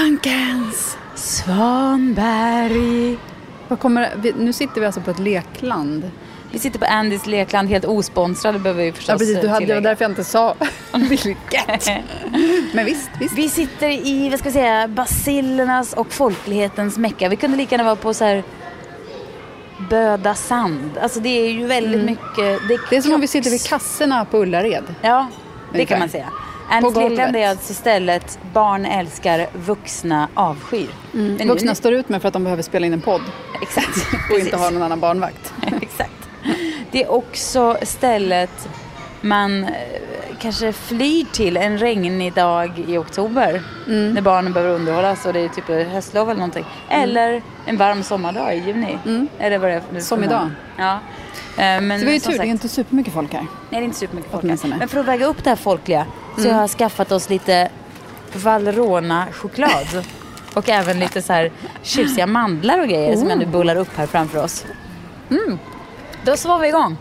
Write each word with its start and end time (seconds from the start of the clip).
Blankens 0.00 0.96
Svanberg. 1.14 3.18
Vad 3.68 3.78
kommer, 3.78 4.10
vi, 4.16 4.32
nu 4.32 4.52
sitter 4.52 4.80
vi 4.80 4.86
alltså 4.86 5.00
på 5.00 5.10
ett 5.10 5.18
lekland. 5.18 6.10
Vi 6.52 6.58
sitter 6.58 6.78
på 6.78 6.84
Andys 6.84 7.26
lekland 7.26 7.68
helt 7.68 7.84
osponsrade 7.84 8.58
behöver 8.58 8.84
vi 8.84 8.92
förstås 8.92 9.12
Ja, 9.12 9.18
precis. 9.18 9.40
Du 9.40 9.48
hade, 9.48 9.66
det 9.66 9.74
var 9.74 9.80
därför 9.80 10.04
jag 10.04 10.10
inte 10.10 10.24
sa 10.24 10.54
vilket. 10.94 11.86
Men 12.72 12.84
visst, 12.84 13.10
visst. 13.20 13.34
Vi 13.34 13.48
sitter 13.48 13.88
i, 13.88 14.28
vad 14.28 14.38
ska 14.38 14.46
jag 14.46 14.54
säga, 14.54 14.88
basillernas 14.88 15.92
och 15.92 16.12
folklighetens 16.12 16.98
mecka. 16.98 17.28
Vi 17.28 17.36
kunde 17.36 17.56
lika 17.56 17.74
gärna 17.74 17.84
vara 17.84 17.96
på 17.96 18.14
så 18.14 18.24
här 18.24 18.42
Böda 19.90 20.34
sand. 20.34 20.98
Alltså 21.02 21.20
det 21.20 21.28
är 21.28 21.50
ju 21.50 21.66
väldigt 21.66 22.04
mycket. 22.04 22.38
Mm. 22.38 22.78
Det 22.90 22.96
är 22.96 23.02
som 23.02 23.12
om 23.12 23.20
vi 23.20 23.28
sitter 23.28 23.50
vid 23.50 23.66
kassorna 23.66 24.24
på 24.24 24.38
Ullared. 24.38 24.84
Ja, 25.00 25.28
det 25.72 25.78
Ungefär. 25.78 25.86
kan 25.86 25.98
man 25.98 26.08
säga. 26.08 26.28
Golvet. 26.94 27.10
lekland 27.10 27.36
är 27.36 27.48
alltså 27.48 27.74
stället 27.74 28.38
barn 28.52 28.84
älskar, 28.86 29.46
vuxna 29.54 30.28
avskyr. 30.34 30.88
Men 31.12 31.34
nu- 31.34 31.46
Vuxna 31.46 31.74
står 31.74 31.92
ut 31.92 32.08
med 32.08 32.20
för 32.20 32.28
att 32.28 32.32
de 32.34 32.44
behöver 32.44 32.62
spela 32.62 32.86
in 32.86 32.92
en 32.92 33.00
podd 33.00 33.22
Exakt. 33.62 33.88
och 34.30 34.38
inte 34.38 34.50
Precis. 34.50 34.52
ha 34.54 34.70
någon 34.70 34.82
annan 34.82 35.00
barnvakt. 35.00 35.52
Exakt. 35.82 36.12
Det 36.90 37.02
är 37.02 37.10
också 37.12 37.76
stället 37.82 38.68
man 39.20 39.64
eh, 39.64 39.70
kanske 40.40 40.72
flyr 40.72 41.24
till 41.32 41.56
en 41.56 41.78
regnig 41.78 42.32
dag 42.34 42.84
i 42.88 42.96
oktober. 42.96 43.62
Mm. 43.86 44.12
När 44.14 44.20
barnen 44.22 44.52
behöver 44.52 44.74
underhållas 44.74 45.26
och 45.26 45.32
det 45.32 45.40
är 45.40 45.48
typ 45.48 45.68
höstlov 45.92 46.30
eller 46.30 46.38
någonting. 46.38 46.64
Eller 46.88 47.42
en 47.66 47.76
varm 47.76 48.02
sommardag 48.02 48.54
i 48.56 48.58
juni. 48.66 48.98
Eller 49.38 49.58
vad 49.58 49.70
det 49.70 49.74
är. 49.74 49.82
Mm. 49.90 50.02
Som 50.02 50.24
idag. 50.24 50.50
Ja. 50.76 50.92
Eh, 51.56 51.80
Men 51.80 51.98
Så 52.00 52.04
vi 52.04 52.10
har 52.10 52.12
ju 52.12 52.20
tur, 52.20 52.28
det 52.30 52.34
är 52.34 52.38
sagt- 52.38 52.46
inte 52.48 52.68
supermycket 52.68 53.12
folk 53.14 53.32
här. 53.32 53.40
Nej, 53.40 53.48
det 53.70 53.76
är 53.76 53.82
inte 53.82 53.98
supermycket 53.98 54.30
folk 54.32 54.44
här. 54.44 54.78
Men 54.78 54.88
för 54.88 55.00
att 55.00 55.06
väga 55.06 55.26
upp 55.26 55.44
det 55.44 55.50
här 55.50 55.56
folkliga 55.56 56.06
så 56.36 56.40
Mm. 56.40 56.54
har 56.54 56.60
jag 56.62 56.70
skaffat 56.70 57.12
oss 57.12 57.28
lite 57.30 57.68
Valrhona-choklad. 58.32 60.04
och 60.54 60.68
även 60.68 60.98
lite 61.00 61.22
så 61.22 61.32
här 61.32 61.50
tjusiga 61.82 62.26
mandlar 62.26 62.78
och 62.80 62.88
grejer 62.88 63.16
som 63.16 63.28
jag 63.28 63.38
nu 63.38 63.46
bullar 63.46 63.76
upp 63.76 63.96
här 63.96 64.06
framför 64.06 64.44
oss. 64.44 64.64
Mm. 65.30 65.58
Då 66.24 66.36
så 66.36 66.48
var 66.48 66.58
vi 66.58 66.68
igång. 66.68 66.96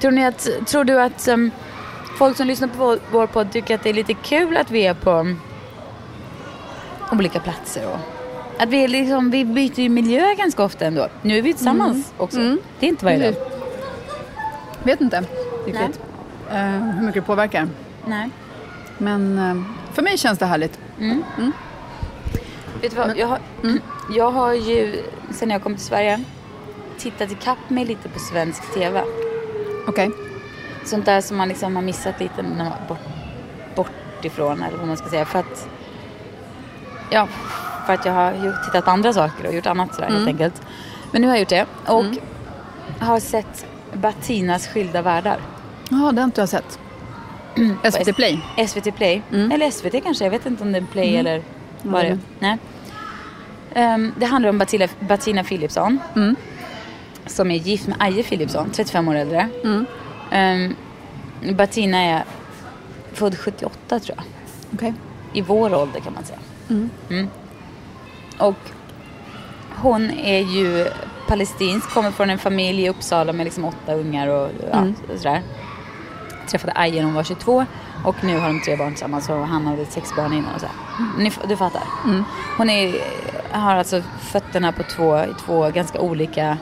Tror, 0.00 0.10
ni 0.10 0.24
att, 0.26 0.48
tror 0.66 0.84
du 0.84 1.00
att 1.00 1.28
um, 1.28 1.50
folk 2.16 2.36
som 2.36 2.46
lyssnar 2.46 2.68
på 2.68 2.98
vår, 3.12 3.26
podd 3.26 3.52
tycker 3.52 3.74
att 3.74 3.82
det 3.82 3.90
är 3.90 3.94
lite 3.94 4.14
kul 4.14 4.56
att 4.56 4.70
vi 4.70 4.86
är 4.86 4.94
på 4.94 5.34
olika 7.12 7.40
platser? 7.40 7.86
Och, 7.86 7.98
att 8.62 8.68
vi, 8.68 8.88
liksom, 8.88 9.30
vi 9.30 9.44
byter 9.44 9.80
ju 9.80 9.88
miljö 9.88 10.34
ganska 10.34 10.64
ofta 10.64 10.86
ändå. 10.86 11.08
Nu 11.22 11.38
är 11.38 11.42
vi 11.42 11.52
tillsammans 11.52 12.12
också. 12.16 12.38
Det 12.80 12.86
är 12.86 12.88
inte 12.88 13.04
varje 13.04 13.30
dag. 13.30 13.34
Vet 14.82 15.00
inte 15.00 15.24
riktigt 15.66 16.00
eh, 16.50 16.56
hur 16.66 17.06
mycket 17.06 17.22
det 17.22 17.26
påverkar. 17.26 17.68
Nej. 18.06 18.30
Men 18.98 19.38
eh, 19.38 19.62
för 19.94 20.02
mig 20.02 20.18
känns 20.18 20.38
det 20.38 20.46
härligt. 20.46 20.78
Vet 22.82 22.90
du 22.90 22.96
vad? 22.96 23.16
Jag, 23.16 23.26
har, 23.26 23.38
jag 24.10 24.30
har 24.30 24.52
ju 24.52 25.02
sen 25.30 25.50
jag 25.50 25.62
kom 25.62 25.74
till 25.74 25.84
Sverige 25.84 26.24
tittat 26.98 27.32
ikapp 27.32 27.70
mig 27.70 27.84
lite 27.84 28.08
på 28.08 28.18
svensk 28.18 28.74
TV. 28.74 29.02
Okej. 29.86 30.10
Sånt 30.86 31.06
där 31.06 31.20
som 31.20 31.36
man 31.36 31.48
liksom 31.48 31.76
har 31.76 31.82
missat 31.82 32.20
lite 32.20 32.42
när 32.42 32.64
man 32.64 32.72
bort, 32.88 32.98
bort 33.74 34.24
ifrån 34.24 34.62
eller 34.62 34.78
vad 34.78 34.86
man 34.86 34.96
ska 34.96 35.08
säga. 35.08 35.24
För 35.24 35.38
att, 35.38 35.68
ja, 37.10 37.28
för 37.86 37.92
att 37.94 38.04
jag 38.04 38.12
har 38.12 38.64
tittat 38.64 38.84
på 38.84 38.90
andra 38.90 39.12
saker 39.12 39.46
och 39.46 39.54
gjort 39.54 39.66
annat 39.66 39.94
sådär 39.94 40.08
helt 40.08 40.28
enkelt. 40.28 40.62
Men 41.12 41.22
nu 41.22 41.28
har 41.28 41.34
jag 41.34 41.40
gjort 41.40 41.48
det 41.48 41.66
och 41.86 42.04
har 43.00 43.20
sett 43.20 43.66
Batinas 43.92 44.68
skilda 44.68 45.02
världar. 45.02 45.40
Ja, 45.90 46.12
det 46.12 46.20
har 46.20 46.24
inte 46.24 46.40
jag 46.40 46.48
sett. 46.48 46.78
SVT 47.92 48.16
Play. 48.16 48.40
SVT 48.68 48.96
Play. 48.96 49.22
Eller 49.52 49.70
SVT 49.70 50.02
kanske, 50.04 50.24
jag 50.24 50.30
vet 50.30 50.46
inte 50.46 50.62
om 50.62 50.72
det 50.72 50.78
är 50.78 50.82
Play 50.92 51.16
eller 51.16 51.42
vad 51.82 52.04
det 52.04 52.08
är. 52.08 52.18
Nej. 52.38 52.58
Ehm, 53.74 54.12
det 54.18 54.26
handlar 54.26 54.50
om 54.50 54.58
Batina, 54.58 54.86
Batina 55.00 55.44
Philipsson. 55.44 55.98
Som 57.26 57.50
är 57.50 57.56
gift 57.56 57.86
med 57.86 57.96
Aje 58.00 58.22
Philipsson, 58.22 58.70
35 58.72 59.08
år 59.08 59.14
äldre. 59.14 59.48
Ehm, 60.30 60.74
Batina 61.54 61.98
är 61.98 62.24
född 63.12 63.38
78 63.38 64.00
tror 64.00 64.16
jag. 64.16 64.24
Okej. 64.74 64.94
I 65.32 65.40
vår 65.40 65.74
ålder 65.74 66.00
kan 66.00 66.12
man 66.14 66.24
säga. 66.24 66.38
Mm. 67.08 67.28
Och 68.38 68.70
hon 69.76 70.10
är 70.10 70.40
ju 70.40 70.88
palestinsk, 71.28 71.90
kommer 71.90 72.10
från 72.10 72.30
en 72.30 72.38
familj 72.38 72.82
i 72.82 72.88
Uppsala 72.88 73.32
med 73.32 73.44
liksom 73.44 73.64
åtta 73.64 73.94
ungar 73.94 74.28
och 74.28 74.50
ja, 74.72 74.86
sådär. 75.16 75.42
Träffade 76.48 76.72
Aje 76.76 76.96
när 76.96 77.04
hon 77.04 77.14
var 77.14 77.24
22 77.24 77.66
och 78.04 78.24
nu 78.24 78.38
har 78.38 78.48
de 78.48 78.60
tre 78.60 78.76
barn 78.76 78.90
tillsammans 78.90 79.28
och 79.28 79.46
han 79.46 79.66
hade 79.66 79.86
sex 79.86 80.16
barn 80.16 80.32
innan 80.32 80.54
och 80.54 80.60
så. 80.60 80.66
Ni, 81.18 81.32
du 81.48 81.56
fattar. 81.56 81.82
Hon 82.56 82.70
är, 82.70 82.94
har 83.52 83.76
alltså 83.76 84.02
fötterna 84.20 84.72
på 84.72 84.82
två, 84.82 85.18
i 85.18 85.34
två 85.46 85.70
ganska 85.70 86.00
olika 86.00 86.58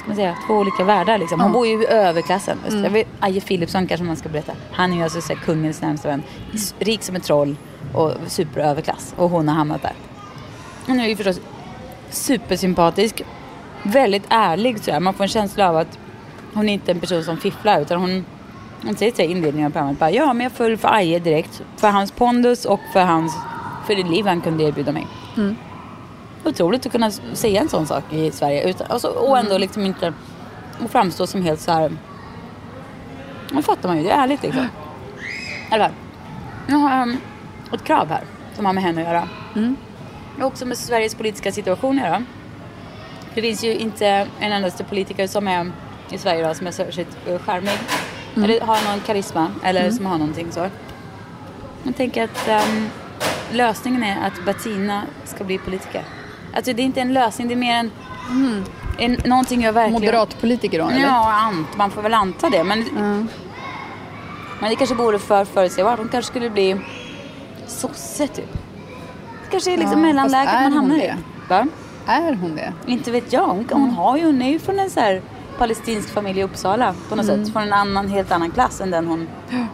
ska 0.00 0.08
man 0.08 0.16
säga, 0.16 0.36
två 0.46 0.54
olika 0.54 0.84
världar 0.84 1.18
liksom. 1.18 1.40
Hon 1.40 1.52
bor 1.52 1.66
ju 1.66 1.82
i 1.82 1.86
överklassen. 1.86 2.58
Mm. 2.68 2.92
Vet, 2.92 3.06
Aje 3.20 3.40
Philipsson 3.40 3.86
kanske 3.86 4.04
man 4.04 4.16
ska 4.16 4.28
berätta. 4.28 4.52
Han 4.72 4.92
är 4.92 4.96
ju 4.96 5.02
alltså 5.02 5.20
så 5.20 5.32
här, 5.32 5.40
kungens 5.40 5.82
närmsta 5.82 6.08
vän. 6.08 6.22
Rik 6.78 7.02
som 7.02 7.16
ett 7.16 7.22
troll 7.22 7.56
och 7.94 8.12
superöverklass. 8.26 9.14
Och 9.16 9.30
hon 9.30 9.48
har 9.48 9.54
hamnat 9.54 9.82
där. 9.82 9.92
Hon 10.86 11.00
är 11.00 11.08
ju 11.08 11.16
förstås 11.16 11.40
supersympatisk. 12.10 13.22
Väldigt 13.82 14.24
ärlig 14.28 14.80
sådär. 14.80 15.00
Man 15.00 15.14
får 15.14 15.24
en 15.24 15.28
känsla 15.28 15.68
av 15.68 15.76
att 15.76 15.98
hon 16.54 16.68
är 16.68 16.72
inte 16.72 16.92
en 16.92 17.00
person 17.00 17.24
som 17.24 17.36
fifflar 17.36 17.80
utan 17.80 18.00
hon, 18.00 18.24
hon 18.82 18.96
säger 18.96 19.12
till 19.12 19.30
inledningen 19.30 19.66
av 19.66 19.70
programmet 19.70 19.98
bara 19.98 20.10
ja 20.10 20.32
men 20.32 20.44
jag 20.44 20.52
föll 20.52 20.76
för 20.76 20.88
Aje 20.94 21.18
direkt. 21.18 21.62
För 21.76 21.88
hans 21.88 22.12
pondus 22.12 22.64
och 22.64 22.80
för 22.92 23.00
hans, 23.04 23.36
för 23.86 23.94
det 23.94 24.02
liv 24.02 24.26
han 24.26 24.40
kunde 24.40 24.64
erbjuda 24.64 24.92
mig. 24.92 25.06
Otroligt 26.44 26.86
att 26.86 26.92
kunna 26.92 27.10
säga 27.10 27.60
en 27.60 27.68
sån 27.68 27.86
sak 27.86 28.12
i 28.12 28.30
Sverige 28.30 28.70
utan, 28.70 28.86
alltså, 28.90 29.08
och 29.08 29.38
ändå 29.38 29.58
liksom 29.58 29.86
inte 29.86 30.12
och 30.84 30.90
framstå 30.90 31.26
som 31.26 31.42
helt 31.42 31.60
så 31.60 31.72
här. 31.72 31.92
Nu 33.52 33.62
fattar 33.62 33.88
man 33.88 33.98
ju, 33.98 34.04
det 34.04 34.10
är 34.10 34.22
ärligt 34.22 34.42
liksom. 34.42 34.68
Fall. 35.70 35.90
Nu 36.66 36.74
har 36.74 36.96
jag 36.96 37.02
um, 37.02 37.16
ett 37.72 37.84
krav 37.84 38.08
här 38.08 38.24
som 38.56 38.66
har 38.66 38.72
med 38.72 38.82
henne 38.82 39.00
att 39.00 39.06
göra. 39.06 39.28
Och 40.38 40.46
också 40.46 40.66
med 40.66 40.78
Sveriges 40.78 41.14
politiska 41.14 41.52
situation 41.52 41.98
att 41.98 42.04
göra. 42.04 42.24
Det 43.34 43.42
finns 43.42 43.64
ju 43.64 43.74
inte 43.74 44.06
en 44.40 44.52
endaste 44.52 44.84
politiker 44.84 45.26
som 45.26 45.48
är 45.48 45.72
i 46.10 46.18
Sverige 46.18 46.40
idag 46.40 46.56
som 46.56 46.66
är 46.66 46.70
särskilt 46.70 47.16
eh, 47.26 47.38
charmig. 47.38 47.78
Eller 48.36 48.60
har 48.60 48.90
någon 48.90 49.00
karisma 49.00 49.50
eller 49.64 49.90
som 49.90 50.06
har 50.06 50.18
någonting 50.18 50.52
så. 50.52 50.66
Jag 51.82 51.96
tänker 51.96 52.24
att 52.24 52.48
ehm, 52.48 52.88
lösningen 53.52 54.02
är 54.02 54.26
att 54.26 54.44
Bettina 54.44 55.02
ska 55.24 55.44
bli 55.44 55.58
politiker. 55.58 56.04
Alltså 56.54 56.72
det 56.72 56.82
är 56.82 56.84
inte 56.84 57.00
en 57.00 57.12
lösning, 57.12 57.48
det 57.48 57.54
är 57.54 57.56
mer 57.56 57.76
en, 57.78 57.90
en 58.98 59.16
någonting 59.24 59.62
jag 59.62 59.72
verkligen... 59.72 60.00
Moderatpolitiker 60.02 60.78
då, 60.78 60.88
eller? 60.88 61.00
Ja, 61.00 61.32
ant, 61.32 61.76
man 61.76 61.90
får 61.90 62.02
väl 62.02 62.14
anta 62.14 62.50
det. 62.50 62.64
Men, 62.64 62.84
men 64.60 64.70
det 64.70 64.76
kanske 64.76 64.94
vore 64.94 65.18
för 65.18 65.44
förutsägbart. 65.44 65.98
Hon 65.98 66.08
kanske 66.08 66.30
skulle 66.30 66.50
bli 66.50 66.80
sosse 67.66 68.26
typ. 68.26 68.52
Det 69.44 69.50
kanske 69.50 69.72
är 69.72 69.76
liksom 69.78 70.00
Ja, 70.00 70.06
mellanläget 70.06 70.52
man 70.54 70.72
hamnar 70.72 70.96
i. 70.96 71.12
Va? 71.48 71.66
Är 72.06 72.34
hon 72.34 72.56
det? 72.56 72.72
Inte 72.86 73.10
vet 73.10 73.32
jag. 73.32 73.46
Hon, 73.46 73.66
hon, 73.72 73.90
har 73.90 74.16
ju, 74.16 74.24
hon 74.24 74.42
är 74.42 74.50
ju 74.50 74.58
från 74.58 74.78
en 74.78 74.90
så 74.90 75.00
här 75.00 75.22
palestinsk 75.58 76.10
familj 76.10 76.40
i 76.40 76.42
Uppsala 76.42 76.94
på 77.08 77.16
något 77.16 77.24
Mm. 77.28 77.44
sätt. 77.44 77.52
Från 77.52 77.62
en 77.62 77.72
annan, 77.72 78.08
helt 78.08 78.32
annan 78.32 78.50
klass 78.50 78.80
än 78.80 78.90
den 78.90 79.06
hon 79.06 79.28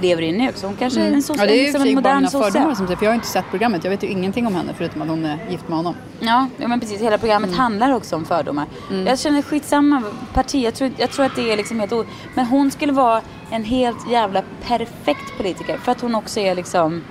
lever 0.00 0.22
i 0.22 0.32
nu. 0.32 0.52
Så 0.54 0.66
hon 0.66 0.76
kanske 0.76 1.00
är 1.00 1.12
en 1.12 1.22
sosse, 1.22 1.42
Mm. 1.42 1.48
Ja, 1.48 1.54
det 1.54 1.60
är 1.60 1.64
liksom 1.64 1.82
en 1.88 1.94
modern 1.94 2.16
mina 2.16 2.30
fördomar 2.30 2.50
sosse. 2.74 2.86
som 2.86 2.96
för 2.96 3.04
jag 3.04 3.10
har 3.10 3.14
inte 3.14 3.26
sett 3.26 3.44
programmet. 3.50 3.84
Jag 3.84 3.90
vet 3.90 4.02
ju 4.02 4.08
ingenting 4.08 4.46
om 4.46 4.54
henne 4.54 4.74
förutom 4.78 5.02
att 5.02 5.08
hon 5.08 5.24
är 5.24 5.38
gift 5.50 5.68
med 5.68 5.76
honom. 5.76 5.94
Ja, 6.20 6.46
ja, 6.56 6.68
men 6.68 6.80
precis. 6.80 7.00
Hela 7.02 7.18
programmet 7.18 7.48
Mm. 7.48 7.60
handlar 7.60 7.94
också 7.94 8.16
om 8.16 8.24
fördomar. 8.24 8.66
Jag 9.06 9.18
känner 9.18 9.42
skitsamma 9.42 10.02
parti. 10.34 10.54
Jag 10.64 10.74
tror, 10.74 10.90
jag 10.96 11.10
tror 11.10 11.24
att 11.26 11.36
det 11.36 11.52
är 11.52 11.56
liksom 11.56 11.80
helt 11.80 11.92
o... 11.92 12.04
Men 12.34 12.46
hon 12.46 12.70
skulle 12.70 12.92
vara 12.92 13.20
en 13.50 13.64
helt 13.64 14.10
jävla 14.10 14.42
perfekt 14.66 15.36
politiker. 15.36 15.76
För 15.78 15.92
att 15.92 16.00
hon 16.00 16.14
också 16.14 16.40
är 16.40 16.54
liksom 16.54 17.02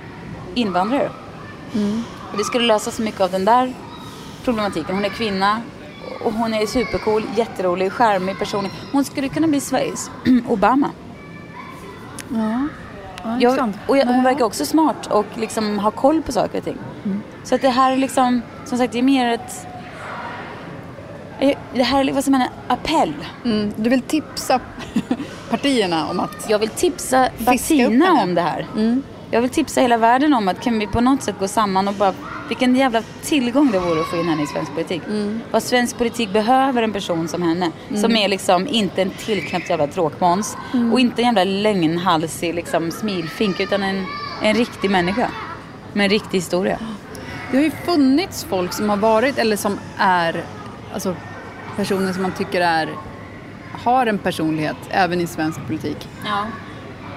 invandrare. 0.54 1.10
Och 2.32 2.38
det 2.38 2.44
skulle 2.44 2.66
lösa 2.66 2.90
så 2.90 3.02
mycket 3.02 3.20
av 3.20 3.30
den 3.30 3.44
där 3.44 3.72
problematiken. 4.44 4.94
Hon 4.94 5.04
är 5.04 5.08
kvinna 5.08 5.60
och 6.24 6.32
hon 6.32 6.54
är 6.54 6.66
supercool, 6.66 7.22
jätterolig, 7.36 7.92
charmig 7.92 8.38
person. 8.38 8.68
Hon 8.92 9.04
skulle 9.04 9.28
kunna 9.28 9.46
bli 9.46 9.60
Sveriges 9.60 10.10
Obama. 10.48 10.90
Ja, 12.28 12.66
Jag, 13.40 13.72
och 13.86 13.96
jag, 13.96 14.06
hon 14.06 14.24
verkar 14.24 14.44
också 14.44 14.64
smart 14.66 15.06
och 15.06 15.26
liksom 15.36 15.78
ha 15.78 15.90
koll 15.90 16.22
på 16.22 16.32
saker 16.32 16.58
och 16.58 16.64
ting. 16.64 16.78
Så 17.44 17.54
att 17.54 17.62
det 17.62 17.68
här 17.68 17.92
är 17.92 17.96
liksom, 17.96 18.42
som 18.64 18.78
sagt, 18.78 18.92
det 18.92 18.98
är 18.98 19.02
mer 19.02 19.28
ett... 19.28 19.66
Det 21.74 21.82
här 21.82 22.08
är 22.08 22.12
vad 22.12 22.24
som 22.24 22.34
en 22.34 22.42
appell. 22.68 23.14
Mm, 23.44 23.72
du 23.76 23.90
vill 23.90 24.02
tipsa 24.02 24.60
partierna 25.50 26.10
om 26.10 26.20
att... 26.20 26.46
Jag 26.48 26.58
vill 26.58 26.68
tipsa 26.68 27.28
henne. 28.06 28.22
om 28.22 28.34
det 28.34 28.40
här. 28.40 28.66
Jag 29.30 29.40
vill 29.40 29.50
tipsa 29.50 29.80
hela 29.80 29.96
världen 29.96 30.34
om 30.34 30.48
att 30.48 30.60
kan 30.60 30.78
vi 30.78 30.86
på 30.86 31.00
något 31.00 31.22
sätt 31.22 31.34
gå 31.38 31.48
samman 31.48 31.88
och 31.88 31.94
bara... 31.94 32.14
Vilken 32.48 32.76
jävla 32.76 33.02
tillgång 33.22 33.70
det 33.70 33.78
vore 33.78 34.00
att 34.00 34.06
få 34.06 34.16
in 34.16 34.28
henne 34.28 34.42
i 34.42 34.46
svensk 34.46 34.72
politik. 34.72 35.02
Vad 35.50 35.62
svensk 35.62 35.98
politik 35.98 36.32
behöver 36.32 36.82
en 36.82 36.92
person 36.92 37.28
som 37.28 37.42
henne. 37.42 37.70
Som 37.94 38.16
är 38.16 38.28
liksom 38.28 38.66
inte 38.68 39.02
en 39.02 39.10
tillknäppt 39.10 39.70
jävla 39.70 39.86
tråkmåns. 39.86 40.56
Och 40.92 41.00
inte 41.00 41.22
en 41.22 41.26
jävla 41.26 41.44
lögnhalsig 41.44 42.54
liksom 42.54 42.90
smilfink. 42.90 43.60
Utan 43.60 43.82
en, 43.82 44.04
en 44.42 44.54
riktig 44.54 44.90
människa. 44.90 45.30
Med 45.92 46.04
en 46.04 46.10
riktig 46.10 46.38
historia. 46.38 46.78
Det 47.50 47.56
har 47.56 47.64
ju 47.64 47.70
funnits 47.70 48.44
folk 48.44 48.72
som 48.72 48.88
har 48.88 48.96
varit 48.96 49.38
eller 49.38 49.56
som 49.56 49.78
är 49.98 50.44
alltså, 50.92 51.16
personer 51.76 52.12
som 52.12 52.22
man 52.22 52.32
tycker 52.32 52.60
är 52.60 52.88
har 53.84 54.06
en 54.06 54.18
personlighet 54.18 54.76
även 54.88 55.20
i 55.20 55.26
svensk 55.26 55.66
politik. 55.66 56.08
Ja. 56.24 56.46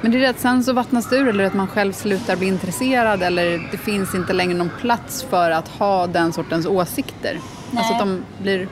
Men 0.03 0.11
det 0.11 0.17
är 0.17 0.19
det 0.19 0.29
att 0.29 0.39
sen 0.39 0.63
så 0.63 0.73
vattnas 0.73 1.09
det 1.09 1.15
ur 1.15 1.27
eller 1.27 1.43
att 1.43 1.53
man 1.53 1.67
själv 1.67 1.93
slutar 1.93 2.35
bli 2.35 2.47
intresserad 2.47 3.23
eller 3.23 3.69
det 3.71 3.77
finns 3.77 4.15
inte 4.15 4.33
längre 4.33 4.57
någon 4.57 4.71
plats 4.79 5.23
för 5.29 5.51
att 5.51 5.67
ha 5.67 6.07
den 6.07 6.33
sortens 6.33 6.65
åsikter. 6.65 7.39
Alltså 7.77 7.93
att 7.93 7.99
de 7.99 8.23
blir... 8.41 8.67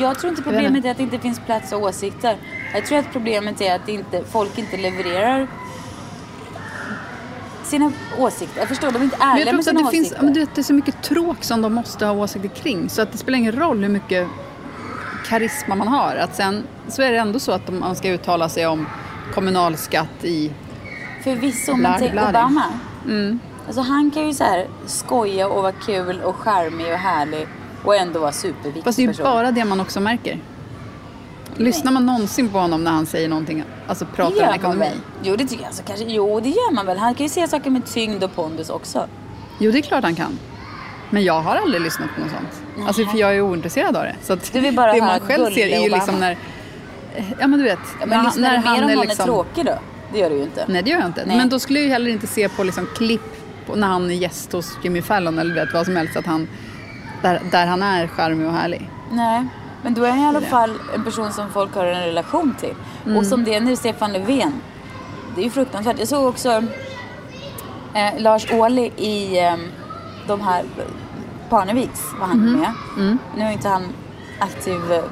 Jag 0.00 0.18
tror 0.18 0.30
inte 0.30 0.42
problemet 0.42 0.84
är 0.84 0.90
att 0.90 0.96
det 0.96 1.02
inte 1.02 1.18
finns 1.18 1.40
plats 1.40 1.72
och 1.72 1.82
åsikter. 1.82 2.36
Jag 2.74 2.86
tror 2.86 2.98
att 2.98 3.12
problemet 3.12 3.60
är 3.60 3.74
att 3.74 3.88
inte, 3.88 4.24
folk 4.24 4.58
inte 4.58 4.76
levererar 4.76 5.46
sina 7.64 7.92
åsikter. 8.18 8.60
Jag 8.60 8.68
förstår, 8.68 8.90
de 8.90 8.98
är 8.98 9.04
inte 9.04 9.16
Men 9.18 9.28
jag 9.28 9.38
ärliga 9.38 9.44
tror 9.44 9.52
med 9.52 9.58
också 9.58 9.70
att 9.70 9.76
sina 9.76 9.90
det 9.90 9.96
finns, 9.96 10.06
åsikter. 10.06 10.18
ja, 10.18 10.24
men 10.24 10.32
du 10.32 10.40
vet, 10.40 10.54
det 10.54 10.60
är 10.60 10.62
så 10.62 10.74
mycket 10.74 11.02
tråk 11.02 11.44
som 11.44 11.62
de 11.62 11.74
måste 11.74 12.06
ha 12.06 12.12
åsikter 12.12 12.48
kring 12.48 12.88
så 12.88 13.02
att 13.02 13.12
det 13.12 13.18
spelar 13.18 13.38
ingen 13.38 13.52
roll 13.52 13.82
hur 13.82 13.88
mycket 13.88 14.28
karisma 15.26 15.74
man 15.74 15.88
har. 15.88 16.16
Att 16.16 16.36
sen 16.36 16.62
så 16.88 17.02
är 17.02 17.12
det 17.12 17.18
ändå 17.18 17.38
så 17.38 17.52
att 17.52 17.72
man 17.72 17.96
ska 17.96 18.08
uttala 18.08 18.48
sig 18.48 18.66
om 18.66 18.86
kommunalskatt 19.34 20.24
i... 20.24 20.52
Förvisso, 21.24 21.76
men 21.76 21.94
tänk. 21.98 22.12
Obama. 22.12 22.64
Mm. 23.06 23.40
Alltså 23.66 23.80
han 23.82 24.10
kan 24.10 24.26
ju 24.26 24.34
så 24.34 24.44
här 24.44 24.66
skoja 24.86 25.48
och 25.48 25.62
vara 25.62 25.72
kul 25.72 26.20
och 26.20 26.36
charmig 26.36 26.92
och 26.92 26.98
härlig 26.98 27.46
och 27.84 27.96
ändå 27.96 28.20
vara 28.20 28.32
superviktig 28.32 28.84
Fast 28.84 28.96
det 28.96 29.02
är 29.02 29.04
ju 29.04 29.08
person. 29.08 29.24
bara 29.24 29.50
det 29.50 29.64
man 29.64 29.80
också 29.80 30.00
märker. 30.00 30.38
Lyssnar 31.56 31.92
man 31.92 32.06
någonsin 32.06 32.48
på 32.48 32.58
honom 32.58 32.84
när 32.84 32.90
han 32.90 33.06
säger 33.06 33.28
någonting, 33.28 33.64
alltså 33.86 34.06
pratar 34.06 34.48
om 34.48 34.54
ekonomi? 34.54 34.90
Jo, 35.22 35.36
det 35.36 35.44
tycker 35.44 35.62
jag. 35.62 35.66
Alltså, 35.66 35.82
kanske, 35.86 36.04
jo, 36.04 36.40
det 36.40 36.48
gör 36.48 36.72
man 36.72 36.86
väl. 36.86 36.98
Han 36.98 37.14
kan 37.14 37.26
ju 37.26 37.30
säga 37.30 37.48
saker 37.48 37.70
med 37.70 37.86
tyngd 37.86 38.24
och 38.24 38.34
pondus 38.34 38.70
också. 38.70 39.06
Jo, 39.58 39.70
det 39.72 39.78
är 39.78 39.82
klart 39.82 40.04
han 40.04 40.14
kan. 40.14 40.38
Men 41.10 41.24
jag 41.24 41.40
har 41.40 41.56
aldrig 41.56 41.82
lyssnat 41.82 42.08
på 42.14 42.20
något 42.20 42.30
sånt. 42.30 42.86
Alltså 42.86 43.04
för 43.04 43.18
jag 43.18 43.36
är 43.36 43.40
ointresserad 43.40 43.96
av 43.96 44.02
det. 44.02 44.16
Så 44.22 44.32
att 44.32 44.52
Du 44.52 44.60
vill 44.60 44.74
bara 44.74 44.92
det 44.92 45.00
man 45.00 45.20
själv 45.20 45.54
ser 45.54 45.66
är 45.66 45.82
ju 45.82 45.88
liksom 45.90 46.20
när... 46.20 46.36
Ja 47.38 47.46
men 47.46 47.58
du 47.58 47.64
vet. 47.64 47.78
Ja, 48.00 48.06
men 48.06 48.24
lyssnar 48.24 48.50
du 48.56 48.58
mer 48.70 48.84
om 48.84 48.90
är 48.90 48.96
någon 48.96 49.10
är 49.10 49.14
tråkig 49.14 49.64
då? 49.66 49.78
Det 50.12 50.18
gör 50.18 50.30
du 50.30 50.36
ju 50.36 50.42
inte. 50.42 50.64
Nej 50.68 50.82
det 50.82 50.90
gör 50.90 50.98
jag 50.98 51.08
inte. 51.08 51.24
Nej. 51.26 51.36
Men 51.36 51.48
då 51.48 51.58
skulle 51.58 51.78
jag 51.78 51.86
ju 51.86 51.92
heller 51.92 52.10
inte 52.10 52.26
se 52.26 52.48
på 52.48 52.64
liksom 52.64 52.86
klipp 52.96 53.36
på 53.66 53.74
när 53.76 53.86
han 53.86 54.10
är 54.10 54.14
gäst 54.14 54.52
hos 54.52 54.78
Jimmy 54.82 55.02
Fallon 55.02 55.38
eller 55.38 55.54
vet 55.54 55.74
vad 55.74 55.84
som 55.86 55.96
helst. 55.96 56.16
Att 56.16 56.26
han, 56.26 56.48
där, 57.22 57.40
där 57.50 57.66
han 57.66 57.82
är 57.82 58.06
charmig 58.06 58.46
och 58.46 58.52
härlig. 58.52 58.90
Nej, 59.10 59.46
men 59.82 59.94
då 59.94 60.04
är 60.04 60.10
han 60.10 60.18
i 60.20 60.26
alla 60.26 60.40
fall 60.40 60.72
en 60.94 61.04
person 61.04 61.32
som 61.32 61.50
folk 61.50 61.74
har 61.74 61.86
en 61.86 62.00
relation 62.02 62.54
till. 62.60 62.74
Mm. 63.04 63.16
Och 63.16 63.26
som 63.26 63.44
det 63.44 63.54
är 63.54 63.60
nu, 63.60 63.76
Stefan 63.76 64.12
Löfven. 64.12 64.52
Det 65.34 65.40
är 65.40 65.44
ju 65.44 65.50
fruktansvärt. 65.50 65.98
Jag 65.98 66.08
såg 66.08 66.26
också 66.28 66.62
eh, 67.94 68.18
Lars 68.18 68.52
Ohly 68.52 68.90
i 68.96 69.38
eh, 69.44 69.54
de 70.26 70.40
här 70.40 70.64
Parneviks 71.48 72.02
var 72.20 72.26
han 72.26 72.38
Mhm. 72.38 72.52
med. 72.60 72.72
Mm. 72.96 73.18
Nu 73.36 73.44
är 73.44 73.50
inte 73.50 73.68
han 73.68 73.82
aktiv 74.38 74.92
eh, 74.92 75.02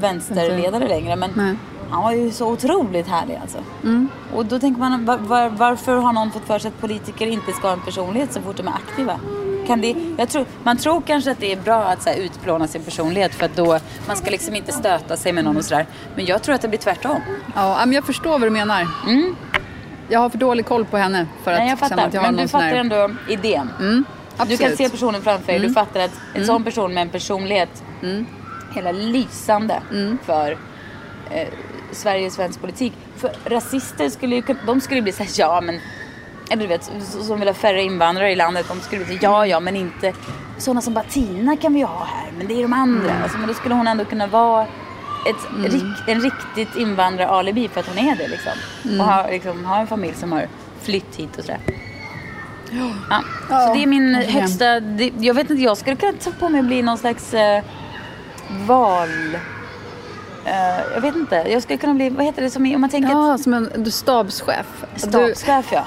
vänsterledare 0.00 0.88
längre 0.88 1.16
men 1.16 1.30
Nej. 1.36 1.56
han 1.90 2.02
var 2.02 2.12
ju 2.12 2.30
så 2.30 2.48
otroligt 2.52 3.06
härlig 3.08 3.38
alltså. 3.42 3.58
Mm. 3.82 4.08
Och 4.34 4.46
då 4.46 4.58
tänker 4.58 4.80
man 4.80 5.04
var, 5.04 5.16
var, 5.18 5.48
varför 5.48 5.96
har 5.96 6.12
någon 6.12 6.30
fått 6.30 6.46
för 6.46 6.58
sig 6.58 6.68
att 6.68 6.80
politiker 6.80 7.26
inte 7.26 7.52
ska 7.52 7.66
ha 7.66 7.72
en 7.74 7.80
personlighet 7.80 8.32
så 8.32 8.40
fort 8.40 8.56
de 8.56 8.68
är 8.68 8.72
aktiva? 8.72 9.20
Kan 9.66 9.80
det, 9.80 9.94
jag 10.18 10.28
tror, 10.28 10.44
man 10.62 10.76
tror 10.76 11.00
kanske 11.00 11.30
att 11.30 11.40
det 11.40 11.52
är 11.52 11.56
bra 11.56 11.84
att 11.84 12.02
så 12.02 12.08
här, 12.10 12.16
utplåna 12.16 12.66
sin 12.66 12.82
personlighet 12.82 13.34
för 13.34 13.44
att 13.46 13.56
då 13.56 13.78
man 14.06 14.16
ska 14.16 14.30
liksom 14.30 14.54
inte 14.54 14.72
stöta 14.72 15.16
sig 15.16 15.32
med 15.32 15.44
någon 15.44 15.56
och 15.56 15.64
sådär. 15.64 15.86
Men 16.16 16.24
jag 16.26 16.42
tror 16.42 16.54
att 16.54 16.60
det 16.62 16.68
blir 16.68 16.78
tvärtom. 16.78 17.20
Ja, 17.54 17.76
men 17.78 17.92
jag 17.92 18.04
förstår 18.06 18.30
vad 18.30 18.40
du 18.42 18.50
menar. 18.50 18.86
Jag 20.08 20.20
har 20.20 20.30
för 20.30 20.38
dålig 20.38 20.66
koll 20.66 20.84
på 20.84 20.96
henne 20.96 21.26
för 21.44 21.52
att 21.52 21.58
Nej, 21.58 21.68
jag 21.68 21.78
fattar. 21.78 22.06
att 22.06 22.14
jag 22.14 22.20
har 22.22 22.32
Men 22.32 22.42
du 22.42 22.48
fattar 22.48 22.66
här... 22.66 22.74
ändå 22.76 23.10
idén. 23.28 23.70
Mm, 23.80 24.04
Du 24.48 24.56
kan 24.56 24.76
se 24.76 24.88
personen 24.88 25.22
framför 25.22 25.46
dig. 25.46 25.58
Du 25.58 25.64
Mm. 25.64 25.74
fattar 25.74 26.00
att 26.00 26.20
en 26.34 26.46
sån 26.46 26.64
person 26.64 26.94
med 26.94 27.02
en 27.02 27.08
personlighet 27.08 27.82
hela 28.74 28.92
lysande 28.92 29.82
Mm. 29.90 30.18
för 30.26 30.56
eh, 31.30 31.48
Sverige 31.92 32.26
och 32.26 32.32
svensk 32.32 32.60
politik. 32.60 32.92
För 33.16 33.30
rasister 33.44 34.08
skulle 34.08 34.36
ju 34.36 34.42
de 34.66 34.80
skulle 34.80 35.02
bli 35.02 35.12
såhär, 35.12 35.30
ja 35.36 35.60
men 35.60 35.80
eller 36.50 36.62
du 36.62 36.68
vet, 36.68 36.90
som 37.26 37.38
vill 37.38 37.48
ha 37.48 37.54
färre 37.54 37.82
invandrare 37.82 38.32
i 38.32 38.36
landet, 38.36 38.66
de 38.68 38.80
skulle 38.80 39.04
bli 39.04 39.18
ja 39.22 39.46
ja 39.46 39.60
men 39.60 39.76
inte 39.76 40.12
sådana 40.58 40.80
som 40.80 40.94
bara 40.94 41.04
Tina 41.04 41.56
kan 41.56 41.72
vi 41.74 41.78
ju 41.78 41.84
ha 41.86 42.04
här, 42.04 42.30
men 42.38 42.46
det 42.46 42.54
är 42.54 42.62
de 42.62 42.72
andra. 42.72 43.10
Mm. 43.10 43.22
Alltså, 43.22 43.38
men 43.38 43.48
då 43.48 43.54
skulle 43.54 43.74
hon 43.74 43.86
ändå 43.88 44.04
kunna 44.04 44.26
vara 44.26 44.66
ett, 45.28 45.72
rik, 45.72 45.84
en 46.06 46.20
riktigt 46.20 46.76
invandraralibi 46.76 47.68
för 47.68 47.80
att 47.80 47.86
hon 47.88 47.98
är 47.98 48.16
det 48.16 48.28
liksom. 48.28 48.52
Mm. 48.84 49.00
Och 49.00 49.06
ha, 49.06 49.26
liksom, 49.30 49.64
ha 49.64 49.78
en 49.80 49.86
familj 49.86 50.14
som 50.14 50.32
har 50.32 50.46
flytt 50.82 51.16
hit 51.16 51.38
och 51.38 51.44
sådär. 51.44 51.60
Ja. 52.70 52.90
Ja, 53.50 53.66
Så 53.66 53.74
det 53.74 53.82
är 53.82 53.86
min 53.86 54.14
högsta... 54.14 54.80
Det, 54.80 55.12
jag 55.18 55.34
vet 55.34 55.50
inte, 55.50 55.62
jag 55.62 55.76
skulle 55.78 55.96
kunna 55.96 56.12
ta 56.12 56.30
på 56.30 56.48
mig 56.48 56.60
att 56.60 56.66
bli 56.66 56.82
någon 56.82 56.98
slags 56.98 57.34
eh, 57.34 57.62
val... 58.66 59.34
Eh, 60.46 60.92
jag 60.94 61.00
vet 61.00 61.14
inte. 61.14 61.34
Jag 61.48 61.62
skulle 61.62 61.76
kunna 61.76 61.94
bli, 61.94 62.08
vad 62.10 62.24
heter 62.24 62.42
det 62.42 62.50
som 62.50 62.74
om 62.74 62.80
man 62.80 62.90
tänker 62.90 63.10
Ja, 63.10 63.38
som 63.38 63.54
en 63.54 63.70
du, 63.76 63.90
stabschef. 63.90 64.84
ett 64.94 65.00
stabschef 65.00 65.72
ja. 65.72 65.84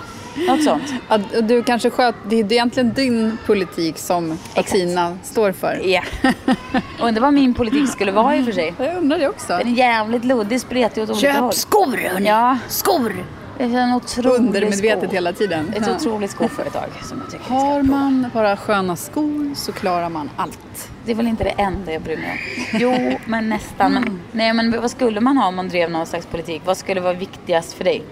Något 0.47 0.63
sånt. 0.63 0.83
Att 1.07 1.21
du 1.47 1.63
kanske 1.63 1.89
sköt, 1.89 2.15
det 2.29 2.35
är 2.35 2.53
egentligen 2.53 2.93
din 2.93 3.37
politik 3.45 3.97
som 3.97 4.37
Tina 4.65 5.17
står 5.23 5.51
för. 5.51 5.81
Ja. 5.83 6.01
Undrar 7.01 7.21
vad 7.21 7.33
min 7.33 7.53
politik 7.53 7.89
skulle 7.89 8.11
vara 8.11 8.35
i 8.35 8.41
och 8.41 8.45
för 8.45 8.51
sig. 8.51 8.73
Jag 8.77 8.97
undrar 8.97 9.19
det 9.19 9.27
också. 9.29 9.57
Den 9.57 9.67
är 9.67 9.71
jävligt 9.71 10.25
luddig, 10.25 10.61
spretig 10.61 11.03
åt 11.03 11.09
olika 11.09 11.39
håll. 11.39 11.53
skor 11.53 11.97
hörni! 12.11 12.27
Ja. 12.27 12.57
Skor! 12.67 13.13
Det 13.57 13.63
är 13.63 13.69
en 13.81 13.93
otrolig 13.93 14.29
Undermedvetet 14.29 15.03
sko. 15.03 15.13
hela 15.15 15.33
tiden. 15.33 15.73
Ett 15.75 15.87
Ja. 15.87 15.95
otroligt 15.95 16.31
skoföretag 16.31 16.89
som 17.03 17.21
jag 17.23 17.31
tycker 17.31 17.53
Har 17.53 17.83
man 17.83 18.29
bara 18.33 18.57
sköna 18.57 18.95
skor 18.95 19.55
så 19.55 19.71
klarar 19.71 20.09
man 20.09 20.29
allt. 20.37 20.89
Det 21.05 21.11
är 21.11 21.15
väl 21.15 21.27
inte 21.27 21.43
det 21.43 21.49
enda 21.49 21.91
jag 21.93 22.01
bryr 22.01 22.17
mig 22.17 22.31
om. 22.31 22.79
Jo, 22.79 23.17
men 23.25 23.49
nästan. 23.49 23.93
Men, 23.93 24.19
nej, 24.31 24.53
men 24.53 24.81
vad 24.81 24.91
skulle 24.91 25.21
man 25.21 25.37
ha 25.37 25.47
om 25.47 25.55
man 25.55 25.67
drev 25.69 25.91
någon 25.91 26.05
slags 26.05 26.25
politik? 26.25 26.61
Vad 26.65 26.77
skulle 26.77 27.01
vara 27.01 27.13
viktigast 27.13 27.73
för 27.73 27.83
dig? 27.83 28.03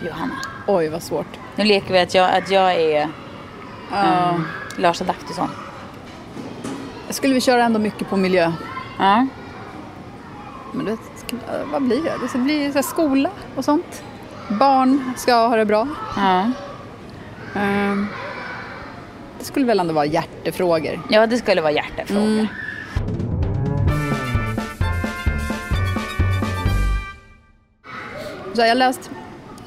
Johanna. 0.00 0.34
Oj, 0.66 0.88
vad 0.88 1.02
svårt. 1.02 1.26
Nu 1.56 1.64
leker 1.64 1.92
vi 1.92 1.98
att 2.00 2.14
jag, 2.14 2.34
att 2.36 2.50
jag 2.50 2.72
är 2.74 3.08
Ja. 3.92 4.30
um, 4.34 4.44
Lars 4.78 5.00
Adaktusson. 5.02 5.48
Skulle 7.10 7.34
vi 7.34 7.40
köra 7.40 7.64
ändå 7.64 7.78
mycket 7.78 8.08
på 8.08 8.16
miljö? 8.16 8.52
Ja. 8.98 9.26
Men 10.72 10.84
det, 10.86 10.92
skulle- 10.96 11.15
vad 11.72 11.82
blir 11.82 12.02
det? 12.02 12.12
Det 12.22 12.28
ska 12.28 12.38
bli 12.38 12.72
så 12.72 12.82
skola 12.82 13.30
och 13.54 13.64
sånt. 13.64 14.02
Barn 14.48 15.12
ska 15.16 15.34
ha 15.34 15.56
det 15.56 15.64
bra. 15.64 15.88
ja. 16.16 16.50
Ehm, 17.54 18.06
det 19.38 19.44
skulle 19.44 19.66
väl 19.66 19.80
ändå 19.80 19.94
vara 19.94 20.06
hjärtefrågor. 20.06 21.00
Ja, 21.10 21.26
det 21.26 21.38
skulle 21.38 21.60
vara 21.60 21.72
hjärtefrågor. 21.72 22.26
Mm. 22.26 22.46
Så 28.54 28.62
jag 28.62 28.68
har 28.68 28.74
läst 28.74 29.10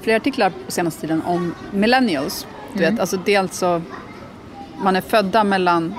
flera 0.01 0.17
artiklar 0.17 0.49
på 0.65 0.71
senaste 0.71 1.01
tiden 1.01 1.21
om 1.21 1.55
millennials. 1.71 2.47
Du 2.73 2.79
vet, 2.79 2.99
alltså 2.99 3.17
är 3.25 3.39
alltså, 3.39 3.81
man 4.83 4.95
är 4.95 5.01
födda 5.01 5.43
mellan, 5.43 5.93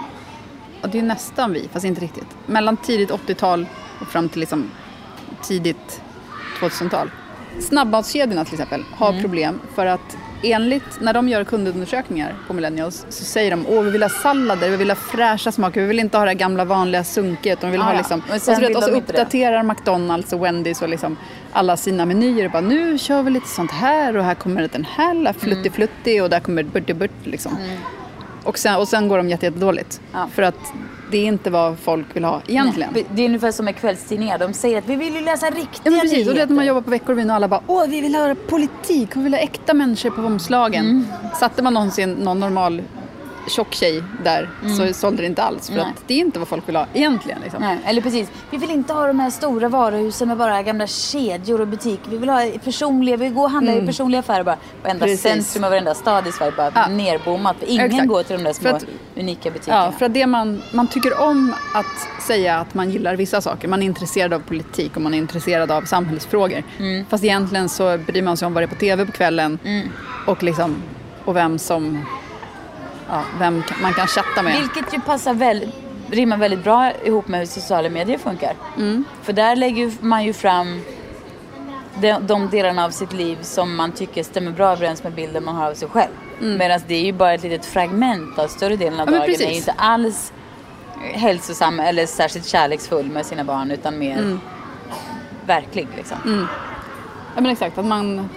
ja, 0.82 0.88
det 0.88 0.98
är 0.98 1.02
nästan 1.02 1.52
vi, 1.52 1.68
fast 1.72 1.84
inte 1.84 2.00
riktigt. 2.00 2.36
Mellan 2.46 2.76
tidigt 2.76 3.10
80-tal 3.10 3.66
och 4.00 4.06
fram 4.06 4.28
till 4.28 4.40
liksom 4.40 4.70
tidigt 5.42 6.00
2000-tal. 6.60 7.10
Snabbmatskedjorna 7.60 8.44
till 8.44 8.54
exempel 8.54 8.84
har 8.96 9.20
problem 9.20 9.60
för 9.74 9.86
att 9.86 10.16
enligt, 10.42 11.00
när 11.00 11.12
de 11.12 11.28
gör 11.28 11.44
kundundersökningar 11.44 12.34
på 12.46 12.52
Millennials 12.52 13.06
så 13.08 13.24
säger 13.24 13.50
de 13.50 13.66
åh 13.68 13.82
vi 13.82 13.90
vill 13.90 14.02
ha 14.02 14.08
sallader, 14.08 14.70
vi 14.70 14.76
vill 14.76 14.90
ha 14.90 14.94
fräscha 14.96 15.52
smaker, 15.52 15.80
vi 15.80 15.86
vill 15.86 15.98
inte 15.98 16.18
ha 16.18 16.24
det 16.24 16.34
gamla 16.34 16.64
vanliga 16.64 17.04
vill 17.72 17.80
Ah, 17.80 17.84
ha 17.84 17.92
liksom, 17.96 18.20
och 18.20 18.40
sen 18.40 18.40
så, 18.40 18.60
vet, 18.60 18.68
vill 18.70 18.76
och 18.76 18.82
så 18.82 18.88
de 18.90 18.96
inte 18.96 19.12
det. 19.12 19.18
uppdaterar 19.18 19.62
McDonalds 19.62 20.32
och 20.32 20.44
Wendys 20.44 20.82
och 20.82 20.88
liksom 20.88 21.16
alla 21.52 21.76
sina 21.76 22.06
menyer 22.06 22.44
och 22.44 22.50
bara 22.50 22.60
nu 22.62 22.98
kör 22.98 23.22
vi 23.22 23.30
lite 23.30 23.48
sånt 23.48 23.70
här 23.70 24.16
och 24.16 24.24
här 24.24 24.34
kommer 24.34 24.68
den 24.72 24.86
här 24.96 25.14
lilla 25.14 25.30
Mm. 25.30 25.40
flutti-flutti 25.40 26.20
och 26.20 26.30
där 26.30 26.40
kommer 26.40 26.62
burt 26.94 27.10
liksom. 27.24 27.56
Och, 28.44 28.58
sen, 28.58 28.76
och 28.76 28.88
sen 28.88 29.08
går 29.08 29.16
de 29.16 29.28
jätte- 29.28 29.46
jättedåligt. 29.46 30.00
Ja. 30.12 30.28
För 30.34 30.42
att 30.42 30.72
det 31.10 31.18
är 31.18 31.24
inte 31.26 31.50
vad 31.50 31.78
folk 31.78 32.16
vill 32.16 32.24
ha 32.24 32.40
egentligen. 32.46 32.90
Nej, 32.94 33.06
Det 33.14 33.22
är 33.22 33.26
ungefär 33.26 33.52
som 33.52 33.64
med 33.64 33.76
kvällstidningar. 33.76 34.38
De 34.38 34.52
säger 34.52 34.78
att 34.78 34.86
vi 34.88 34.96
vill 34.96 35.14
ju 35.14 35.20
läsa 35.20 35.46
riktiga 35.46 35.66
Ja 35.84 35.90
men 35.90 36.00
precis, 36.00 36.18
och 36.18 36.24
det 36.24 36.30
är 36.30 36.34
nyheter. 36.34 36.42
att 36.42 36.56
man 36.56 36.66
jobbar 36.66 36.80
på 36.80 36.90
Veckorevyn 36.90 37.30
och 37.30 37.36
alla 37.36 37.48
bara 37.48 37.62
åh 37.66 37.84
vi 37.88 38.00
vill 38.00 38.14
ha 38.14 38.34
politik, 38.48 39.16
vi 39.16 39.22
vill 39.22 39.34
ha 39.34 39.40
äkta 39.40 39.74
människor 39.74 40.10
på 40.10 40.22
omslagen. 40.22 40.84
Mm. 40.86 41.06
Satte 41.40 41.62
man 41.62 41.74
någonsin 41.74 42.12
någon 42.12 42.40
normal 42.40 42.82
tjock 43.48 43.74
tjej 43.74 44.02
där 44.24 44.50
så 44.78 44.92
sålde 44.94 45.22
det 45.22 45.26
inte 45.26 45.42
alls 45.42 45.66
för 45.66 45.72
Mm. 45.74 45.84
Nej. 45.86 45.94
att 45.96 46.08
det 46.08 46.14
är 46.14 46.18
inte 46.18 46.38
vad 46.38 46.48
folk 46.48 46.68
vill 46.68 46.76
ha 46.76 46.86
egentligen. 46.94 47.38
Liksom. 47.42 47.62
Nej, 47.62 47.78
eller 47.84 48.02
precis. 48.02 48.30
Vi 48.50 48.56
vill 48.56 48.70
inte 48.70 48.92
ha 48.92 49.06
de 49.06 49.20
här 49.20 49.30
stora 49.30 49.68
varuhusen 49.68 50.28
med 50.28 50.36
bara 50.36 50.62
gamla 50.62 50.86
kedjor 50.86 51.60
och 51.60 51.68
butiker. 51.68 52.10
Vi 52.10 52.16
vill 52.16 52.28
ha 52.28 52.50
personliga, 52.64 53.16
vi 53.16 53.28
går 53.28 53.44
och 53.44 53.50
handlar 53.50 53.82
i 53.82 53.86
personliga 53.86 54.20
affärer 54.20 54.44
bara. 54.44 54.56
Varenda 54.82 55.04
Mm. 55.06 55.16
Precis. 55.16 55.46
centrum 55.46 55.64
och 55.64 55.70
varenda 55.70 55.94
stad 55.94 56.26
i 56.26 56.32
Sverige 56.32 56.52
bara 56.56 56.72
Ja. 56.74 56.88
nerbommat. 56.88 57.56
Ingen 57.66 57.86
Exakt. 57.86 58.08
går 58.08 58.22
till 58.22 58.36
de 58.36 58.42
där 58.44 58.52
små 58.52 58.68
att- 58.70 58.84
unika 59.16 59.50
butikerna. 59.50 59.76
Ja, 59.84 59.92
för 59.98 60.06
att 60.06 60.14
det 60.14 60.26
man, 60.26 60.62
man 60.72 60.86
tycker 60.86 61.20
om 61.20 61.54
att 61.74 62.22
säga 62.22 62.56
att 62.58 62.74
man 62.74 62.90
gillar 62.90 63.16
vissa 63.16 63.40
saker. 63.40 63.68
Man 63.68 63.82
är 63.82 63.86
intresserad 63.86 64.32
av 64.32 64.38
politik 64.40 64.96
och 64.96 65.02
man 65.02 65.14
är 65.14 65.18
intresserad 65.18 65.70
av 65.70 65.82
samhällsfrågor. 65.82 66.62
Mm. 66.78 67.04
Fast 67.10 67.24
egentligen 67.24 67.68
så 67.68 67.98
bryr 67.98 68.22
man 68.22 68.36
sig 68.36 68.46
om 68.46 68.54
vad 68.54 68.62
det 68.62 68.64
är 68.64 68.68
på 68.68 68.74
tv 68.74 69.06
på 69.06 69.12
kvällen 69.12 69.58
Mm. 69.64 69.88
och, 70.26 70.42
liksom, 70.42 70.76
och 71.24 71.36
vem 71.36 71.58
som 71.58 72.04
ja, 73.10 73.22
vem 73.38 73.62
man 73.82 73.94
kan 73.94 74.06
chatta 74.06 74.42
med. 74.42 74.56
Vilket 74.60 74.94
ju 74.94 75.00
passar 75.00 75.34
väl, 75.34 75.72
rimmar 76.10 76.36
väldigt 76.36 76.64
bra 76.64 76.92
ihop 77.04 77.28
med 77.28 77.40
hur 77.40 77.46
sociala 77.46 77.88
medier 77.88 78.18
funkar. 78.18 78.54
Mm. 78.76 79.04
För 79.22 79.32
där 79.32 79.56
lägger 79.56 79.92
man 80.00 80.24
ju 80.24 80.32
fram 80.32 80.80
de, 82.00 82.12
de 82.26 82.48
delarna 82.50 82.84
av 82.84 82.90
sitt 82.90 83.12
liv 83.12 83.38
som 83.42 83.76
man 83.76 83.92
tycker 83.92 84.22
stämmer 84.22 84.50
bra 84.52 84.72
överens 84.72 85.02
med 85.04 85.12
bilden 85.12 85.44
man 85.44 85.54
har 85.56 85.70
av 85.70 85.74
sig 85.74 85.88
själv. 85.88 86.10
Medan 86.40 86.80
det 86.86 86.94
är 86.94 87.02
ju 87.04 87.12
bara 87.12 87.32
ett 87.34 87.42
litet 87.42 87.66
fragment 87.66 88.38
av 88.38 88.48
större 88.48 88.76
delen 88.76 89.00
av 89.00 89.08
Mm. 89.08 89.14
Ja, 89.14 89.26
dagen. 89.26 89.30
är 89.34 89.38
precis. 89.38 89.52
ju 89.52 89.56
inte 89.56 89.74
alls 89.78 90.32
hälsosam 91.12 91.80
eller 91.80 92.06
särskilt 92.06 92.46
kärleksfull 92.46 93.06
med 93.10 93.26
sina 93.26 93.44
barn 93.44 93.70
utan 93.70 93.98
mer 93.98 94.18
Mm. 94.18 94.40
verklig 95.46 95.88
liksom. 95.96 96.48
Ja 97.34 97.40
men 97.40 97.50
exakt, 97.50 97.78
att 97.78 97.84
man... 97.84 98.28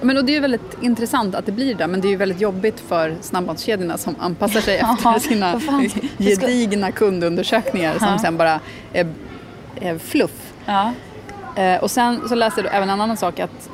Men 0.00 0.16
och 0.16 0.24
det 0.24 0.36
är 0.36 0.40
väldigt 0.40 0.76
intressant 0.80 1.34
att 1.34 1.46
det 1.46 1.52
blir 1.52 1.74
det, 1.74 1.86
men 1.86 2.00
det 2.00 2.08
är 2.08 2.10
ju 2.10 2.16
väldigt 2.16 2.40
jobbigt 2.40 2.80
för 2.80 3.16
snabbmatskedjorna 3.20 3.98
som 3.98 4.16
anpassar 4.18 4.60
sig 4.60 4.76
efter 4.78 5.18
sina 5.18 5.60
gedigna 6.18 6.92
kundundersökningar 6.92 7.98
som 7.98 8.18
sen 8.18 8.36
bara 8.36 8.60
är, 8.92 9.06
är 9.80 9.98
fluff. 9.98 10.52
Ja. 10.64 10.92
Eh, 11.56 11.82
och 11.82 11.90
sen 11.90 12.28
så 12.28 12.34
läste 12.34 12.60
jag 12.60 12.74
även 12.74 12.90
en 12.90 13.00
annan 13.00 13.16
sak 13.16 13.40
att, 13.40 13.70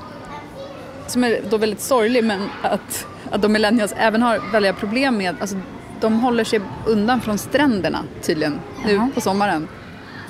som 1.06 1.24
är 1.24 1.40
då 1.50 1.56
väldigt 1.56 1.80
sorglig, 1.80 2.24
men 2.24 2.48
att, 2.62 3.06
att 3.30 3.42
de 3.42 3.52
millennials 3.52 3.94
även 3.96 4.22
har 4.22 4.52
väldiga 4.52 4.72
problem 4.72 5.16
med, 5.16 5.34
alltså 5.40 5.56
de 6.00 6.20
håller 6.20 6.44
sig 6.44 6.60
undan 6.86 7.20
från 7.20 7.38
stränderna 7.38 8.04
tydligen 8.22 8.60
nu 8.86 8.94
Jaha. 8.94 9.10
på 9.14 9.20
sommaren. 9.20 9.68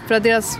För 0.06 0.14
att 0.14 0.22
deras 0.22 0.58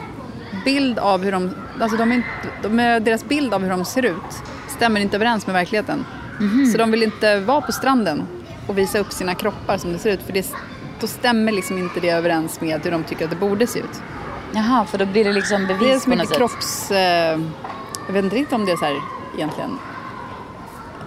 bild 0.65 0.99
av 0.99 1.23
hur 1.23 1.33
de, 1.33 1.51
alltså 1.81 1.97
de 1.97 2.13
är 2.13 2.23
de 2.63 2.81
är, 2.81 3.01
deras 3.01 3.25
bild 3.25 3.55
av 3.55 3.63
hur 3.63 3.71
de 3.71 3.85
ser 3.85 4.05
ut 4.05 4.43
stämmer 4.73 5.01
inte 5.01 5.17
överens 5.17 5.47
med 5.47 5.55
verkligheten. 5.55 6.05
Så 6.73 6.79
de 6.79 6.91
vill 6.91 7.03
inte 7.03 7.41
vara 7.41 7.61
på 7.61 7.73
stranden 7.73 8.23
och 8.67 8.79
visa 8.79 8.99
upp 8.99 9.13
sina 9.13 9.35
kroppar 9.35 9.79
som 9.79 9.93
det 9.93 9.99
ser 9.99 10.13
ut, 10.13 10.23
för 10.23 10.33
det, 10.33 10.55
då 11.01 11.07
stämmer 11.07 11.53
liksom 11.53 11.79
inte 11.79 12.01
det 12.01 12.11
överens 12.11 12.61
med 12.61 12.81
hur 12.85 12.91
de 12.91 13.05
tycker 13.05 13.25
att 13.25 13.31
det 13.31 13.37
borde 13.37 13.67
se 13.67 13.79
ut. 13.79 14.03
Jaha, 14.55 14.85
för 14.85 14.99
då 14.99 15.07
blir 15.07 15.25
det 15.25 15.33
liksom 15.33 15.67
Det 15.67 15.75
är 15.75 15.79
bevis 15.79 16.03
så 16.03 16.11
på 16.11 16.11
något 16.11 16.19
mycket 16.19 16.29
sätt. 16.29 16.39
kropps... 16.39 16.91
Eh, 16.91 17.41
jag 18.07 18.13
vet 18.15 18.25
inte 18.25 18.37
riktigt 18.37 18.53
om 18.53 18.67
det 18.67 18.73
är 18.73 18.77
så 18.77 18.85
här 18.85 18.97
egentligen 19.37 19.79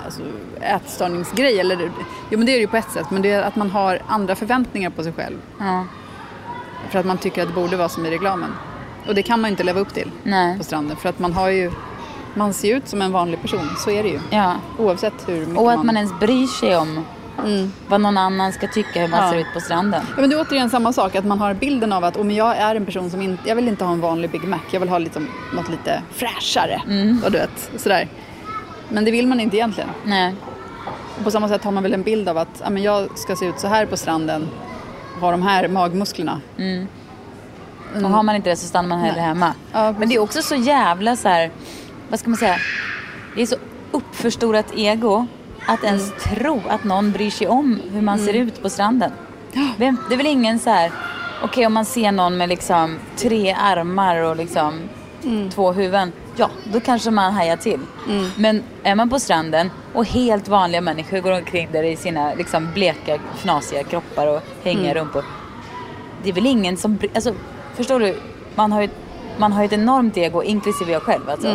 alltså, 0.05 0.21
ätstörningsgrej. 0.61 1.59
Eller, 1.59 1.91
jo 2.29 2.37
men 2.37 2.45
det 2.45 2.51
är 2.51 2.55
det 2.55 2.61
ju 2.61 2.67
på 2.67 2.77
ett 2.77 2.91
sätt. 2.91 3.11
Men 3.11 3.21
det 3.21 3.31
är 3.31 3.41
att 3.41 3.55
man 3.55 3.71
har 3.71 3.99
andra 4.07 4.35
förväntningar 4.35 4.89
på 4.89 5.03
sig 5.03 5.13
själv. 5.13 5.37
Ja. 5.59 5.85
För 6.89 6.99
att 6.99 7.05
man 7.05 7.17
tycker 7.17 7.41
att 7.41 7.47
det 7.47 7.53
borde 7.53 7.77
vara 7.77 7.89
som 7.89 8.05
i 8.05 8.11
reklamen. 8.11 8.49
Och 9.07 9.15
det 9.15 9.23
kan 9.23 9.41
man 9.41 9.49
ju 9.49 9.51
inte 9.51 9.63
leva 9.63 9.79
upp 9.79 9.93
till 9.93 10.11
Nej. 10.23 10.57
på 10.57 10.63
stranden. 10.63 10.97
För 10.97 11.09
att 11.09 11.19
man 11.19 11.33
har 11.33 11.49
ju... 11.49 11.71
Man 12.35 12.53
ser 12.53 12.75
ut 12.75 12.87
som 12.87 13.01
en 13.01 13.11
vanlig 13.11 13.41
person. 13.41 13.69
Så 13.77 13.89
är 13.91 14.03
det 14.03 14.09
ju. 14.09 14.19
Ja. 14.29 14.53
Oavsett 14.79 15.13
hur 15.29 15.39
mycket 15.45 15.57
Och 15.57 15.71
att 15.71 15.83
man 15.85 15.97
ens 15.97 16.19
bryr 16.19 16.47
sig 16.47 16.77
om 16.77 17.05
Mm. 17.45 17.71
vad 17.87 18.01
någon 18.01 18.17
annan 18.17 18.53
ska 18.53 18.67
tycka 18.67 19.01
hur 19.01 19.07
man 19.07 19.23
Ja. 19.25 19.31
ser 19.31 19.37
ut 19.37 19.45
på 19.53 19.59
stranden. 19.59 20.01
Ja, 20.15 20.21
men 20.21 20.29
det 20.29 20.35
är 20.35 20.41
återigen 20.41 20.69
samma 20.69 20.93
sak, 20.93 21.15
att 21.15 21.25
man 21.25 21.39
har 21.39 21.53
bilden 21.53 21.93
av 21.93 22.03
att 22.03 22.17
oh, 22.17 22.23
men 22.23 22.35
jag 22.35 22.57
är 22.57 22.75
en 22.75 22.85
person 22.85 23.09
som 23.09 23.21
inte, 23.21 23.49
jag 23.49 23.55
vill 23.55 23.67
inte 23.67 23.85
ha 23.85 23.91
en 23.91 24.01
vanlig 24.01 24.29
Big 24.31 24.43
Mac, 24.43 24.59
jag 24.71 24.79
vill 24.79 24.89
ha 24.89 24.97
liksom, 24.97 25.27
något 25.55 25.69
lite 25.69 26.01
fräschare. 26.11 26.81
Mm. 26.87 27.21
Och 27.25 27.31
du 27.31 27.37
vet, 27.37 27.71
sådär. 27.77 28.07
Men 28.89 29.05
det 29.05 29.11
vill 29.11 29.27
man 29.27 29.39
inte 29.39 29.57
egentligen. 29.57 29.89
Nej. 30.03 30.35
Och 31.17 31.23
på 31.23 31.31
samma 31.31 31.47
sätt 31.47 31.63
har 31.63 31.71
man 31.71 31.83
väl 31.83 31.93
en 31.93 32.03
bild 32.03 32.29
av 32.29 32.37
att 32.37 32.63
men 32.71 32.83
jag 32.83 33.17
ska 33.17 33.35
se 33.35 33.45
ut 33.45 33.59
så 33.59 33.67
här 33.67 33.85
på 33.85 33.97
stranden, 33.97 34.49
ha 35.21 35.31
de 35.31 35.41
här 35.41 35.67
magmusklerna. 35.67 36.41
Och 37.95 38.09
har 38.09 38.23
man 38.23 38.35
inte 38.35 38.49
det 38.49 38.55
så 38.55 38.67
stannar 38.67 38.89
man 38.89 38.99
hellre 38.99 39.15
Nej. 39.21 39.25
hemma. 39.29 39.53
Ja, 39.73 39.93
Men 39.99 40.09
det 40.09 40.15
är 40.15 40.19
också 40.19 40.41
så 40.41 40.55
jävla 40.55 41.15
så 41.15 41.27
här, 41.29 41.51
vad 42.09 42.19
ska 42.19 42.29
man 42.29 42.37
säga? 42.37 42.55
Det 43.35 43.41
är 43.41 43.45
så 43.45 43.55
uppförstorat 43.91 44.65
ego 44.75 45.25
att 45.67 45.83
ens 45.83 46.03
Mm. 46.11 46.19
tro 46.19 46.61
att 46.69 46.83
någon 46.83 47.11
bryr 47.11 47.29
sig 47.29 47.47
om 47.47 47.79
hur 47.91 48.01
man 48.01 48.19
ser 48.19 48.33
ut 48.33 48.61
på 48.61 48.69
stranden. 48.69 49.11
Vem, 49.77 49.97
det 50.09 50.15
är 50.15 50.17
väl 50.17 50.25
ingen 50.27 50.59
så 50.59 50.69
här, 50.69 50.91
okej 51.43 51.65
om 51.65 51.73
man 51.73 51.85
ser 51.85 52.11
någon 52.11 52.37
med 52.37 52.49
liksom 52.49 52.99
tre 53.17 53.55
armar 53.59 54.17
och 54.17 54.35
liksom 54.35 54.79
Mm. 55.23 55.49
två 55.49 55.71
huvuden, 55.71 56.11
ja 56.35 56.49
då 56.73 56.79
kanske 56.79 57.11
man 57.11 57.33
hajar 57.33 57.57
till. 57.57 57.79
Mm. 58.09 58.29
Men 58.37 58.63
är 58.83 58.95
man 58.95 59.09
på 59.09 59.19
stranden 59.19 59.71
och 59.93 60.05
helt 60.05 60.47
vanliga 60.47 60.81
människor 60.81 61.19
går 61.19 61.31
omkring 61.31 61.69
där 61.71 61.83
i 61.83 61.95
sina 61.95 62.33
liksom 62.33 62.69
bleka, 62.73 63.17
fnasiga 63.37 63.83
kroppar 63.83 64.27
och 64.27 64.41
hängiga 64.63 64.91
Mm. 64.91 65.03
rumpor 65.03 65.23
det 66.23 66.29
är 66.29 66.33
väl 66.33 66.45
ingen 66.45 66.77
som... 66.77 66.97
Alltså, 67.15 67.33
förstår 67.75 67.99
du? 67.99 68.15
Man 68.55 68.71
har 68.71 68.81
ju, 68.81 68.89
man 69.37 69.53
har 69.53 69.61
ju 69.61 69.65
ett 69.65 69.73
enormt 69.73 70.17
ego, 70.17 70.43
inklusive 70.43 70.91
jag 70.91 71.01
själv 71.01 71.29
alltså. 71.29 71.47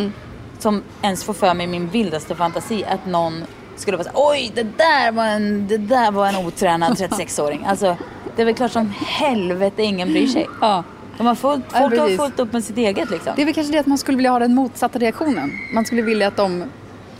Som 0.61 0.83
ens 1.01 1.23
får 1.23 1.33
för 1.33 1.53
mig 1.53 1.67
min 1.67 1.89
vildaste 1.89 2.35
fantasi 2.35 2.83
att 2.85 3.05
någon 3.05 3.43
skulle 3.75 3.97
vara 3.97 4.11
så 4.11 4.17
här, 4.29 4.31
oj 4.31 4.51
det 4.55 4.63
där 4.77 5.11
var 5.11 5.25
en, 5.25 5.67
det 5.67 5.77
där 5.77 6.11
var 6.11 6.27
en 6.27 6.35
otränad 6.35 6.93
36-åring. 6.97 7.65
Alltså, 7.67 7.97
det 8.35 8.41
är 8.41 8.45
väl 8.45 8.55
klart 8.55 8.71
som 8.71 8.93
helvete 9.05 9.83
ingen 9.83 10.11
bryr 10.11 10.27
sig. 10.27 10.47
Ja. 10.61 10.83
De 11.17 11.27
har 11.27 11.35
fullt, 11.35 11.65
Ja, 11.73 11.79
folk 11.79 11.97
har 11.99 12.05
precis. 12.05 12.19
fullt 12.21 12.39
upp 12.39 12.53
med 12.53 12.63
sitt 12.63 12.77
eget 12.77 13.09
liksom. 13.09 13.33
Det 13.35 13.41
är 13.41 13.45
väl 13.45 13.53
kanske 13.55 13.73
det 13.73 13.79
att 13.79 13.85
man 13.87 13.97
skulle 13.97 14.15
vilja 14.17 14.31
ha 14.31 14.39
den 14.39 14.55
motsatta 14.55 14.99
reaktionen. 14.99 15.51
Man 15.73 15.85
skulle 15.85 16.01
vilja 16.01 16.27
att 16.27 16.35
de, 16.37 16.63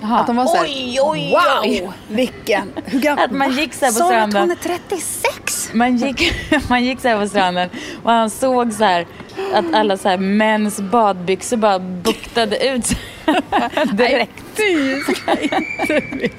Jaha. 0.02 0.20
att 0.20 0.28
de 0.28 0.36
var 0.36 0.46
så 0.46 0.56
här, 0.56 0.64
Oj, 0.66 0.98
oj, 1.02 1.30
wow, 1.32 1.62
oj. 1.64 1.90
vilken, 2.08 2.74
hur 2.86 3.00
gammal, 3.00 3.26
Att 3.26 3.32
man 3.32 3.52
gick 3.52 3.74
så 3.74 3.86
här 3.86 3.92
på 3.92 3.98
du 3.98 4.04
att 4.04 4.10
stranden. 4.10 4.42
hon 4.42 4.52
är 4.52 4.56
36? 4.56 5.70
Man 5.74 5.98
gick, 5.98 6.34
man 6.70 6.84
gick 6.84 7.00
så 7.02 7.08
här 7.08 7.20
på 7.22 7.28
stranden 7.28 7.70
och 8.04 8.12
han 8.12 8.30
såg 8.30 8.74
så 8.74 8.84
här 8.84 9.08
att 9.54 9.74
alla 9.74 9.98
så 9.98 10.10
här 10.10 10.18
mäns 10.18 10.80
badbyxor 10.82 11.58
bara 11.58 11.80
buktade 11.80 12.68
ut 12.68 12.86
direkt. 13.94 14.44
Fy, 14.54 15.00
ska 15.02 15.32
inte 15.32 16.02
bli. 16.12 16.32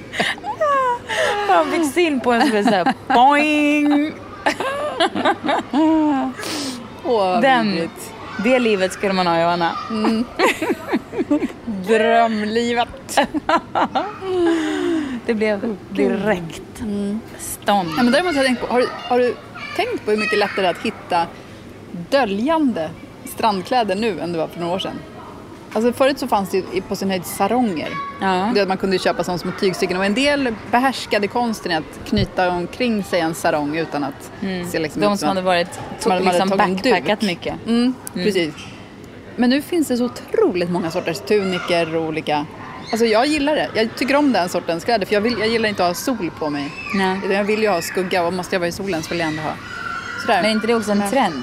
Han 1.49 1.71
fick 1.71 1.93
syn 1.95 2.21
på 2.21 2.33
en 2.33 2.43
så 2.43 2.49
blev 2.49 2.65
det 2.65 2.71
så 2.71 2.77
här 2.77 2.95
boing. 3.09 4.13
Åh, 7.05 7.41
Den, 7.41 7.91
det 8.45 8.59
livet 8.59 8.93
skulle 8.93 9.13
man 9.13 9.27
ha 9.27 9.41
Johanna. 9.41 9.77
Drömlivet. 11.65 13.19
Det 15.27 15.35
blev 15.35 15.77
direkt 15.91 16.63
stånd. 17.39 17.89
Ja, 17.97 18.03
men 18.03 18.13
däremot 18.13 18.35
har 18.35 18.43
jag 18.43 18.47
tänkt 18.47 18.61
på, 18.61 18.67
har 18.67 18.81
du, 18.81 18.89
har 19.09 19.19
du 19.19 19.35
tänkt 19.77 20.05
på 20.05 20.11
hur 20.11 20.19
mycket 20.19 20.39
lättare 20.39 20.67
att 20.67 20.79
hitta 20.79 21.27
döljande 22.11 22.91
strandkläder 23.25 23.95
nu 23.95 24.21
än 24.21 24.33
det 24.33 24.39
var 24.39 24.47
för 24.49 24.61
några 24.61 24.75
år 24.75 24.79
sedan? 24.79 24.99
Alltså 25.75 25.93
förut 25.93 26.19
så 26.19 26.27
fanns 26.29 26.51
det 26.51 26.81
på 26.89 26.97
sin 26.97 27.11
höjd 27.11 27.27
saronger. 27.27 27.89
Ja. 28.21 28.51
Det 28.55 28.61
att 28.61 28.69
man 28.69 28.77
kunde 28.77 28.99
köpa 28.99 29.25
sånt 29.25 29.41
små 29.41 29.51
tygstycken 29.61 29.97
och 29.97 30.05
en 30.05 30.15
del 30.15 30.55
behärskade 30.71 31.29
konsten 31.29 31.73
i 31.73 31.75
att 31.75 32.01
knyta 32.09 32.51
omkring 32.51 33.05
sig 33.05 33.21
en 33.21 33.35
sarong 33.35 33.77
utan 33.77 34.05
att 34.05 34.31
se 34.71 34.79
liksom 34.79 35.03
De 35.03 35.19
som 35.19 35.29
hade 35.29 35.41
varit 35.43 35.69
som 35.99 36.13
to- 36.13 36.15
hade 36.15 36.25
liksom 36.39 36.49
backpackat 36.59 37.23
mycket. 37.23 37.55
Mm, 37.67 37.95
Precis. 38.15 38.55
Men 39.37 39.51
nu 39.51 39.63
finns 39.63 39.89
det 39.89 39.97
så 39.97 40.05
otroligt 40.05 40.71
många 40.71 40.91
sorters 40.91 41.19
tuniker 41.19 41.97
och 41.97 42.03
olika... 42.03 42.47
Alltså 42.93 43.07
jag 43.07 43.27
gillar 43.27 43.55
det. 43.57 43.69
Jag 43.75 43.89
tycker 43.97 44.17
om 44.17 44.33
den 44.33 44.49
sortens 44.49 44.85
kläder 44.85 45.07
för 45.07 45.15
jag, 45.15 45.21
vill, 45.21 45.37
jag 45.39 45.49
gillar 45.49 45.69
inte 45.69 45.83
att 45.83 45.89
ha 45.91 45.95
sol 45.95 46.31
på 46.39 46.51
mig. 46.51 46.71
Nej. 46.95 47.21
Jag 47.31 47.45
vill 47.45 47.63
ju 47.63 47.69
ha 47.69 47.83
skugga 47.83 48.25
och 48.27 48.33
måste 48.33 48.55
jag 48.55 48.61
vara 48.61 48.69
i 48.69 48.73
solen 48.73 49.03
så 49.03 49.09
vill 49.11 49.19
jag 49.19 49.29
ändå 49.29 49.43
ha. 49.43 49.53
Sådär. 50.21 50.43
Men 50.43 50.45
är 50.51 50.51
inte 50.55 50.67
det 50.67 50.75
också 50.75 50.93
en 50.93 51.11
trend? 51.11 51.43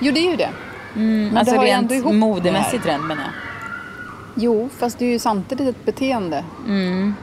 Jo, 0.00 0.12
det 0.12 0.20
är 0.20 0.30
ju 0.30 0.36
det. 0.36 0.48
Men 0.96 1.36
alltså 1.36 1.54
det 1.54 1.60
rent 1.66 1.82
ändå 1.82 1.94
ihop 1.94 2.14
modemässig 2.14 2.82
trend 2.82 3.04
menar 3.04 3.22
jag. 3.22 3.32
Jo, 4.34 4.68
fast 4.78 4.98
det 4.98 5.04
är 5.04 5.08
ju 5.10 5.18
samtidigt 5.18 5.68
ett 5.68 5.84
beteende. 5.84 6.44
Mm. 6.66 7.14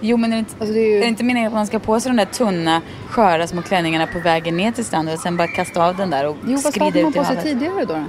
Jo 0.00 0.16
men 0.16 0.32
är 0.32 0.36
det, 0.36 0.38
inte, 0.38 0.54
Alltså, 0.58 0.72
det 0.74 0.80
är 0.80 0.88
ju- 0.90 0.96
är 0.96 1.00
det 1.00 1.06
inte 1.06 1.24
meningen 1.24 1.48
att 1.48 1.54
man 1.54 1.66
ska 1.66 1.78
på 1.78 2.00
sig 2.00 2.10
de 2.10 2.16
där 2.16 2.24
tunna 2.24 2.80
sköra 3.08 3.46
små 3.46 3.62
klänningarna 3.62 4.06
på 4.06 4.18
vägen 4.18 4.56
ner 4.56 4.72
till 4.72 4.84
stranden 4.84 5.14
och 5.14 5.20
sen 5.20 5.36
bara 5.36 5.48
kasta 5.48 5.84
av 5.86 5.96
den 5.96 6.10
där 6.10 6.28
och 6.28 6.36
Jo, 6.46 6.52
vad 6.64 6.72
skrida 6.74 6.84
hade 6.84 7.02
man 7.02 7.10
ut 7.10 7.16
i 7.16 7.18
på 7.18 7.24
sig 7.24 7.36
havet? 7.36 7.44
tidigare 7.52 7.84
då? 7.84 8.04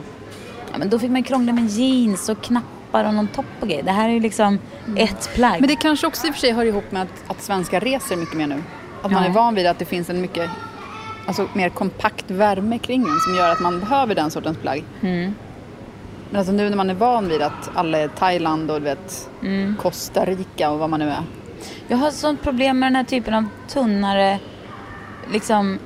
Ja, 0.71 0.77
men 0.77 0.89
då 0.89 0.99
fick 0.99 1.09
man 1.11 1.23
krångla 1.23 1.53
med 1.53 1.67
jeans 1.69 2.29
och 2.29 2.41
knappar 2.41 3.03
och 3.07 3.13
någon 3.13 3.27
topp 3.27 3.45
och 3.59 3.67
grejer. 3.67 3.83
Det 3.83 3.91
här 3.91 4.09
är 4.09 4.13
ju 4.13 4.19
liksom 4.19 4.59
ett 4.97 5.29
plagg. 5.35 5.59
Men 5.59 5.67
det 5.69 5.75
kanske 5.75 6.07
också 6.07 6.27
i 6.27 6.29
och 6.29 6.33
för 6.33 6.39
sig 6.39 6.51
hör 6.51 6.65
ihop 6.65 6.91
med 6.91 7.01
att, 7.01 7.23
att 7.27 7.41
svenskar 7.43 7.79
reser 7.79 8.15
mycket 8.15 8.37
mer 8.37 8.47
nu. 8.47 8.63
Att 9.01 9.11
man 9.11 9.23
Ja. 9.23 9.29
är 9.29 9.33
van 9.33 9.55
vid 9.55 9.67
att 9.67 9.79
det 9.79 9.85
finns 9.85 10.09
en 10.09 10.21
mycket 10.21 10.49
alltså, 11.25 11.47
mer 11.53 11.69
kompakt 11.69 12.31
värme 12.31 12.79
kring 12.79 13.01
en 13.01 13.19
som 13.19 13.35
gör 13.35 13.49
att 13.49 13.59
man 13.59 13.79
behöver 13.79 14.15
den 14.15 14.31
sortens 14.31 14.57
plagg. 14.57 14.83
Mm. 15.01 15.33
Men 16.29 16.39
alltså 16.39 16.53
nu 16.53 16.69
när 16.69 16.77
man 16.77 16.89
är 16.89 16.93
van 16.93 17.29
vid 17.29 17.41
att 17.41 17.69
alla 17.73 17.97
är 17.97 18.07
Thailand 18.07 18.71
och 18.71 18.79
du 18.79 18.85
vet 18.85 19.29
Mm. 19.41 19.75
Costa 19.81 20.25
Rica 20.25 20.69
och 20.71 20.79
vad 20.79 20.89
man 20.89 20.99
nu 20.99 21.09
är. 21.09 21.23
Jag 21.87 21.97
har 21.97 22.11
sånt 22.11 22.41
problem 22.43 22.79
med 22.79 22.87
den 22.87 22.95
här 22.95 23.03
typen 23.03 23.33
av 23.33 23.45
tunnare, 23.67 24.39
liksom 25.31 25.79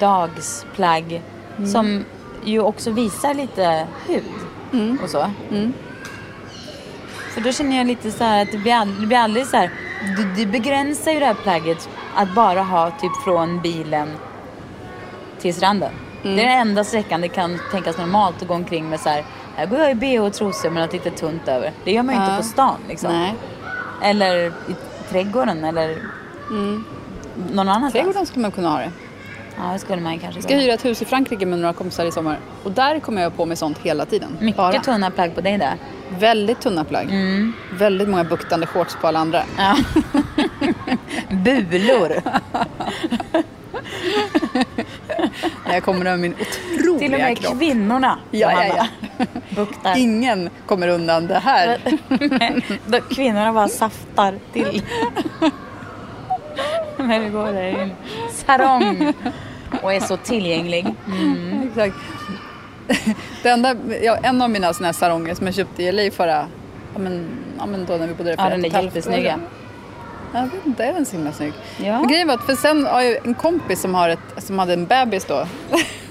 varmdagsplagg 0.00 1.22
Mm. 1.58 1.70
som 1.70 2.04
ju 2.44 2.60
också 2.60 2.90
visar 2.90 3.34
lite 3.34 3.86
hud 4.08 4.22
Mm. 4.72 4.98
och 5.02 5.10
så. 5.10 5.30
För 7.34 7.40
då 7.40 7.52
känner 7.52 7.76
jag 7.76 7.86
lite 7.86 8.10
så 8.10 8.24
här 8.24 8.42
att 8.42 8.52
det 8.52 8.58
blir 8.58 8.72
aldrig, 8.74 9.00
det 9.00 9.06
blir 9.06 9.18
aldrig 9.18 9.46
så 9.46 9.56
här, 9.56 9.70
du, 10.16 10.34
du 10.34 10.46
begränsar 10.46 11.12
ju 11.12 11.20
det 11.20 11.26
här 11.26 11.34
plagget 11.34 11.88
att 12.14 12.34
bara 12.34 12.62
ha 12.62 12.90
typ 12.90 13.16
från 13.24 13.60
bilen 13.60 14.08
till 15.40 15.54
stranden. 15.54 15.92
Mm. 16.24 16.36
Det 16.36 16.42
är 16.42 16.48
den 16.48 16.58
enda 16.68 16.84
sträckan 16.84 17.20
det 17.20 17.28
kan 17.28 17.58
tänkas 17.70 17.98
normalt 17.98 18.42
att 18.42 18.48
gå 18.48 18.54
omkring 18.54 18.88
med 18.88 19.00
så 19.00 19.08
här, 19.08 19.24
här 19.56 19.66
går 19.66 19.78
jag 19.78 19.90
i 19.90 19.94
bh 19.94 20.22
och 20.24 20.32
trosor 20.32 20.70
med 20.70 20.82
något 20.82 20.92
lite 20.92 21.10
tunt 21.10 21.48
över. 21.48 21.72
Det 21.84 21.92
gör 21.92 22.02
man 22.02 22.14
ju 22.14 22.20
Ja. 22.20 22.26
inte 22.26 22.36
på 22.36 22.48
stan 22.48 22.76
liksom. 22.88 23.12
Nej. 23.12 23.34
Eller 24.02 24.46
i 24.46 24.74
trädgården 25.10 25.64
eller 25.64 25.98
någon 27.52 27.68
annanstans. 27.68 27.92
Trädgården 27.92 28.26
skulle 28.26 28.42
man 28.42 28.50
kunna 28.50 28.68
ha 28.68 28.78
det. 28.78 28.90
Ja, 29.58 29.72
det 29.72 29.78
skulle 29.78 30.02
man 30.02 30.18
kanske 30.18 30.38
Jag 30.40 30.44
ska 30.44 30.54
hyra 30.56 30.74
ett 30.74 30.84
hus 30.84 31.02
i 31.02 31.04
Frankrike 31.04 31.46
med 31.46 31.58
några 31.58 31.72
kompisar 31.72 32.06
i 32.06 32.12
sommar. 32.12 32.38
Och 32.62 32.70
där 32.70 33.00
kommer 33.00 33.22
jag 33.22 33.36
på 33.36 33.46
med 33.46 33.58
sånt 33.58 33.78
hela 33.82 34.06
tiden. 34.06 34.36
Mycket 34.40 34.56
Bara. 34.56 34.80
tunna 34.80 35.10
plagg 35.10 35.34
på 35.34 35.40
dig 35.40 35.58
där. 35.58 35.74
Väldigt 36.18 36.60
tunna 36.60 36.84
plagg. 36.84 37.08
Väldigt 37.72 38.08
många 38.08 38.24
buktande 38.24 38.66
shorts 38.66 38.96
på 39.00 39.06
alla 39.06 39.18
andra. 39.18 39.42
Ja. 39.58 39.76
Bulor. 41.44 42.22
Jag 45.72 45.82
kommer 45.82 46.06
över 46.06 46.16
min 46.16 46.34
otroliga 46.34 46.98
Till 46.98 47.14
och 47.14 47.20
med 47.20 47.38
kropp. 47.38 47.58
kvinnorna. 47.58 48.18
Ja, 48.30 48.52
ja, 48.66 48.88
ja. 49.18 49.26
Buktar. 49.56 49.96
Ingen 49.96 50.50
kommer 50.66 50.88
undan 50.88 51.26
det 51.26 51.38
här. 51.38 51.78
Kvinnorna 53.14 53.52
bara 53.52 53.68
saftar 53.68 54.38
till. 54.52 54.82
När 57.08 57.20
vi 57.20 57.28
går 57.28 57.46
där 57.46 57.62
i 57.62 57.74
en 57.74 57.90
sarong 58.30 59.12
och 59.82 59.92
är 59.92 60.00
så 60.00 60.16
tillgänglig. 60.16 60.86
Exakt. 61.68 61.96
Det 63.42 63.48
enda, 63.48 63.74
ja, 64.02 64.16
en 64.22 64.42
av 64.42 64.50
mina 64.50 64.74
såna 64.74 64.88
här 64.88 64.92
saronger 64.92 65.34
som 65.34 65.46
jag 65.46 65.54
köpte 65.54 65.82
i 65.82 65.92
LA 65.92 66.10
förra, 66.10 66.46
ja 66.94 66.98
men, 66.98 67.28
ja, 67.58 67.66
men 67.66 67.86
då 67.86 67.96
när 67.96 68.06
vi 68.06 68.14
bodde 68.14 68.30
där 68.30 68.36
för 68.36 68.44
Ja, 68.44 68.50
den 68.50 68.64
är 68.64 68.82
jättesnygga. 68.82 69.40
Jag 70.34 70.42
vet 70.42 70.66
inte, 70.66 70.84
är 70.84 70.92
den 70.92 71.06
så 71.06 71.16
himla 71.16 71.32
snygg? 71.32 71.52
Ja. 71.76 71.98
Men 71.98 72.08
grejen 72.08 72.28
var 72.28 72.34
att, 72.34 72.46
för 72.46 72.54
sen 72.54 72.86
har 72.86 73.02
jag 73.02 73.26
en 73.26 73.34
kompis 73.34 73.80
som, 73.80 73.94
har 73.94 74.08
ett, 74.08 74.18
som 74.38 74.58
hade 74.58 74.72
en 74.72 74.86
bebis 74.86 75.24
då. 75.24 75.46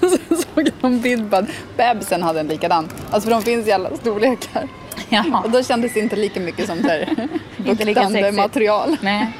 så 0.00 0.36
såg 0.36 0.68
jag 0.68 0.72
en 0.82 1.00
bild 1.00 1.30
på 1.30 1.36
att 1.36 1.44
bebisen 1.76 2.22
hade 2.22 2.40
en 2.40 2.46
likadan. 2.46 2.88
Alltså 3.10 3.28
för 3.28 3.30
de 3.30 3.42
finns 3.42 3.68
i 3.68 3.72
alla 3.72 3.96
storlekar. 3.96 4.68
Ja. 5.08 5.42
Och 5.44 5.50
då 5.50 5.62
kändes 5.62 5.92
det 5.94 6.00
inte 6.00 6.16
lika 6.16 6.40
mycket 6.40 6.66
som 6.66 6.78
buktande 7.56 8.32
material. 8.32 8.96
Nej. 9.00 9.32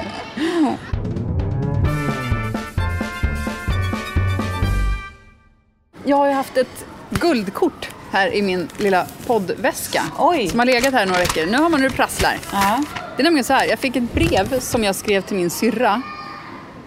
Jag 6.04 6.16
har 6.16 6.26
ju 6.26 6.32
haft 6.32 6.56
ett 6.56 6.87
guldkort 7.11 7.88
här 8.11 8.34
i 8.34 8.42
min 8.42 8.68
lilla 8.76 9.06
poddväska. 9.26 10.02
Oj. 10.18 10.49
Som 10.49 10.58
har 10.58 10.66
legat 10.66 10.94
här 10.94 11.06
några 11.06 11.20
veckor. 11.20 11.46
Nu 11.46 11.58
har 11.58 11.68
man 11.68 11.80
hur 11.80 11.88
det 11.88 11.96
prasslar. 11.96 12.38
Ja. 12.52 12.84
Det 13.16 13.23
är 13.23 13.25
nämligen 13.25 13.44
så 13.44 13.52
här, 13.52 13.66
jag 13.66 13.78
fick 13.78 13.96
ett 13.96 14.12
brev 14.12 14.61
som 14.61 14.84
jag 14.84 14.94
skrev 14.94 15.20
till 15.20 15.37
min 15.37 15.50
syrra. 15.50 16.02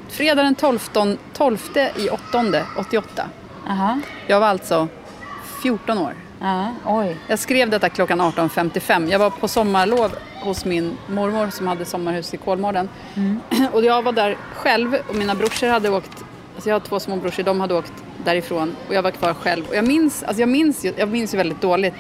Fredag 0.10 0.44
den 0.44 0.56
12, 0.56 0.90
12 1.34 1.58
i 1.96 2.10
8 2.10 2.46
88. 2.78 3.30
Aha. 3.70 4.00
Jag 4.28 4.40
var 4.40 4.48
alltså 4.48 4.88
14 5.64 5.98
år. 5.98 6.14
Ja. 6.40 6.72
Oj. 6.86 7.18
Jag 7.28 7.40
skrev 7.40 7.70
detta 7.70 7.90
klockan 7.90 8.22
18.55. 8.22 9.12
Jag 9.12 9.20
var 9.20 9.30
på 9.30 9.48
sommarlov 9.48 10.12
hos 10.44 10.66
min 10.66 10.98
mormor 11.08 11.50
som 11.50 11.68
hade 11.68 11.86
sommarhus 11.86 12.34
i 12.34 12.38
Kolmården. 12.38 12.90
Och 13.74 13.84
jag 13.84 14.02
var 14.02 14.12
där 14.12 14.38
själv 14.54 14.98
och 15.08 15.16
mina 15.16 15.36
brorsor 15.36 15.68
hade 15.68 15.90
åkt, 15.90 16.24
alltså 16.58 16.70
jag 16.70 16.76
har 16.76 16.80
två 16.80 17.00
små 17.00 17.16
brorsor, 17.16 17.44
de 17.44 17.60
hade 17.62 17.74
åkt 17.74 17.94
därifrån 18.26 18.76
och 18.88 18.94
jag 18.94 19.02
var 19.02 19.12
kvar 19.12 19.34
själv. 19.34 19.66
Och 19.70 19.76
jag 19.76 19.88
minns, 19.88 20.24
alltså 20.24 20.42
jag 20.42 20.50
minns, 20.50 20.86
ju- 20.86 20.94
jag 20.98 21.10
minns 21.10 21.34
ju 21.34 21.38
väldigt 21.38 21.62
dåligt 21.62 21.94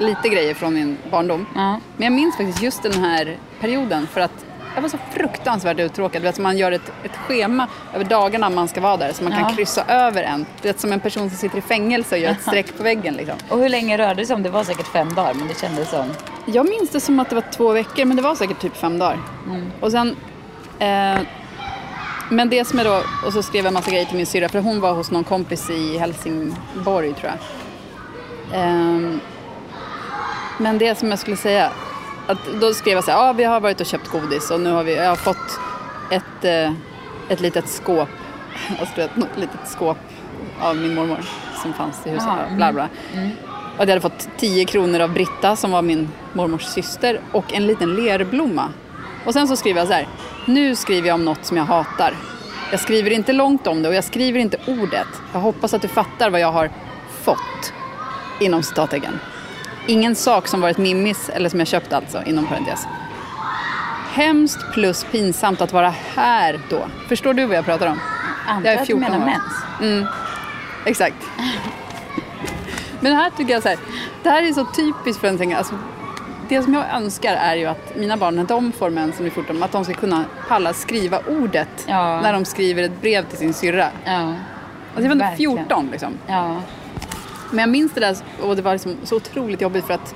lite 0.00 0.28
grejer 0.28 0.54
från 0.54 0.74
min 0.74 0.98
barndom. 1.10 1.46
Ja. 1.54 1.80
Men 1.96 2.04
jag 2.04 2.12
minns 2.12 2.36
faktiskt 2.36 2.62
just 2.62 2.82
den 2.82 2.92
här 3.04 3.36
perioden 3.60 4.06
för 4.06 4.20
att 4.20 4.44
jag 4.74 4.82
var 4.82 4.88
så 4.88 4.98
fruktansvärt 5.12 5.78
uttråkad. 5.78 6.22
Vet, 6.22 6.38
man 6.38 6.56
gör 6.58 6.72
ett, 6.72 6.92
ett 7.04 7.16
schema 7.16 7.66
över 7.94 8.04
dagarna 8.04 8.50
man 8.50 8.68
ska 8.68 8.80
vara 8.80 8.96
där 8.96 9.12
så 9.12 9.22
man 9.24 9.32
kan 9.32 9.40
Ja. 9.42 9.50
kryssa 9.56 9.84
över 9.88 10.22
en. 10.22 10.46
Du 10.62 10.68
vet, 10.68 10.80
som 10.80 10.92
en 10.92 11.00
person 11.00 11.28
som 11.30 11.38
sitter 11.38 11.58
i 11.58 11.60
fängelse 11.60 12.14
och 12.14 12.20
gör 12.20 12.30
ett 12.30 12.42
streck 12.42 12.76
på 12.76 12.82
väggen. 12.82 13.14
Liksom. 13.14 13.36
Och 13.48 13.58
hur 13.58 13.68
länge 13.68 13.98
rörde 13.98 14.14
det 14.22 14.26
sig 14.26 14.36
om? 14.36 14.42
Det 14.42 14.50
var 14.50 14.64
säkert 14.64 14.86
fem 14.86 15.14
dagar 15.14 15.34
men 15.34 15.48
det 15.48 15.60
kändes 15.60 15.90
som... 15.90 16.06
Jag 16.46 16.68
minns 16.68 16.90
det 16.90 17.00
som 17.00 17.20
att 17.20 17.28
det 17.28 17.34
var 17.34 17.44
två 17.52 17.72
veckor, 17.72 18.04
men 18.04 18.16
det 18.16 18.22
var 18.22 18.34
säkert 18.34 18.60
typ 18.60 18.76
fem 18.76 18.98
dagar. 18.98 19.18
Och 19.80 19.90
sen... 19.90 20.16
Eh, 20.78 21.20
men 22.30 22.50
det 22.50 22.64
som 22.64 22.78
är 22.78 22.84
då... 22.84 23.02
Och 23.26 23.32
så 23.32 23.42
skrev 23.42 23.64
jag 23.64 23.74
massa 23.74 23.90
grejer 23.90 24.04
till 24.04 24.16
min 24.16 24.26
syrra, 24.26 24.48
för 24.48 24.60
hon 24.60 24.80
var 24.80 24.92
hos 24.92 25.10
någon 25.10 25.24
kompis 25.24 25.70
i 25.70 25.98
Helsingborg, 25.98 27.14
tror 27.14 27.32
jag. 27.32 27.38
Ehm, 28.60 29.20
men 30.58 30.78
det 30.78 30.98
som 30.98 31.10
jag 31.10 31.18
skulle 31.18 31.36
säga, 31.36 31.70
att 32.26 32.38
då 32.60 32.74
skrev 32.74 32.94
jag 32.94 33.04
så 33.04 33.10
här, 33.10 33.18
ja 33.18 33.32
vi 33.32 33.44
har 33.44 33.60
varit 33.60 33.80
och 33.80 33.86
köpt 33.86 34.08
godis 34.08 34.50
och 34.50 34.60
nu 34.60 34.70
har 34.70 34.84
vi, 34.84 34.96
jag 34.96 35.08
har 35.08 35.16
fått 35.16 35.60
ett, 36.10 36.44
eh, 36.44 36.72
ett 37.28 37.40
litet 37.40 37.68
skåp, 37.68 38.08
alltså 38.80 39.00
ett 39.00 39.10
litet 39.36 39.68
skåp 39.68 39.98
av 40.60 40.76
min 40.76 40.94
mormor 40.94 41.18
som 41.62 41.72
fanns 41.72 42.06
i 42.06 42.10
huset, 42.10 42.28
Jaha, 42.28 42.56
bla 42.56 42.72
bla. 42.72 42.88
Och 43.76 43.82
jag 43.82 43.86
hade 43.86 44.00
fått 44.00 44.28
10 44.38 44.64
kronor 44.64 45.00
av 45.00 45.12
Britta 45.12 45.56
som 45.56 45.70
var 45.70 45.82
min 45.82 46.08
mormors 46.32 46.64
syster 46.64 47.20
och 47.32 47.54
en 47.54 47.66
liten 47.66 47.94
lerblomma. 47.94 48.68
Och 49.26 49.32
sen 49.32 49.48
så 49.48 49.56
skriver 49.56 49.80
jag 49.80 49.88
så 49.88 49.94
här, 49.94 50.08
nu 50.46 50.76
skriver 50.76 51.08
jag 51.08 51.14
om 51.14 51.24
något 51.24 51.44
som 51.44 51.56
jag 51.56 51.64
hatar. 51.64 52.14
Jag 52.70 52.80
skriver 52.80 53.10
inte 53.10 53.32
långt 53.32 53.66
om 53.66 53.82
det 53.82 53.88
och 53.88 53.94
jag 53.94 54.04
skriver 54.04 54.40
inte 54.40 54.56
ordet. 54.66 55.06
Jag 55.32 55.40
hoppas 55.40 55.74
att 55.74 55.82
du 55.82 55.88
fattar 55.88 56.30
vad 56.30 56.40
jag 56.40 56.52
har 56.52 56.70
fått. 57.22 57.72
Inom 58.40 58.62
citattecken. 58.62 59.18
Ingen 59.86 60.14
sak 60.14 60.48
som 60.48 60.60
varit 60.60 60.78
mimmis 60.78 61.28
eller 61.28 61.48
som 61.48 61.58
jag 61.58 61.68
köpt 61.68 61.92
alltså, 61.92 62.22
inom 62.22 62.46
parentes. 62.46 62.86
Hemskt 64.12 64.72
plus 64.72 65.04
pinsamt 65.04 65.60
att 65.60 65.72
vara 65.72 65.94
här 66.14 66.60
då. 66.70 66.86
Förstår 67.08 67.34
du 67.34 67.46
vad 67.46 67.56
jag 67.56 67.64
pratar 67.64 67.86
om? 67.86 68.00
Antar 68.46 68.70
Jag 68.70 68.74
är 68.74 68.80
att 68.80 68.86
du 68.86 68.94
14 68.94 69.00
menar 69.00 69.18
år. 69.18 69.24
mens. 69.80 70.08
Exakt. 70.84 71.16
Men 73.00 73.12
det 73.12 73.18
här 73.18 73.30
tycker 73.30 73.52
jag 73.52 73.62
så 73.62 73.68
här, 73.68 73.78
det 74.22 74.30
här 74.30 74.42
är 74.42 74.52
så 74.52 74.64
typiskt 74.64 75.20
för 75.20 75.28
en 75.28 75.38
sån 75.38 75.54
alltså, 75.54 75.74
Det 76.52 76.62
som 76.62 76.74
jag 76.74 76.84
önskar 76.94 77.32
är 77.36 77.54
ju 77.56 77.66
att 77.66 77.96
mina 77.96 78.16
barn, 78.16 78.36
när 78.36 78.44
de 78.44 78.72
får 78.72 78.90
mens 78.90 79.16
som 79.16 79.26
är 79.26 79.30
14, 79.30 79.62
att 79.62 79.72
de 79.72 79.84
ska 79.84 79.94
kunna 79.94 80.24
palla 80.48 80.72
skriva 80.72 81.18
ordet 81.28 81.68
Ja. 81.86 82.20
när 82.20 82.32
de 82.32 82.44
skriver 82.44 82.82
ett 82.82 83.00
brev 83.00 83.24
till 83.28 83.38
sin 83.38 83.54
syrra. 83.54 83.86
Ja. 84.04 84.12
Alltså 84.20 85.02
jag 85.02 85.08
var 85.08 85.16
Verkligen. 85.16 85.56
14 85.56 85.88
liksom. 85.92 86.12
Ja. 86.26 86.56
Men 87.50 87.58
jag 87.58 87.68
minns 87.68 87.92
det 87.92 88.00
där 88.00 88.16
och 88.42 88.56
det 88.56 88.62
var 88.62 88.72
liksom 88.72 88.96
så 89.04 89.16
otroligt 89.16 89.60
jobbigt 89.60 89.84
för 89.84 89.94
att 89.94 90.14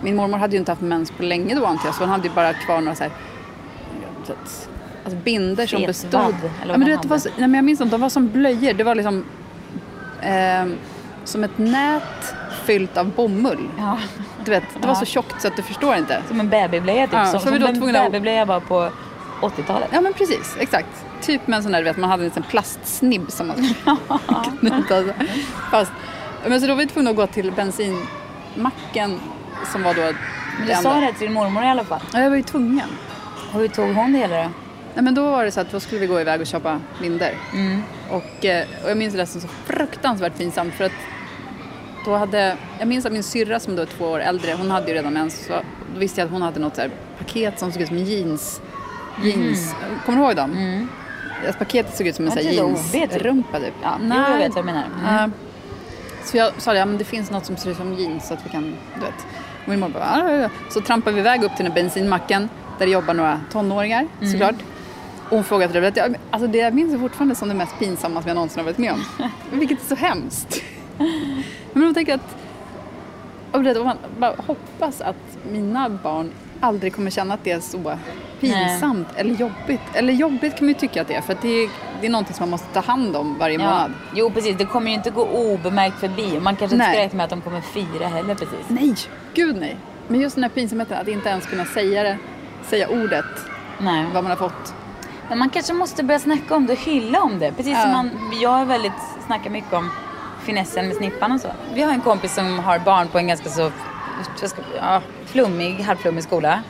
min 0.00 0.16
mormor 0.16 0.38
hade 0.38 0.52
ju 0.52 0.58
inte 0.58 0.72
haft 0.72 0.82
mens 0.82 1.10
på 1.10 1.22
länge 1.22 1.54
då 1.54 1.66
antar 1.66 1.86
jag, 1.88 1.94
så 1.94 2.00
hon 2.02 2.10
hade 2.10 2.28
ju 2.28 2.34
bara 2.34 2.52
kvar 2.52 2.80
några 2.80 2.94
så 2.94 3.02
här 3.02 3.12
så 4.26 4.32
att- 4.32 4.68
Alltså 5.04 5.18
binder 5.20 5.66
som 5.66 5.82
bestod... 5.82 6.14
eller 6.14 6.30
ja, 6.60 6.68
vad 6.68 6.78
men 6.78 6.80
du 6.88 6.92
vet, 6.92 7.02
det 7.02 7.08
var, 7.08 7.18
så- 7.18 7.28
nej, 7.28 7.48
men 7.48 7.54
jag 7.54 7.64
minns 7.64 7.80
inte, 7.80 7.94
de 7.94 8.00
var 8.00 8.08
som 8.08 8.28
blöjor. 8.28 8.72
Det 8.72 8.84
var 8.84 8.94
liksom 8.94 9.24
ehm, 10.22 10.74
som 11.24 11.44
ett 11.44 11.58
nät 11.58 12.34
fyllt 12.64 12.96
av 12.96 13.10
bomull. 13.10 13.68
ja. 13.78 13.98
Du 14.44 14.50
vet, 14.50 14.64
det 14.80 14.88
var 14.88 14.94
så 14.94 15.04
tjockt 15.04 15.42
så 15.42 15.48
att 15.48 15.56
du 15.56 15.62
förstår 15.62 15.96
inte. 15.96 16.22
Som 16.28 16.40
en 16.40 16.48
babyblöja 16.48 17.06
typ. 17.06 17.14
Ja, 17.14 17.26
som 17.26 17.52
vi 17.52 17.60
som 17.60 17.80
då 17.80 17.86
en 17.86 17.92
babyblöja 17.92 18.44
var 18.44 18.60
på 18.60 18.90
80-talet. 19.40 19.88
Ja 19.92 20.00
men 20.00 20.12
precis, 20.12 20.56
exakt. 20.58 21.04
Typ 21.22 21.46
med 21.46 21.56
en 21.56 21.62
sån 21.62 21.72
där, 21.72 21.78
du 21.78 21.84
vet, 21.84 21.96
man 21.96 22.10
hade 22.10 22.24
en 22.24 22.30
sån 22.30 22.42
plastsnibb 22.42 23.30
som 23.30 23.46
man 23.46 23.56
knyta. 24.60 25.02
så. 25.02 25.12
Fast, 25.70 25.92
men 26.46 26.60
så 26.60 26.66
då 26.66 26.72
var 26.74 26.80
vi 26.80 26.86
tvungna 26.86 27.10
att 27.10 27.16
gå 27.16 27.26
till 27.26 27.52
bensinmacken 27.52 29.20
som 29.72 29.82
var 29.82 29.94
då 29.94 30.12
Men 30.58 30.68
du 30.68 30.74
sa 30.74 30.94
det 31.00 31.12
till 31.12 31.26
din 31.26 31.32
mormor 31.32 31.64
i 31.64 31.66
alla 31.66 31.84
fall. 31.84 32.00
Ja, 32.12 32.20
jag 32.20 32.30
var 32.30 32.36
ju 32.36 32.42
tvungen. 32.42 32.88
Och 33.52 33.60
hur 33.60 33.68
tog 33.68 33.94
hon 33.94 34.12
det 34.12 34.18
hela 34.18 34.36
då? 34.36 34.50
Nej, 34.94 35.04
men 35.04 35.14
då 35.14 35.30
var 35.30 35.44
det 35.44 35.50
så 35.50 35.60
att 35.60 35.70
då 35.70 35.80
skulle 35.80 36.00
vi 36.00 36.06
gå 36.06 36.20
iväg 36.20 36.40
och 36.40 36.46
köpa 36.46 36.80
binder. 37.00 37.34
Och, 38.10 38.44
eh, 38.44 38.66
och 38.84 38.90
jag 38.90 38.96
minns 38.98 39.14
det 39.14 39.26
som 39.26 39.40
så 39.40 39.48
fruktansvärt 39.48 40.38
pinsamt 40.38 40.74
för 40.74 40.84
att 40.84 40.92
då 42.04 42.16
hade, 42.16 42.56
jag 42.78 42.88
minns 42.88 43.06
att 43.06 43.12
min 43.12 43.22
syrra 43.22 43.60
som 43.60 43.76
då 43.76 43.82
är 43.82 43.86
två 43.86 44.04
år 44.04 44.20
äldre, 44.20 44.54
hon 44.58 44.70
hade 44.70 44.88
ju 44.88 44.94
redan 44.94 45.12
mens. 45.12 45.46
Så 45.46 45.52
då 45.94 45.98
visste 46.00 46.20
jag 46.20 46.26
att 46.26 46.32
hon 46.32 46.42
hade 46.42 46.60
något 46.60 46.74
så 46.76 46.80
här 46.80 46.90
paket 47.18 47.58
som 47.58 47.72
såg 47.72 47.82
ut 47.82 47.88
som 47.88 47.98
jeans. 47.98 48.60
jeans. 49.22 49.74
Kommer 50.06 50.18
du 50.18 50.24
ihåg 50.24 50.36
dem? 50.36 50.52
Mm. 50.52 50.88
Paketet 51.58 51.96
såg 51.96 52.06
ut 52.06 52.16
som 52.16 52.26
en 52.26 52.32
typ. 52.32 52.52
jeansrumpa 52.52 53.60
typ. 53.60 53.74
Ja, 53.82 53.98
jo, 54.02 54.14
jag 54.14 54.38
vet 54.38 54.54
vad 54.54 54.64
du 54.64 54.66
menar. 54.66 54.84
Mm. 55.02 55.14
Ja. 55.14 55.30
Så 56.24 56.36
jag 56.36 56.52
sa 56.58 56.74
ja, 56.74 56.86
men 56.86 56.98
det 56.98 57.04
finns 57.04 57.30
något 57.30 57.46
som 57.46 57.56
ser 57.56 57.70
ut 57.70 57.76
som 57.76 57.94
jeans 57.94 58.28
så 58.28 58.34
att 58.34 58.46
vi 58.46 58.50
kan, 58.50 58.62
du 58.94 59.00
vet. 59.00 59.26
Och 59.62 59.68
min 59.68 59.80
mormor 59.80 59.94
bara, 59.94 60.18
"Ja, 60.18 60.30
ja, 60.32 60.36
ja." 60.42 60.48
Så 60.70 60.80
trampar 60.80 61.12
vi 61.12 61.20
iväg 61.20 61.44
upp 61.44 61.56
till 61.56 61.64
den 61.64 61.74
bensinmacken 61.74 62.48
där 62.78 62.86
det 62.86 62.92
jobbar 62.92 63.14
några 63.14 63.40
tonåringar 63.52 64.06
Mm. 64.20 64.32
såklart. 64.32 64.54
Och 65.24 65.30
hon 65.30 65.44
frågade 65.44 65.92
alltså 66.30 66.46
det 66.46 66.58
jag 66.58 66.74
minns 66.74 66.92
jag 66.92 67.00
fortfarande 67.00 67.34
som 67.34 67.48
det 67.48 67.54
mest 67.54 67.78
pinsamma 67.78 68.22
som 68.22 68.28
jag 68.28 68.34
någonsin 68.34 68.58
har 68.58 68.64
varit 68.64 68.78
med 68.78 68.92
om. 68.92 69.04
Vilket 69.58 69.82
är 69.82 69.86
så 69.86 69.94
hemskt. 69.94 70.62
Men 71.72 71.84
man 71.84 71.94
tänker 71.94 72.14
att, 72.14 72.36
och 73.52 73.62
det, 73.62 73.78
och 73.78 73.84
man 73.86 73.96
bara 74.18 74.34
hoppas 74.46 75.00
att 75.00 75.16
mina 75.50 75.88
barn 75.88 76.30
aldrig 76.60 76.94
kommer 76.94 77.10
känna 77.10 77.34
att 77.34 77.44
det 77.44 77.50
är 77.50 77.60
så 77.60 77.98
pinsamt 78.40 79.08
eller 79.16 79.34
jobbigt. 79.34 79.80
Eller 79.94 80.12
jobbigt 80.12 80.56
kan 80.56 80.64
man 80.66 80.68
ju 80.74 80.80
tycka 80.80 81.02
att 81.02 81.08
det 81.08 81.14
är 81.14 81.20
för 81.20 81.32
att 81.32 81.42
det 81.42 81.48
är, 81.48 81.70
det 82.00 82.06
är 82.06 82.10
någonting 82.10 82.34
som 82.34 82.42
man 82.42 82.50
måste 82.50 82.66
ta 82.72 82.80
hand 82.80 83.16
om 83.16 83.38
varje 83.38 83.58
Ja. 83.58 83.64
månad. 83.64 83.92
Jo 84.14 84.30
precis, 84.30 84.56
det 84.56 84.64
kommer 84.64 84.88
ju 84.88 84.94
inte 84.94 85.10
gå 85.10 85.24
obemärkt 85.26 86.00
förbi. 86.00 86.40
Man 86.40 86.56
kanske 86.56 86.74
inte 86.74 86.86
Nej. 86.86 86.94
ska 86.94 87.02
räkna 87.04 87.16
med 87.16 87.24
att 87.24 87.30
de 87.30 87.40
kommer 87.40 87.60
fira 87.60 88.06
heller 88.06 88.34
precis. 88.34 88.66
Nej, 88.68 88.94
gud 89.34 89.56
nej. 89.60 89.76
Men 90.08 90.20
just 90.20 90.34
den 90.34 90.42
här 90.44 90.50
pinsamheten 90.50 90.98
att 91.00 91.08
inte 91.08 91.28
ens 91.28 91.46
kunna 91.46 91.64
säga 91.64 92.02
det, 92.02 92.18
säga 92.68 92.88
ordet, 92.88 93.24
Nej. 93.78 94.06
vad 94.14 94.22
man 94.24 94.30
har 94.30 94.36
fått. 94.36 94.74
Men 95.28 95.38
man 95.38 95.50
kanske 95.50 95.72
måste 95.72 96.02
börja 96.02 96.18
snacka 96.20 96.54
om 96.56 96.66
det 96.66 96.72
och 96.72 96.78
hylla 96.78 97.20
om 97.20 97.38
det. 97.38 97.52
Precis 97.52 97.80
som 97.82 97.90
Ja. 97.90 97.96
man, 97.96 98.10
jag 98.42 98.60
är 98.60 98.64
väldigt, 98.64 98.92
snackar 99.26 99.50
mycket 99.50 99.72
om 99.72 99.90
finessen 100.44 100.86
med 100.86 100.96
snippan 100.96 101.32
och 101.32 101.40
så. 101.40 101.48
Vi 101.74 101.82
har 101.82 101.92
en 101.92 102.00
kompis 102.00 102.34
som 102.34 102.58
har 102.58 102.78
barn 102.78 103.08
på 103.08 103.18
en 103.18 103.26
ganska 103.26 103.48
så 103.48 103.70
ja, 104.76 105.02
flummig, 105.26 105.80
halvflummig 105.80 106.24
skola. 106.24 106.62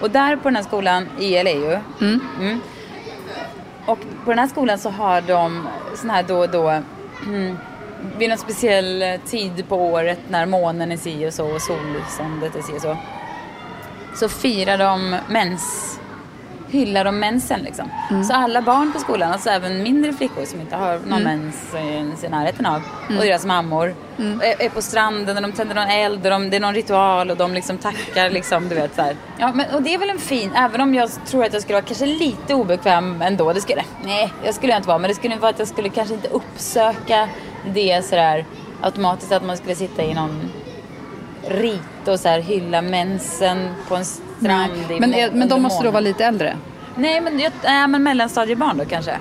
Och 0.00 0.10
där 0.10 0.36
på 0.36 0.42
den 0.48 0.56
här 0.56 0.62
skolan, 0.62 1.08
IL 1.18 1.46
är 1.46 1.54
ju. 1.54 1.78
Mm. 2.00 2.60
Och 3.86 3.98
på 4.24 4.30
den 4.30 4.38
här 4.38 4.48
skolan 4.48 4.78
så 4.78 4.90
har 4.90 5.20
de 5.20 5.68
sån 5.94 6.10
här 6.10 6.22
då 6.22 6.38
och 6.38 6.50
då 6.50 6.68
mm, 7.26 7.58
vid 8.18 8.28
någon 8.28 8.38
speciell 8.38 9.18
tid 9.26 9.68
på 9.68 9.76
året 9.76 10.18
när 10.28 10.46
månen 10.46 10.92
är 10.92 10.96
si 10.96 11.28
och 11.28 11.32
så 11.32 11.54
och 11.54 11.62
solståndet 11.62 12.56
är 12.56 12.62
si 12.62 12.72
och 12.76 12.82
så. 12.82 12.96
Så 14.14 14.28
firar 14.28 14.78
de 14.78 15.16
mens 15.28 15.98
hyllar 16.70 17.04
de 17.04 17.18
mensen 17.18 17.60
liksom. 17.60 17.90
Så 18.28 18.34
alla 18.34 18.62
barn 18.62 18.92
på 18.92 18.98
skolan, 18.98 19.32
alltså 19.32 19.50
även 19.50 19.82
mindre 19.82 20.12
flickor 20.12 20.44
som 20.44 20.60
inte 20.60 20.76
har 20.76 20.98
någon 20.98 21.22
mens 21.22 21.74
ens 21.74 22.24
i 22.24 22.28
närheten 22.28 22.66
av 22.66 22.82
och 23.08 23.24
deras 23.24 23.44
mammor 23.44 23.94
är, 24.18 24.62
är 24.62 24.68
på 24.68 24.82
stranden 24.82 25.36
och 25.36 25.42
de 25.42 25.52
tänder 25.52 25.74
någon 25.74 25.88
eld 25.88 26.24
och 26.24 26.30
de, 26.30 26.50
det 26.50 26.56
är 26.56 26.60
någon 26.60 26.74
ritual 26.74 27.30
och 27.30 27.36
de 27.36 27.54
liksom 27.54 27.78
tackar 27.78 28.30
liksom, 28.30 28.68
du 28.68 28.74
vet 28.74 28.94
så 28.94 29.02
här. 29.02 29.16
Ja, 29.38 29.52
men, 29.54 29.74
och 29.74 29.82
det 29.82 29.94
är 29.94 29.98
väl 29.98 30.10
en 30.10 30.18
fin, 30.18 30.50
även 30.54 30.80
om 30.80 30.94
jag 30.94 31.26
tror 31.26 31.44
att 31.44 31.52
jag 31.52 31.62
skulle 31.62 31.74
vara 31.74 31.86
kanske 31.86 32.06
lite 32.06 32.54
obekväm 32.54 33.22
ändå. 33.22 33.52
Det 33.52 33.60
skulle, 33.60 33.84
nej, 34.04 34.32
jag 34.44 34.54
skulle 34.54 34.72
jag 34.72 34.78
inte 34.78 34.88
vara, 34.88 34.98
men 34.98 35.08
det 35.08 35.14
skulle 35.14 35.36
vara 35.36 35.50
att 35.50 35.58
jag 35.58 35.68
skulle 35.68 35.88
kanske 35.88 36.14
inte 36.14 36.28
uppsöka 36.28 37.28
det 37.74 38.04
sådär 38.04 38.44
automatiskt 38.80 39.32
att 39.32 39.44
man 39.44 39.56
skulle 39.56 39.74
sitta 39.74 40.02
i 40.02 40.14
någon 40.14 40.50
rit 41.48 42.08
och 42.08 42.20
så 42.20 42.28
här 42.28 42.40
hylla 42.40 42.82
mensen 42.82 43.68
på 43.88 43.96
en 43.96 44.04
strand 44.38 44.72
i 44.90 45.00
Men, 45.00 45.14
är, 45.14 45.30
men 45.30 45.48
de 45.48 45.62
måste 45.62 45.84
då 45.84 45.90
vara 45.90 46.00
lite 46.00 46.24
äldre? 46.24 46.56
Nej, 46.96 47.20
men, 47.20 47.40
jag, 47.40 47.52
äh, 47.64 47.88
men 47.88 48.02
mellanstadiebarn 48.02 48.78
då 48.78 48.84
kanske. 48.84 49.18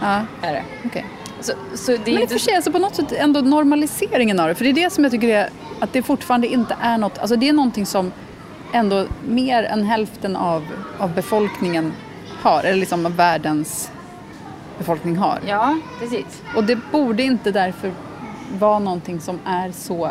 Ja, 0.00 0.20
Är 0.42 0.52
det. 0.52 0.62
okej. 0.84 1.06
Så, 1.40 1.52
så 1.74 1.90
det 1.92 2.12
Men 2.12 2.22
i 2.22 2.24
och 2.24 2.30
för 2.30 2.38
sig, 2.38 2.54
alltså 2.54 2.72
på 2.72 2.78
något 2.78 2.94
sätt 2.94 3.12
ändå 3.12 3.40
normaliseringen 3.40 4.40
av 4.40 4.48
det. 4.48 4.54
För 4.54 4.64
det 4.64 4.70
är 4.70 4.74
det 4.74 4.92
som 4.92 5.04
jag 5.04 5.10
tycker 5.10 5.28
är 5.28 5.48
att 5.80 5.92
det 5.92 6.02
fortfarande 6.02 6.46
inte 6.46 6.76
är 6.80 6.98
något, 6.98 7.18
alltså 7.18 7.36
det 7.36 7.48
är 7.48 7.52
någonting 7.52 7.86
som 7.86 8.12
ändå 8.72 9.06
mer 9.28 9.62
än 9.62 9.84
hälften 9.84 10.36
av, 10.36 10.62
av 10.98 11.14
befolkningen 11.14 11.92
har, 12.42 12.64
eller 12.64 12.78
liksom 12.78 13.06
av 13.06 13.16
världens 13.16 13.90
befolkning 14.78 15.16
har. 15.16 15.38
Ja, 15.46 15.78
precis. 16.00 16.42
Och 16.56 16.64
det 16.64 16.78
borde 16.92 17.22
inte 17.22 17.50
därför 17.50 17.92
vara 18.58 18.78
någonting 18.78 19.20
som 19.20 19.38
är 19.44 19.72
så, 19.72 20.10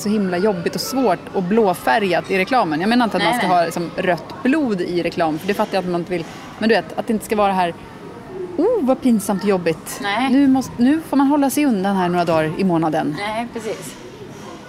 så 0.00 0.08
himla 0.08 0.38
jobbigt 0.38 0.74
och 0.74 0.80
svårt 0.80 1.18
och 1.32 1.42
blåfärgat 1.42 2.30
i 2.30 2.38
reklamen. 2.38 2.80
Jag 2.80 2.88
menar 2.88 3.04
inte 3.04 3.16
att 3.16 3.22
Nej, 3.22 3.30
man 3.32 3.38
ska 3.40 3.48
nej. 3.48 3.56
ha 3.56 3.64
liksom, 3.64 3.90
rött 3.96 4.34
blod 4.42 4.80
i 4.80 5.02
reklam, 5.02 5.38
för 5.38 5.46
det 5.48 5.54
fattar 5.54 5.74
jag 5.74 5.84
att 5.84 5.90
man 5.90 6.00
inte 6.00 6.12
vill. 6.12 6.24
Men 6.58 6.68
du 6.68 6.74
vet, 6.74 6.98
att 6.98 7.06
det 7.06 7.12
inte 7.12 7.24
ska 7.24 7.36
vara 7.36 7.48
det 7.48 7.54
här 7.54 7.74
Oh, 8.56 8.84
vad 8.86 9.00
pinsamt 9.02 9.42
och 9.42 9.48
jobbigt. 9.48 9.98
Nej. 10.02 10.30
Nu, 10.30 10.48
måste, 10.48 10.72
nu 10.76 11.00
får 11.08 11.16
man 11.16 11.26
hålla 11.26 11.50
sig 11.50 11.64
undan 11.66 11.96
här 11.96 12.08
några 12.08 12.24
dagar 12.24 12.52
i 12.58 12.64
månaden. 12.64 13.16
Nej, 13.18 13.46
precis. 13.52 13.96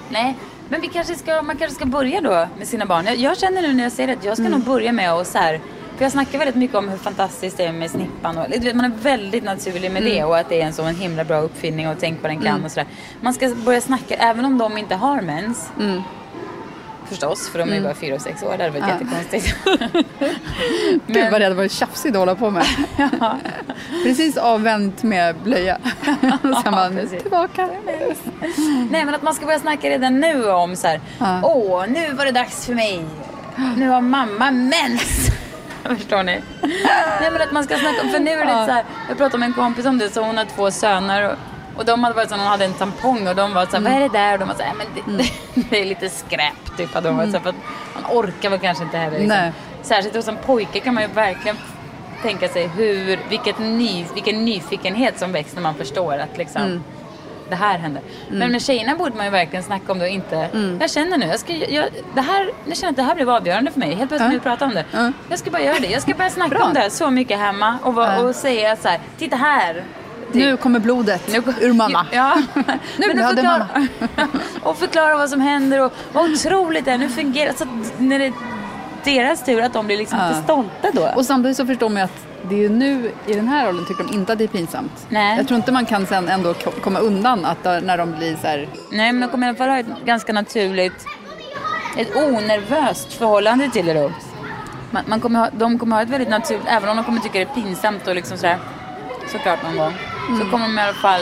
Nej, 0.10 0.36
men 0.70 0.82
vi 0.82 0.88
kanske 0.88 1.16
ska, 1.16 1.42
man 1.42 1.58
kanske 1.58 1.76
ska 1.76 1.86
börja 1.86 2.22
då 2.22 2.48
med 2.58 2.68
sina 2.68 2.86
barn. 2.86 3.06
Jag, 3.06 3.16
jag 3.16 3.38
känner 3.38 3.62
nu 3.62 3.74
när 3.74 3.84
jag 3.84 3.92
säger 3.92 4.08
det 4.08 4.14
att 4.14 4.26
jag 4.26 4.38
ska 4.38 4.46
Mm. 4.46 4.60
nog 4.60 4.68
börja 4.68 4.92
med 4.92 5.12
att 5.14 5.28
så 5.28 5.38
här, 5.38 5.60
för 5.98 6.06
jag 6.06 6.12
snackar 6.12 6.38
väldigt 6.38 6.56
mycket 6.56 6.76
om 6.76 6.90
hur 6.90 6.98
fantastiskt 6.98 7.58
det 7.58 7.64
är 7.66 7.72
med 7.72 7.92
snippan. 7.92 8.38
Och, 8.38 8.46
du 8.50 8.60
vet, 8.60 8.76
man 8.76 8.86
är 8.86 8.92
väldigt 9.02 9.44
naturlig 9.44 9.92
med 9.92 10.02
Mm. 10.02 10.16
det 10.16 10.24
och 10.24 10.38
att 10.38 10.50
det 10.50 10.62
är 10.62 10.66
en 10.66 10.74
sån 10.74 10.96
himla 10.96 11.24
bra 11.24 11.38
uppfinning 11.40 11.90
och 11.90 11.96
tänk 12.00 12.22
vad 12.22 12.32
den 12.32 12.42
kan 12.42 12.66
och 12.66 12.72
sådär. 12.72 12.88
Man 13.22 13.34
ska 13.34 13.50
börja 13.56 13.82
snacka, 13.82 14.16
även 14.16 14.46
om 14.46 14.58
de 14.58 14.78
inte 14.78 14.96
har 14.96 15.22
mens. 15.22 15.70
Förstås, 17.10 17.50
för 17.50 17.60
de 17.60 17.70
är 17.70 17.76
ju 17.76 17.82
bara 17.84 17.94
fyra 17.94 18.16
och 18.16 18.22
sex 18.22 18.44
år. 18.44 18.54
Det 18.58 18.64
hade 18.64 18.80
varit 18.80 18.84
Mm. 18.84 19.08
Ja. 19.12 19.18
jättekonstigt. 19.20 19.56
Gud 21.08 21.32
vad 21.32 21.42
det 21.42 21.46
hade 21.46 21.56
varit 21.56 21.72
tjafsigt 21.72 22.16
att 22.16 22.20
hålla 22.20 22.36
på 22.36 22.50
med. 22.50 22.66
Precis 24.04 24.38
avvänt 24.38 25.04
med 25.04 25.36
blöja. 25.44 25.78
Och 26.44 26.58
sen 26.64 26.96
precis. 26.96 27.22
tillbaka. 27.22 27.70
Nej 28.92 29.06
men 29.06 29.16
att 29.16 29.22
man 29.22 29.34
ska 29.34 29.46
börja 29.46 29.60
snacka 29.60 29.90
redan 29.90 30.20
nu 30.20 30.50
om 30.52 30.76
så 30.76 30.88
här. 30.88 31.02
Ja. 31.20 31.40
Åh, 31.44 31.86
nu 31.88 32.14
var 32.14 32.26
det 32.26 32.32
dags 32.32 32.66
för 32.66 32.74
mig. 32.74 33.06
Nu 33.78 33.88
har 33.90 34.02
mamma 34.02 34.52
mens. 34.52 35.28
Förstår 35.98 36.24
ni? 36.24 36.42
Nej 37.22 37.32
men 37.32 37.42
att 37.42 37.52
man 37.52 37.64
ska 37.64 37.78
snacka 37.78 38.02
om, 38.02 38.10
för 38.10 38.20
nu 38.20 38.32
är 38.32 38.46
det 38.46 38.52
Ja. 38.52 38.66
så 38.66 38.72
här. 38.72 38.84
Jag 39.10 39.18
pratade 39.18 39.38
med 39.38 39.48
en 39.48 39.54
kompis 39.54 39.86
om 39.86 39.98
det, 39.98 40.10
så 40.10 40.22
hon 40.24 40.38
har 40.38 40.46
två 40.46 40.72
söner. 40.72 41.30
Och, 41.30 41.36
och 41.80 41.86
de 41.86 42.04
hade 42.04 42.16
varit 42.16 42.30
så, 42.30 42.36
hon 42.36 42.46
hade 42.48 42.66
en 42.66 42.74
tampong 42.74 43.28
och 43.28 43.36
de 43.36 43.54
var 43.54 43.66
så 43.66 43.72
här, 43.78 43.84
vad 43.84 43.94
är 43.94 44.00
det 44.00 44.10
där? 44.10 44.34
Och 44.34 44.40
de 44.40 44.48
var 44.48 44.56
så 44.56 44.64
här, 44.64 44.74
men 44.78 45.18
det, 45.18 45.24
det 45.70 45.82
är 45.82 45.86
lite 45.86 46.10
skräp 46.10 46.78
typ. 46.78 46.94
Hade 46.94 47.08
de 47.10 47.18
varit 47.18 47.32
så 47.32 47.38
här, 47.38 47.44
för 47.44 47.50
att 47.50 47.56
man 47.94 48.04
orkar 48.18 48.50
väl 48.50 48.60
kanske 48.60 48.84
inte 48.84 48.98
heller. 48.98 49.20
Liksom. 49.20 49.38
Nej. 49.38 49.52
Särskilt 49.82 50.16
hos 50.16 50.28
en 50.28 50.38
pojke 50.46 50.80
kan 50.80 50.94
man 50.94 51.04
ju 51.04 51.10
verkligen 51.10 51.58
tänka 52.22 52.48
sig 52.48 52.68
hur, 52.68 53.20
vilket 53.30 53.60
ny, 53.60 54.06
vilken 54.14 54.46
nyfikenhet 54.46 55.20
som 55.20 55.32
väcks 55.32 55.56
när 55.56 55.62
man 55.62 55.76
förstår 55.76 56.18
att 56.18 56.38
liksom 56.38 56.84
det 57.50 57.56
här 57.56 57.78
händer. 57.78 58.02
Men 58.30 58.52
med 58.52 58.62
tjejerna 58.62 58.96
borde 58.96 59.16
man 59.16 59.26
ju 59.26 59.32
verkligen 59.32 59.64
snacka 59.64 59.92
om 59.92 60.00
det 60.00 60.06
och 60.06 60.12
inte... 60.12 60.50
Jag 60.80 60.92
känner 60.92 61.18
nu, 61.18 61.26
jag, 61.26 61.40
ska, 61.40 61.54
jag, 61.54 61.86
det 62.16 62.22
här, 62.22 62.50
jag 62.66 62.78
känner 62.78 62.90
att 62.92 62.96
det 62.96 63.04
här 63.04 63.16
blev 63.16 63.30
avgörande 63.30 63.72
för 63.72 63.80
mig. 63.80 63.96
Helt 63.96 64.10
plötsligt 64.10 64.34
vi 64.34 64.40
pratar 64.40 64.66
om 64.66 64.74
det. 64.74 64.86
Ja. 64.92 65.12
Jag 65.30 65.40
ska 65.40 65.52
bara 65.52 65.62
göra 65.62 65.80
det. 65.80 65.88
Jag 65.88 66.02
ska 66.02 66.14
börja 66.14 66.30
snacka 66.30 66.64
om 66.64 66.74
det 66.74 66.80
här 66.80 66.90
så 66.90 67.10
mycket 67.10 67.40
hemma 67.40 67.78
och, 67.84 67.94
Ja. 67.98 68.20
och 68.22 68.36
säga 68.36 68.76
så 68.76 68.88
här, 68.88 69.00
titta 69.18 69.36
här. 69.36 69.84
Nu 70.32 70.58
kommer 70.58 70.80
blodet 70.80 71.22
Nu- 71.32 71.54
ur 71.68 71.74
mamma. 71.74 72.06
Ja. 72.12 72.38
Nu 72.98 73.14
blöder 73.14 73.28
förklara, 73.36 73.68
och 74.64 74.78
förklara 74.78 75.18
vad 75.18 75.30
som 75.30 75.42
händer 75.42 75.82
och 75.86 75.94
vad 76.12 76.32
otroligt 76.32 76.86
det 76.86 76.92
är. 76.92 76.98
Nu 76.98 77.10
fungerar 77.10 77.54
Så 77.54 77.64
att 77.64 77.70
när 77.98 78.20
det 78.20 78.26
är 78.26 78.34
deras 79.04 79.46
tur 79.46 79.62
att 79.62 79.74
de 79.74 79.86
blir 79.86 79.98
liksom 79.98 80.20
Ja. 80.20 80.42
stolta 80.44 80.92
då. 80.94 81.10
Och 81.16 81.26
samtidigt 81.26 81.58
så 81.58 81.66
förstår 81.66 81.90
man 81.90 81.98
ju 81.98 82.04
att 82.04 82.27
det 82.50 82.56
är 82.56 82.60
ju 82.60 82.70
nu 82.70 83.12
i 83.26 83.34
den 83.34 83.48
här 83.48 83.70
åldern 83.70 83.86
tycker 83.86 84.04
de 84.04 84.14
inte 84.14 84.32
att 84.34 84.38
det 84.38 84.44
är 84.44 84.48
pinsamt. 84.48 85.08
Nej. 85.10 85.38
Jag 85.38 85.48
tror 85.48 85.58
inte 85.58 85.72
man 85.72 85.86
kan 85.86 86.06
sen 86.06 86.28
ändå 86.28 86.54
ko- 86.54 86.72
komma 86.82 87.00
undan 87.00 87.46
att 87.46 87.64
när 87.64 87.98
de 87.98 88.12
blir 88.12 88.36
så 88.36 88.48
här, 88.48 88.70
Nej, 88.92 89.12
men 89.14 89.22
de 89.22 89.28
kommer 89.32 89.48
i 89.48 89.50
alla 89.50 89.58
fall 89.58 89.70
ha 89.70 89.80
ett 89.80 90.06
ganska 90.06 90.34
naturligt, 90.34 91.06
ett 91.98 92.16
onervöst 92.16 93.14
förhållande 93.14 93.70
till 93.70 93.86
det 93.86 93.94
då. 93.94 94.12
Man, 94.92 95.04
man 95.08 95.20
kommer 95.20 95.40
ha, 95.40 95.50
de 95.58 95.80
kommer 95.80 95.96
ha 95.96 96.04
ett 96.04 96.10
väldigt 96.10 96.30
naturligt, 96.30 96.68
även 96.68 96.90
om 96.90 96.96
de 96.96 97.06
kommer 97.06 97.20
tycka 97.20 97.40
det 97.40 97.46
är 97.60 97.62
pinsamt 97.64 98.08
och 98.08 98.16
liksom 98.16 98.38
sådär, 98.38 98.58
såklart 99.32 99.64
någon 99.64 99.78
gång, 99.78 99.94
Mm. 100.30 100.40
så 100.40 100.52
kommer 100.52 100.68
de 100.68 100.78
i 100.78 100.82
alla 100.82 100.94
fall 100.94 101.22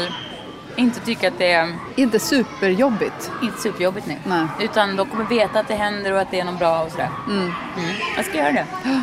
inte 0.75 0.99
tycka 0.99 1.27
att 1.27 1.37
det 1.37 1.51
är 1.51 1.75
inte 1.95 2.19
superjobbigt. 2.19 3.31
inte 3.43 3.61
superjobbigt 3.61 4.07
nu. 4.07 4.15
Nej. 4.23 4.47
Utan 4.59 4.95
de 4.95 5.09
kommer 5.09 5.25
veta 5.25 5.59
att 5.59 5.67
det 5.67 5.75
händer 5.75 6.11
och 6.11 6.19
att 6.21 6.31
det 6.31 6.39
är 6.39 6.43
något 6.45 6.59
bra 6.59 6.83
och 6.83 6.91
sådär. 6.91 7.09
Mm. 7.27 7.51
Jag 8.15 8.25
ska 8.25 8.37
göra 8.37 8.51
det. 8.51 8.65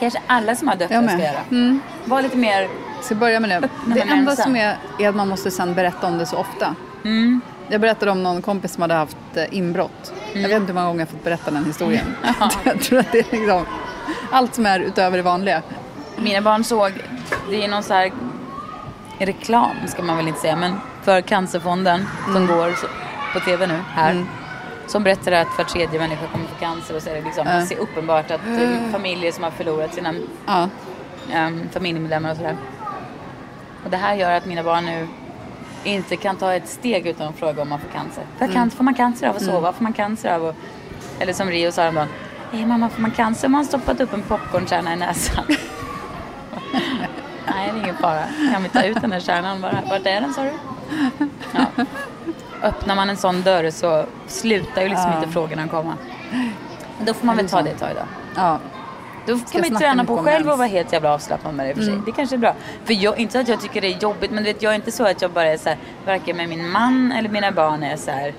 Kanske 0.00 0.20
alla 0.26 0.54
som 0.54 0.68
har 0.68 0.76
döttrar 0.76 1.08
ska 1.08 1.18
göra. 1.18 1.40
Mm. 1.50 1.80
Var 2.04 2.22
lite 2.22 2.36
mer, 2.36 2.62
Jag 2.96 3.04
ska 3.04 3.14
börja 3.14 3.40
med 3.40 3.50
det. 3.50 3.68
Det 3.94 4.00
enda 4.00 4.36
som 4.36 4.56
är, 4.56 4.76
är 4.98 5.08
att 5.08 5.14
man 5.16 5.28
måste 5.28 5.50
sen 5.50 5.74
berätta 5.74 6.06
om 6.06 6.18
det 6.18 6.26
så 6.26 6.36
ofta. 6.36 6.74
mm, 7.04 7.40
Jag 7.68 7.80
berättade 7.80 8.10
om 8.10 8.22
någon 8.22 8.42
kompis 8.42 8.72
som 8.72 8.82
hade 8.82 8.94
haft 8.94 9.16
eh, 9.34 9.44
inbrott. 9.50 10.12
Jag 10.32 10.48
vet 10.48 10.52
inte 10.56 10.66
hur 10.66 10.74
många 10.74 10.86
gånger 10.86 11.00
jag 11.00 11.08
fått 11.08 11.24
berätta 11.24 11.50
den 11.50 11.64
historien. 11.64 12.16
jag 12.64 12.80
tror 12.80 12.98
att 12.98 13.12
det 13.12 13.18
är 13.18 13.36
liksom 13.36 13.66
allt 14.30 14.54
som 14.54 14.66
är 14.66 14.80
utöver 14.80 15.16
det 15.16 15.22
vanliga. 15.22 15.62
Mina 16.16 16.40
barn 16.40 16.64
såg, 16.64 16.92
det 17.50 17.64
är 17.64 17.68
någon 17.68 17.82
så 17.82 17.94
här 17.94 18.12
reklam 19.18 19.76
ska 19.86 20.02
man 20.02 20.16
väl 20.16 20.28
inte 20.28 20.40
säga, 20.40 20.56
men 20.56 20.72
för 21.02 21.20
Cancerfonden 21.20 22.06
som 22.32 22.46
går 22.46 22.72
så, 22.80 22.86
på 23.32 23.40
tv 23.44 23.66
nu 23.66 23.78
här. 23.94 24.24
Som 24.86 25.02
berättar 25.02 25.32
att 25.32 25.58
var 25.58 25.64
tredje 25.64 25.98
människa 25.98 26.26
kommer 26.32 26.46
få 26.46 26.54
cancer 26.54 26.96
och 26.96 27.02
så 27.02 27.10
är 27.10 27.14
det 27.14 27.20
liksom 27.20 27.46
Ja. 27.46 27.66
så 27.66 27.74
uppenbart 27.74 28.30
att 28.30 28.40
eh, 28.46 28.90
familjer 28.92 29.32
som 29.32 29.44
har 29.44 29.50
förlorat 29.50 29.94
sina 29.94 30.14
Ja. 30.46 30.68
um, 31.46 31.68
familjemedlemmar 31.72 32.30
och 32.30 32.36
sådär. 32.36 32.56
Och 33.84 33.90
det 33.90 33.96
här 33.96 34.14
gör 34.14 34.32
att 34.32 34.46
mina 34.46 34.62
barn 34.62 34.84
nu 34.84 35.08
inte 35.84 36.16
kan 36.16 36.36
ta 36.36 36.54
ett 36.54 36.68
steg 36.68 37.06
utan 37.06 37.28
att 37.28 37.36
fråga 37.38 37.62
om 37.62 37.68
man 37.68 37.78
får 37.80 37.88
cancer. 37.88 38.22
Får, 38.38 38.46
jag 38.46 38.52
cancer? 38.52 38.76
får 38.76 38.84
man 38.84 38.94
cancer 38.94 39.28
av 39.28 39.36
att 39.36 39.42
sova? 39.42 39.72
Får 39.72 39.82
man 39.82 39.92
cancer 39.92 40.34
av 40.34 40.46
att... 40.46 40.56
Eller 41.18 41.32
som 41.32 41.48
Rio 41.50 41.72
sa 41.72 41.82
häromdagen. 41.82 42.08
Hej 42.52 42.66
mamma, 42.66 42.88
får 42.88 43.02
man 43.02 43.10
cancer 43.10 43.46
om 43.48 43.52
man 43.52 43.64
stoppat 43.64 44.00
upp 44.00 44.12
en 44.12 44.22
popcornkärna 44.22 44.92
i 44.92 44.96
näsan? 44.96 45.44
Nej, 47.46 47.70
det 47.72 47.78
är 47.78 47.82
ingen 47.82 47.96
fara. 47.96 48.22
Kan 48.52 48.62
vi 48.62 48.68
ta 48.68 48.82
ut 48.82 49.00
den 49.00 49.12
här 49.12 49.20
kärnan 49.20 49.60
bara? 49.60 49.78
Vart 49.90 50.06
är 50.06 50.20
den 50.20 50.34
sa 50.34 50.42
du? 50.42 50.50
Ja. 51.52 51.84
Öppnar 52.62 52.96
man 52.96 53.10
en 53.10 53.16
sån 53.16 53.42
dörr 53.42 53.70
så 53.70 54.04
slutar 54.26 54.82
ju 54.82 54.88
liksom 54.88 55.12
inte 55.16 55.28
frågorna 55.28 55.68
komma. 55.68 55.94
Då 57.00 57.14
får 57.14 57.26
man 57.26 57.36
väl 57.36 57.48
ta 57.48 57.62
det 57.62 57.70
ett 57.70 57.78
tag 57.78 57.90
då. 57.94 58.02
Ja. 58.34 58.58
Då 59.26 59.38
kan 59.38 59.60
man 59.60 59.70
ju 59.70 59.76
träna 59.76 60.04
på 60.04 60.16
själv 60.16 60.50
och 60.50 60.58
vara 60.58 60.68
helt 60.68 60.92
jävla 60.92 61.14
avslappnad 61.14 61.54
med 61.54 61.66
det 61.66 61.74
för 61.74 61.82
sig. 61.82 62.00
Det 62.06 62.12
kanske 62.12 62.36
är 62.36 62.38
bra. 62.38 62.54
För 62.84 62.94
jag, 62.94 63.18
inte 63.18 63.40
att 63.40 63.48
jag 63.48 63.60
tycker 63.60 63.80
det 63.80 63.86
är 63.86 63.98
jobbigt, 63.98 64.30
men 64.30 64.44
du 64.44 64.52
vet, 64.52 64.62
jag 64.62 64.72
är 64.72 64.76
inte 64.76 64.92
så 64.92 65.06
att 65.06 65.22
jag 65.22 65.30
bara 65.30 65.46
är 65.46 65.56
så 65.56 65.68
här, 65.68 65.78
varken 66.06 66.36
med 66.36 66.48
min 66.48 66.70
man 66.70 67.12
eller 67.12 67.28
mina 67.28 67.52
barn 67.52 67.82
är 67.82 67.96
så 67.96 68.10
här. 68.10 68.34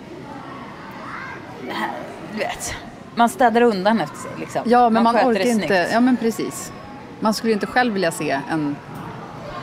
Du 2.32 2.40
vet. 2.40 2.76
Man 3.16 3.30
städar 3.30 3.62
undan 3.62 4.02
efter 4.02 4.18
sig 4.18 4.32
liksom. 4.40 4.62
Ja, 4.66 4.90
men 4.90 5.04
man, 5.04 5.14
sköter 5.14 5.30
orkar 5.30 5.44
det 5.44 5.50
inte. 5.50 5.90
Ja, 5.94 6.00
men 6.00 6.18
precis. 6.18 6.72
Man 7.20 7.34
skulle 7.34 7.52
ju 7.52 7.54
inte 7.54 7.68
själv 7.68 7.94
vilja 7.94 8.12
se 8.12 8.40
en, 8.50 8.76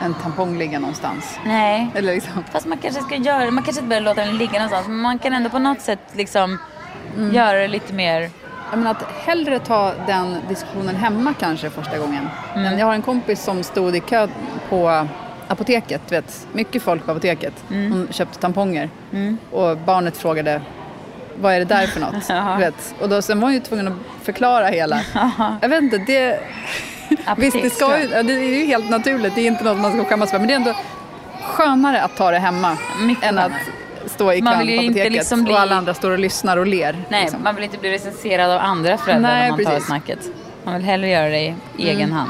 en 0.03 0.13
tampong 0.13 0.57
ligga 0.57 0.79
någonstans. 0.79 1.39
Nej. 1.45 1.91
Eller 1.95 2.13
liksom. 2.13 2.43
Fast 2.51 2.65
man 2.65 2.77
kanske 2.77 3.01
ska 3.01 3.15
göra 3.15 3.51
man 3.51 3.63
kanske 3.63 3.81
inte 3.81 3.89
behöver 3.89 4.05
låta 4.05 4.25
den 4.25 4.37
ligga 4.37 4.53
någonstans. 4.53 4.87
Men 4.87 4.97
man 4.97 5.19
kan 5.19 5.33
ändå 5.33 5.49
på 5.49 5.59
något 5.59 5.81
sätt 5.81 5.99
liksom 6.13 6.57
Mm. 7.17 7.33
göra 7.35 7.59
det 7.59 7.67
lite 7.67 7.93
mer. 7.93 8.29
Jag 8.71 8.77
menar 8.77 8.91
att 8.91 9.03
hellre 9.25 9.59
ta 9.59 9.93
den 10.07 10.37
diskussionen 10.49 10.95
hemma 10.95 11.33
kanske 11.39 11.69
första 11.69 11.97
gången. 11.97 12.29
Mm. 12.53 12.63
Men 12.63 12.77
jag 12.79 12.85
har 12.85 12.93
en 12.93 13.01
kompis 13.01 13.43
som 13.43 13.63
stod 13.63 13.95
i 13.95 13.99
kö 13.99 14.27
på 14.69 15.07
apoteket, 15.47 16.11
vet, 16.11 16.47
mycket 16.53 16.83
folk 16.83 17.05
på 17.05 17.11
apoteket. 17.11 17.53
Mm. 17.71 17.91
Hon 17.91 18.07
köpte 18.11 18.39
tamponger. 18.39 18.89
Och 19.51 19.77
barnet 19.77 20.17
frågade, 20.17 20.61
vad 21.41 21.53
är 21.53 21.59
det 21.59 21.65
där 21.65 21.87
för 21.87 21.99
något? 21.99 22.29
Vet. 22.59 22.95
Och 23.01 23.09
då, 23.09 23.21
sen 23.21 23.39
var 23.39 23.47
hon 23.47 23.53
ju 23.53 23.59
tvungen 23.59 23.87
att 23.87 24.25
förklara 24.25 24.67
hela. 24.67 24.99
jag 25.61 25.69
vet 25.69 25.83
inte, 25.83 25.97
det... 25.97 26.39
Visst, 27.37 27.57
det, 27.61 27.69
ska 27.69 27.99
ju, 28.01 28.07
det 28.07 28.33
är 28.33 28.59
ju 28.59 28.65
helt 28.65 28.89
naturligt, 28.89 29.35
det 29.35 29.41
är 29.41 29.47
inte 29.47 29.63
något 29.63 29.77
man 29.77 29.91
ska 29.91 30.03
skämmas 30.05 30.31
för. 30.31 30.39
Men 30.39 30.47
det 30.47 30.53
är 30.53 30.55
ändå 30.55 30.73
skönare 31.43 32.01
att 32.01 32.17
ta 32.17 32.31
det 32.31 32.39
hemma 32.39 32.77
Mycket 33.01 33.23
än 33.23 33.37
att 33.39 33.51
skönare. 33.51 33.61
stå 34.05 34.33
i 34.33 34.41
kön 34.41 34.45
på 34.45 34.51
apoteket 34.51 35.11
liksom 35.11 35.43
bli- 35.43 35.53
och 35.53 35.59
alla 35.59 35.75
andra 35.75 35.93
står 35.93 36.11
och 36.11 36.19
lyssnar 36.19 36.57
och 36.57 36.67
ler. 36.67 37.03
Nej, 37.09 37.21
liksom. 37.21 37.43
man 37.43 37.55
vill 37.55 37.63
inte 37.63 37.77
bli 37.77 37.91
recenserad 37.91 38.51
av 38.51 38.61
andra 38.61 38.97
föräldrar 38.97 39.31
Nej, 39.31 39.41
när 39.41 39.49
man 39.49 39.63
tar 39.63 39.71
precis. 39.71 39.85
snacket. 39.87 40.19
Man 40.63 40.73
vill 40.75 40.83
hellre 40.83 41.09
göra 41.09 41.29
det 41.29 41.41
i 41.77 41.89
egen 41.89 42.01
Mm. 42.01 42.11
hand. 42.11 42.29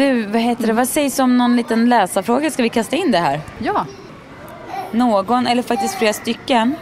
Du, 0.00 0.26
vad 0.26 0.40
heter 0.40 0.66
det? 0.66 0.72
Vad 0.72 0.88
sägs 0.88 1.18
om 1.18 1.38
någon 1.38 1.56
liten 1.56 1.88
läsarfråga? 1.88 2.50
Ska 2.50 2.62
vi 2.62 2.68
kasta 2.68 2.96
in 2.96 3.10
det 3.10 3.18
här? 3.18 3.40
Ja, 3.58 3.86
Någon, 4.90 5.46
eller 5.46 5.62
faktiskt 5.62 5.94
flera 5.94 6.12
stycken, 6.12 6.74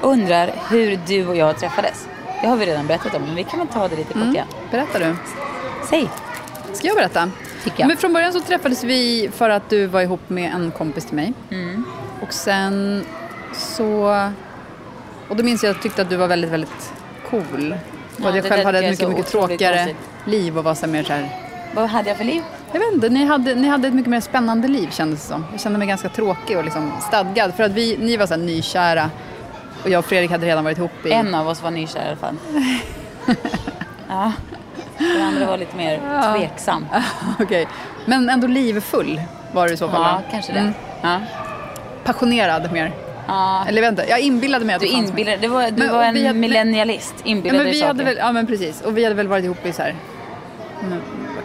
undrar 0.00 0.50
hur 0.70 0.98
du 1.06 1.26
och 1.26 1.36
jag 1.36 1.58
träffades. 1.58 2.08
Det 2.42 2.46
har 2.46 2.56
vi 2.56 2.66
redan 2.66 2.86
berättat 2.86 3.14
om, 3.14 3.22
men 3.22 3.34
vi 3.34 3.44
kan 3.44 3.58
väl 3.58 3.68
ta 3.68 3.88
det 3.88 3.96
lite 3.96 4.12
kort 4.12 4.22
igen. 4.22 4.46
berättar 4.70 5.00
du. 5.00 5.16
Säg. 5.90 6.08
Ska 6.72 6.86
jag 6.86 6.96
berätta? 6.96 7.30
Tycker 7.64 7.80
jag. 7.80 7.88
Men 7.88 7.96
från 7.96 8.12
början 8.12 8.32
så 8.32 8.40
träffades 8.40 8.84
vi 8.84 9.30
för 9.32 9.50
att 9.50 9.70
du 9.70 9.86
var 9.86 10.00
ihop 10.00 10.28
med 10.28 10.54
en 10.54 10.70
kompis 10.70 11.04
till 11.04 11.16
mig. 11.16 11.32
Och 12.20 12.32
sen 12.32 13.04
så... 13.52 14.04
Och 15.28 15.36
då 15.36 15.42
minns 15.42 15.62
jag 15.62 15.70
att 15.70 15.76
jag 15.76 15.82
tyckte 15.82 16.02
att 16.02 16.10
du 16.10 16.16
var 16.16 16.28
väldigt, 16.28 16.50
väldigt 16.50 16.92
cool. 17.30 17.74
Ja, 18.16 18.22
och 18.22 18.28
att 18.28 18.36
jag 18.36 18.44
själv 18.44 18.64
hade 18.64 18.78
ett 18.78 18.90
mycket, 18.90 19.08
mycket 19.08 19.26
tråkigare 19.26 19.76
konstigt. 19.76 19.96
liv 20.24 20.58
och 20.58 20.64
var 20.64 20.74
så 20.74 20.86
mer 20.86 21.02
så 21.02 21.12
här... 21.12 21.49
Vad 21.74 21.88
hade 21.88 22.08
jag 22.08 22.16
för 22.18 22.24
liv? 22.24 22.42
Jag 22.72 22.80
vet 22.80 22.92
inte, 22.94 23.08
ni 23.08 23.24
hade, 23.24 23.54
ni 23.54 23.68
hade 23.68 23.88
ett 23.88 23.94
mycket 23.94 24.10
mer 24.10 24.20
spännande 24.20 24.68
liv 24.68 24.88
kändes 24.90 25.20
det 25.22 25.26
som. 25.28 25.44
Jag 25.52 25.60
kände 25.60 25.78
mig 25.78 25.88
ganska 25.88 26.08
tråkig 26.08 26.58
och 26.58 26.64
liksom 26.64 26.92
stadgad. 27.08 27.54
För 27.54 27.62
att 27.62 27.70
vi, 27.72 27.96
ni 28.00 28.16
var 28.16 28.26
så 28.26 28.34
här 28.34 28.40
nykära. 28.40 29.10
Och 29.82 29.90
jag 29.90 29.98
och 29.98 30.04
Fredrik 30.04 30.30
hade 30.30 30.46
redan 30.46 30.64
varit 30.64 30.78
ihop 30.78 31.06
i... 31.06 31.12
En 31.12 31.34
av 31.34 31.48
oss 31.48 31.62
var 31.62 31.70
nykär 31.70 32.04
i 32.04 32.08
alla 32.08 32.16
fall. 32.16 32.36
ja. 34.08 34.32
Den 34.98 35.22
andra 35.22 35.46
var 35.46 35.56
lite 35.58 35.76
mer 35.76 36.00
tveksam. 36.34 36.86
Okej. 37.40 37.66
Men 38.04 38.28
ändå 38.30 38.46
livfull 38.46 39.20
var 39.52 39.68
du 39.68 39.74
i 39.74 39.76
så 39.76 39.88
fall. 39.88 40.00
Ja, 40.02 40.22
kanske 40.30 40.52
det. 40.52 40.58
Mm. 40.58 40.72
Ja. 41.02 41.20
Passionerad 42.04 42.72
mer. 42.72 42.92
Ja. 43.26 43.64
Eller 43.68 43.88
inte, 43.88 44.04
jag 44.08 44.20
inbillade 44.20 44.64
mig 44.64 44.74
att 44.74 44.80
Du 44.82 44.86
det 44.88 44.92
inbillade, 44.94 45.36
det 45.36 45.48
var, 45.48 45.70
du 45.70 45.72
Men, 45.82 45.92
var 45.92 46.02
en 46.04 46.16
hade- 46.26 46.32
millennialist. 46.38 47.14
Ja 47.18 47.22
Inbillade 47.30 47.58
men, 47.58 47.64
dig 47.66 47.74
vi 47.74 47.80
saker. 47.80 47.86
hade 47.92 48.04
väl, 48.04 48.16
ja 48.18 48.32
men 48.32 48.46
precis. 48.46 48.80
Och 48.80 48.98
vi 48.98 49.04
hade 49.04 49.16
väl 49.16 49.28
varit 49.28 49.44
ihop 49.44 49.66
i 49.66 49.72
så 49.72 49.82
här, 49.82 49.94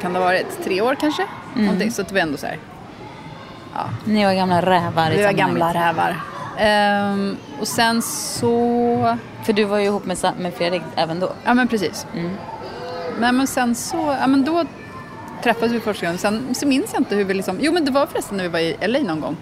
kan 0.06 0.14
det 0.14 0.20
ha 0.20 0.26
varit, 0.26 0.64
tre 0.64 0.82
år 0.82 0.96
kanske? 0.96 1.28
Mm. 1.56 1.92
Så 1.92 2.02
att 2.02 2.12
vi 2.12 2.20
ändå 2.20 2.38
så 2.38 2.46
här, 2.46 2.58
Ni 4.04 4.26
var 4.26 4.34
gamla 4.34 4.62
rävar 4.62 5.12
i 5.12 5.18
vi 5.18 5.24
var 5.24 5.32
gamla 5.32 5.74
rävar. 5.74 6.16
Ehm, 6.58 7.38
och 7.60 7.68
sen 7.68 8.02
så, 8.02 9.18
För 9.44 9.54
du 9.54 9.64
var 9.64 9.78
ju 9.78 9.86
ihop 9.86 10.06
med, 10.06 10.18
med 10.40 10.54
Fredrik 10.54 10.82
även 10.96 11.20
då. 11.20 11.32
ja 11.44 11.54
men 11.54 11.68
precis. 11.68 12.08
Mm. 12.14 12.32
Nej 13.20 13.32
men 13.32 13.48
sen 13.48 13.76
så, 13.76 14.18
ja 14.22 14.28
men 14.28 14.46
då 14.46 14.64
träffades 15.44 15.72
vi 15.72 15.80
första 15.80 16.06
gången. 16.06 16.18
Sen 16.18 16.56
så 16.56 16.68
minns 16.68 16.94
jag 16.94 17.02
inte 17.02 17.16
hur 17.16 17.24
vi 17.24 17.34
liksom, 17.34 17.58
jo 17.62 17.72
men 17.74 17.86
det 17.86 17.92
var 17.92 18.06
förresten 18.06 18.38
när 18.38 18.44
vi 18.44 18.50
var 18.50 18.60
i 18.60 18.88
LA 18.88 19.00
någon 19.00 19.22
gång. 19.22 19.38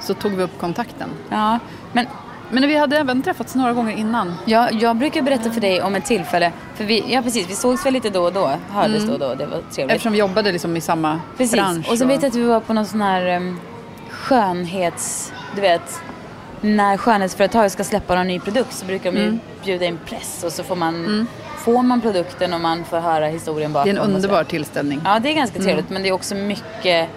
Så 0.00 0.14
tog 0.14 0.32
vi 0.32 0.42
upp 0.42 0.58
kontakten. 0.60 1.08
Ja, 1.30 1.58
men 1.92 2.06
Men 2.50 2.68
vi 2.68 2.76
hade 2.76 2.98
även 2.98 3.22
träffats 3.22 3.54
några 3.54 3.72
gånger 3.72 3.96
innan. 3.96 4.34
Ja, 4.44 4.70
jag 4.70 4.96
brukar 4.96 5.22
berätta 5.22 5.50
för 5.50 5.60
dig 5.60 5.82
om 5.82 5.94
ett 5.94 6.04
tillfälle. 6.04 6.52
För 6.74 6.84
vi, 6.84 7.04
ja 7.12 7.22
precis, 7.22 7.50
vi 7.50 7.54
sågs 7.54 7.86
väl 7.86 7.92
lite 7.92 8.10
då 8.10 8.22
och 8.22 8.32
då. 8.32 8.50
Hördes 8.70 9.04
då 9.04 9.12
och 9.12 9.18
då. 9.18 9.34
Det 9.34 9.46
var 9.46 9.60
trevligt. 9.72 9.94
Eftersom 9.96 10.12
vi 10.12 10.18
jobbade 10.18 10.52
liksom 10.52 10.76
i 10.76 10.80
samma 10.80 11.20
precis. 11.36 11.54
bransch. 11.54 11.90
Och 11.90 11.98
sen 11.98 12.08
vet 12.08 12.22
jag 12.22 12.28
att 12.30 12.34
vi 12.34 12.44
var 12.44 12.60
på 12.60 12.72
någon 12.72 12.86
sån 12.86 13.00
här 13.00 13.36
um, 13.36 13.60
skönhets... 14.10 15.32
Du 15.54 15.60
vet, 15.60 16.00
när 16.60 16.96
skönhetsföretag 16.96 17.70
ska 17.70 17.84
släppa 17.84 18.14
någon 18.14 18.26
ny 18.26 18.40
produkt 18.40 18.72
så 18.74 18.86
brukar 18.86 19.12
de 19.12 19.18
ju 19.18 19.24
Mm. 19.24 19.40
bjuda 19.64 19.84
in 19.84 19.98
press 20.06 20.44
och 20.44 20.52
så 20.52 20.62
får 20.64 20.76
man, 20.76 21.26
får 21.58 21.82
man 21.82 22.00
produkten 22.00 22.54
och 22.54 22.60
man 22.60 22.84
får 22.84 23.00
höra 23.00 23.26
historien 23.26 23.72
bakom. 23.72 23.94
Det 23.94 23.98
är 23.98 24.04
en 24.04 24.10
så. 24.10 24.16
underbar 24.16 24.44
tillställning. 24.44 25.00
Ja, 25.04 25.18
det 25.18 25.30
är 25.30 25.34
ganska 25.34 25.62
trevligt. 25.62 25.90
Men 25.90 26.02
det 26.02 26.08
är 26.08 26.12
också 26.12 26.34
mycket 26.34 27.08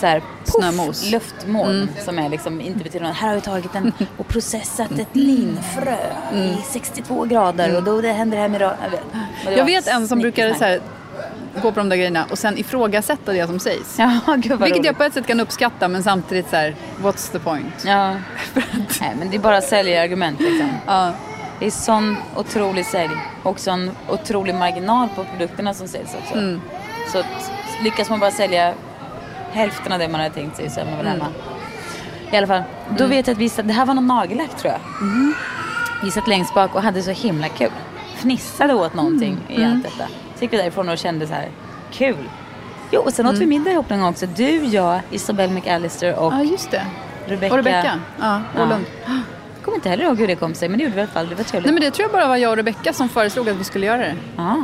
så 0.00 0.06
här, 0.06 0.22
Snömos. 0.44 1.10
luftmoln 1.10 1.88
som 2.04 2.18
är 2.18 2.28
liksom 2.28 2.60
inte 2.60 2.84
betyder 2.84 3.06
något. 3.06 3.16
Här 3.16 3.28
har 3.28 3.34
vi 3.34 3.40
tagit 3.40 3.74
en 3.74 3.92
och 4.18 4.28
processat 4.28 4.92
ett 4.98 5.16
linfrö 5.16 5.96
i 6.34 6.56
62 6.70 7.24
grader 7.24 7.76
och 7.76 7.82
då 7.82 8.00
det 8.00 8.12
händer 8.12 8.36
det 8.36 8.42
här 8.42 8.48
med 8.48 8.60
jag 8.60 9.58
Jag 9.58 9.64
vet 9.64 9.86
en 9.86 10.08
som 10.08 10.18
brukar 10.18 10.42
snickesnack. 10.48 10.58
så 10.58 10.64
här, 11.54 11.62
gå 11.62 11.72
på 11.72 11.80
de 11.80 11.88
där 11.88 11.96
grejerna 11.96 12.26
och 12.30 12.38
sen 12.38 12.58
ifrågasätta 12.58 13.32
det 13.32 13.46
som 13.46 13.58
sägs. 13.58 13.98
Ja, 13.98 14.20
Vilket 14.36 14.50
jag 14.50 14.60
roligt. 14.76 14.96
på 14.96 15.04
ett 15.04 15.14
sätt 15.14 15.26
kan 15.26 15.40
uppskatta 15.40 15.88
men 15.88 16.02
samtidigt 16.02 16.50
så 16.50 16.56
här, 16.56 16.74
what's 17.02 17.32
the 17.32 17.38
point? 17.38 17.84
Ja. 17.86 18.10
Nej, 19.00 19.12
men 19.18 19.30
det 19.30 19.36
är 19.36 19.40
bara 19.40 19.60
säljargument 19.60 20.40
liksom. 20.40 20.68
Ja. 20.86 21.12
Det 21.60 21.66
är 21.66 21.70
sån 21.70 22.16
otrolig 22.36 22.86
sälj 22.86 23.14
och 23.42 23.60
sån 23.60 23.90
otrolig 24.08 24.54
marginal 24.54 25.08
på 25.16 25.24
produkterna 25.24 25.74
som 25.74 25.88
säljs 25.88 26.14
också. 26.22 26.34
Mm. 26.34 26.60
Så 27.12 27.22
lyckas 27.84 28.10
man 28.10 28.20
bara 28.20 28.30
sälja 28.30 28.74
hälften 29.54 29.92
av 29.92 29.98
det 29.98 30.08
man 30.08 30.20
hade 30.20 30.34
tänkt 30.34 30.56
sig 30.56 30.70
så 30.70 30.80
är 30.80 30.84
man 30.84 30.96
väl 30.96 31.06
Mm. 31.06 31.20
hemma. 31.20 31.32
I 32.32 32.36
alla 32.36 32.46
fall, 32.46 32.62
då 32.98 33.06
vet 33.06 33.26
jag 33.26 33.34
att 33.34 33.40
vi 33.40 33.48
satt, 33.48 33.68
det 33.68 33.72
här 33.74 33.86
var 33.86 33.94
någon 33.94 34.06
nagellack 34.06 34.56
tror 34.56 34.72
jag. 34.72 34.80
Mm. 35.08 35.34
Vi 36.04 36.10
satt 36.10 36.28
längst 36.28 36.54
bak 36.54 36.74
och 36.74 36.82
hade 36.82 37.02
så 37.02 37.10
himla 37.10 37.48
kul. 37.48 37.70
Fnissade 38.16 38.74
åt 38.74 38.94
någonting 38.94 39.38
Mm. 39.48 39.62
i 39.62 39.64
allt 39.64 39.82
detta. 39.82 40.04
Så 40.36 40.44
gick 40.44 40.52
vi 40.52 40.56
därifrån 40.56 40.88
och 40.88 40.98
kände 40.98 41.26
så 41.26 41.34
här, 41.34 41.48
kul. 41.92 42.28
Jo, 42.90 43.00
och 43.00 43.12
sen 43.12 43.26
åt 43.26 43.34
vi 43.34 43.46
middag 43.46 43.70
ihop 43.70 43.90
någon 43.90 44.00
gång 44.00 44.08
också. 44.10 44.26
Du, 44.26 44.64
jag, 44.64 45.00
Isabelle 45.10 45.52
McAllister 45.54 46.18
och 46.18 46.32
Ja, 46.32 46.42
just 46.42 46.70
det. 46.70 46.82
Rebecca. 47.26 47.52
Och 47.54 47.58
Rebecca. 47.58 48.00
Ja, 48.20 48.40
Åhlund. 48.58 48.84
Jag 49.06 49.64
kommer 49.64 49.76
inte 49.76 49.88
heller 49.88 50.04
ihåg 50.04 50.18
hur 50.18 50.26
det 50.26 50.36
kom 50.36 50.54
sig, 50.54 50.68
men 50.68 50.78
det 50.78 50.84
gjorde 50.84 50.94
vi 50.94 51.00
i 51.00 51.02
alla 51.04 51.12
fall. 51.12 51.28
Det 51.28 51.34
var 51.34 51.44
trevligt. 51.44 51.66
Nej, 51.66 51.72
men 51.74 51.82
det 51.82 51.90
tror 51.90 52.04
jag 52.04 52.12
bara 52.12 52.28
var 52.28 52.36
jag 52.36 52.50
och 52.50 52.56
Rebecca 52.56 52.92
som 52.92 53.08
föreslog 53.08 53.48
att 53.48 53.56
vi 53.56 53.64
skulle 53.64 53.86
göra 53.86 53.98
det. 53.98 54.14
Ja. 54.36 54.56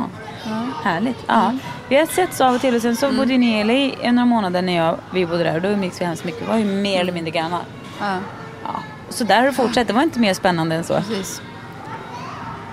Härligt. 0.83 1.17
Ja. 1.27 1.51
Vi 1.91 1.97
har 1.97 2.05
setts 2.05 2.41
av 2.41 2.55
och 2.55 2.61
till 2.61 2.75
och 2.75 2.81
sen 2.81 2.95
så 2.95 3.05
Mm. 3.05 3.17
bodde 3.17 3.37
ni 3.37 3.59
i 3.59 3.63
LA 3.63 3.73
i 3.73 4.11
några 4.11 4.25
månader 4.25 4.61
när 4.61 4.75
jag, 4.77 4.97
vi 5.13 5.25
bodde 5.25 5.43
där 5.43 5.55
och 5.55 5.61
då 5.61 5.69
umgicks 5.69 6.01
vi 6.01 6.05
hemskt 6.05 6.23
mycket. 6.25 6.41
Vi 6.41 6.45
var 6.45 6.57
ju 6.57 6.65
mer 6.65 7.01
eller 7.01 7.13
mindre 7.13 7.31
grannar. 7.31 7.61
Ja, 7.99 8.17
Ja. 8.63 8.69
Så 9.09 9.23
där 9.23 9.35
har 9.37 9.43
det 9.45 9.53
fortsatt. 9.53 9.87
Det 9.87 9.93
var 9.93 10.01
inte 10.03 10.19
mer 10.19 10.33
spännande 10.33 10.75
än 10.75 10.83
så. 10.83 10.93
precis. 10.93 11.41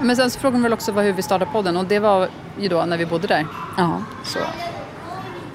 Men 0.01 0.17
sen 0.17 0.31
så 0.31 0.41
frågade 0.41 0.57
de 0.59 0.63
väl 0.63 0.73
också 0.73 0.93
vad- 0.93 1.05
hur 1.05 1.13
vi 1.13 1.23
startade 1.23 1.51
podden 1.51 1.77
och 1.77 1.85
det 1.85 1.99
var 1.99 2.29
ju 2.59 2.69
då 2.69 2.85
när 2.85 2.97
vi 2.97 3.07
bodde 3.07 3.27
där. 3.27 3.47
Ja. 3.77 4.03
Så 4.25 4.39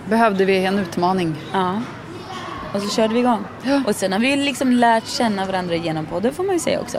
behövde 0.10 0.46
vi 0.46 0.66
en 0.66 0.80
utmaning. 0.80 1.36
ja. 1.54 1.82
Och 2.74 2.82
så 2.82 2.90
körde 2.90 3.14
vi 3.14 3.20
igång. 3.20 3.46
Och 3.88 3.96
sen 3.96 4.12
har 4.14 4.20
vi 4.20 4.36
liksom 4.36 4.72
lärt 4.72 5.08
känna 5.08 5.46
varandra 5.46 5.76
genom 5.76 6.06
podden 6.06 6.34
får 6.34 6.44
man 6.44 6.54
ju 6.56 6.60
säga 6.60 6.80
också. 6.82 6.98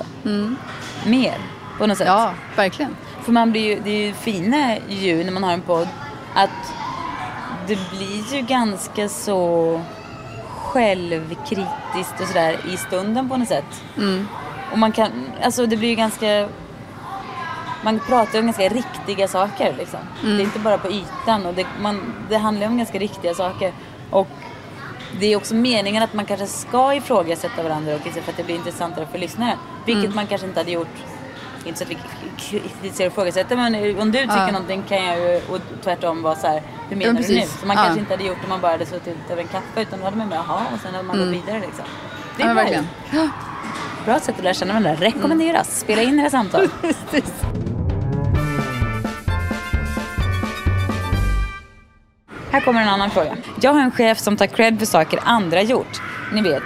Mer 1.06 1.34
på 1.78 1.86
något 1.86 1.98
sätt. 1.98 2.08
Mm. 2.08 2.20
Ja, 2.20 2.30
verkligen. 2.56 2.96
För 3.22 3.32
man 3.32 3.50
blir 3.52 3.62
ju, 3.62 3.80
det 3.84 3.90
är 3.90 4.06
ju 4.06 4.12
fina 4.12 4.76
ju 4.88 5.24
när 5.24 5.32
man 5.32 5.42
har 5.44 5.52
en 5.52 5.60
podd 5.60 5.88
att 6.34 6.74
det 7.66 7.78
blir 7.90 8.34
ju 8.34 8.42
ganska 8.42 9.08
så 9.08 9.80
självkritiskt 10.48 12.20
och 12.20 12.26
sådär 12.26 12.56
i 12.72 12.76
stunden 12.76 13.28
på 13.28 13.36
något 13.36 13.48
sätt. 13.48 13.82
Och 14.72 14.78
man 14.78 14.92
kan, 14.92 15.10
alltså 15.42 15.66
det 15.66 15.76
blir 15.76 15.88
ju 15.88 15.94
ganska 15.94 16.48
man 17.84 18.00
pratar 18.00 18.38
om 18.38 18.44
ganska 18.44 18.68
riktiga 18.68 19.28
saker 19.28 19.74
liksom. 19.78 20.00
Det 20.22 20.28
är 20.28 20.40
inte 20.40 20.58
bara 20.58 20.78
på 20.78 20.90
ytan 20.90 21.46
och 21.46 21.54
det, 21.54 21.66
man, 21.80 22.14
det 22.28 22.36
handlar 22.36 22.66
om 22.66 22.76
ganska 22.78 22.98
riktiga 22.98 23.34
saker. 23.34 23.72
Och 24.10 24.28
det 25.20 25.26
är 25.26 25.36
också 25.36 25.54
meningen 25.54 26.02
att 26.02 26.14
man 26.14 26.24
kanske 26.24 26.46
ska 26.46 26.94
ifrågasätta 26.94 27.62
varandra 27.62 27.94
och 27.94 28.00
för 28.00 28.30
att 28.30 28.36
det 28.36 28.44
blir 28.44 28.54
intressantare 28.54 29.06
för 29.06 29.18
lyssnaren. 29.18 29.58
Vilket 29.86 30.14
man 30.14 30.26
kanske 30.26 30.46
inte 30.46 30.60
hade 30.60 30.70
gjort 30.70 30.96
inte 31.66 31.78
så 31.78 31.84
att 31.84 31.90
vi 31.90 31.98
kritiserar 32.38 33.06
och 33.06 33.12
ifrågasätter 33.12 33.56
men 33.56 34.00
om 34.00 34.12
du 34.12 34.18
tycker 34.18 34.36
Ja. 34.36 34.46
någonting 34.46 34.82
kan 34.88 35.04
jag 35.04 35.18
ju 35.18 35.40
och 35.48 35.58
tvärtom 35.84 36.22
vara 36.22 36.34
så 36.36 36.46
här, 36.46 36.62
hur 36.88 36.96
menar 36.96 37.20
Ja, 37.20 37.26
du 37.28 37.34
nu? 37.34 37.42
Så 37.60 37.66
man 37.66 37.76
Ja. 37.76 37.82
kanske 37.82 38.00
inte 38.00 38.12
hade 38.12 38.24
gjort 38.24 38.36
det 38.40 38.44
om 38.44 38.48
man 38.50 38.60
bara 38.60 38.72
hade 38.72 38.86
suttit 38.86 39.16
över 39.30 39.42
en 39.42 39.48
kaffe 39.48 39.82
utan 39.82 39.98
då 39.98 40.04
hade 40.04 40.16
man 40.16 40.28
bara 40.28 40.44
jaha 40.48 40.60
och 40.74 40.80
sen 40.80 40.94
hade 40.94 41.06
man 41.06 41.18
gått 41.18 41.28
vidare 41.28 41.60
liksom. 41.60 41.84
Det 42.36 42.42
är 42.42 42.46
Mm. 42.50 42.56
Ja, 42.56 42.62
verkligen. 42.62 42.88
Bra 44.04 44.20
sätt 44.20 44.34
att 44.38 44.44
lära 44.44 44.54
känna 44.54 44.72
varandra. 44.72 44.94
Rekommenderas. 44.94 45.80
Spela 45.80 46.02
in 46.02 46.20
era 46.20 46.30
samtal. 46.30 46.68
Här 52.50 52.60
kommer 52.60 52.82
en 52.82 52.88
annan 52.88 53.10
fråga. 53.10 53.36
Jag 53.60 53.72
har 53.72 53.80
en 53.80 53.90
chef 53.90 54.18
som 54.18 54.36
tar 54.36 54.46
cred 54.46 54.78
för 54.78 54.86
saker 54.86 55.20
andra 55.24 55.62
gjort. 55.62 56.00
Ni 56.32 56.42
vet, 56.42 56.62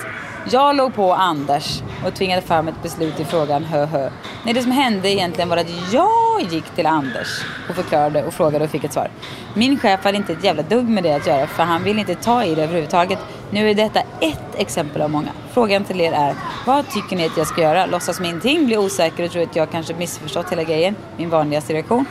jag 0.51 0.77
låg 0.77 0.95
på 0.95 1.15
Anders 1.15 1.83
och 2.07 2.15
tvingade 2.15 2.43
fram 2.43 2.69
ett 2.69 2.83
beslut 2.83 3.21
i 3.21 3.25
frågan 3.25 3.65
hö 3.65 3.87
hö. 3.87 4.11
Nej, 4.45 4.55
det 4.55 4.63
som 4.63 4.73
hände 4.73 5.11
egentligen 5.11 5.49
var 5.49 5.57
att 5.57 5.93
jag 5.93 6.43
gick 6.51 6.65
till 6.65 6.87
Anders 6.87 7.29
och 7.69 7.75
förklarade 7.75 8.25
och 8.25 8.35
frågade 8.35 8.65
och 8.65 8.71
fick 8.71 8.85
ett 8.85 8.93
svar. 8.93 9.11
Min 9.55 9.79
chef 9.79 10.05
hade 10.05 10.17
inte 10.17 10.33
ett 10.33 10.45
jävla 10.45 10.63
dugg 10.63 10.89
med 10.89 11.03
det 11.03 11.13
att 11.13 11.27
göra 11.27 11.47
för 11.47 11.63
han 11.63 11.85
vill 11.85 11.99
inte 11.99 12.15
ta 12.15 12.45
i 12.45 12.55
det 12.55 12.63
överhuvudtaget. 12.63 13.19
Nu 13.51 13.71
är 13.71 13.75
detta 13.75 14.01
ett 14.21 14.55
exempel 14.57 15.03
av 15.03 15.11
många. 15.11 15.29
Frågan 15.53 15.85
till 15.85 16.01
er 16.01 16.13
är, 16.13 16.35
vad 16.67 16.89
tycker 16.89 17.17
ni 17.17 17.27
att 17.27 17.37
jag 17.37 17.47
ska 17.47 17.61
göra? 17.61 17.87
Låtsas 17.87 18.17
som 18.17 18.25
ingenting, 18.25 18.67
bli 18.67 18.77
osäker 18.77 19.25
och 19.25 19.31
tro 19.31 19.43
att 19.43 19.57
jag 19.57 19.71
kanske 19.71 19.95
missförstått 19.95 20.53
hela 20.53 20.63
grejen? 20.63 20.95
Min 21.17 21.31
vanligaste 21.31 21.73
reaktion. 21.73 22.05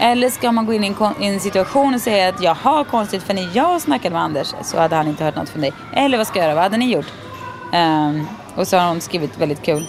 Eller 0.00 0.30
ska 0.30 0.52
man 0.52 0.66
gå 0.66 0.72
in 0.72 0.84
i 0.84 0.86
en, 0.86 1.22
i 1.22 1.26
en 1.26 1.40
situation 1.40 1.94
och 1.94 2.00
säga 2.00 2.28
att 2.28 2.42
jaha 2.42 2.84
konstigt 2.84 3.22
för 3.22 3.34
när 3.34 3.48
jag 3.54 3.80
snackade 3.80 4.12
med 4.12 4.22
Anders 4.22 4.54
så 4.62 4.78
hade 4.78 4.96
han 4.96 5.08
inte 5.08 5.24
hört 5.24 5.36
något 5.36 5.48
från 5.48 5.62
dig. 5.62 5.72
Eller 5.92 6.18
vad 6.18 6.26
ska 6.26 6.38
jag 6.38 6.44
göra? 6.44 6.54
Vad 6.54 6.62
hade 6.62 6.76
ni 6.76 6.92
gjort? 6.92 7.06
Um, 7.72 8.26
och 8.56 8.68
så 8.68 8.76
har 8.76 8.88
hon 8.88 9.00
skrivit 9.00 9.38
väldigt 9.38 9.62
kul. 9.62 9.86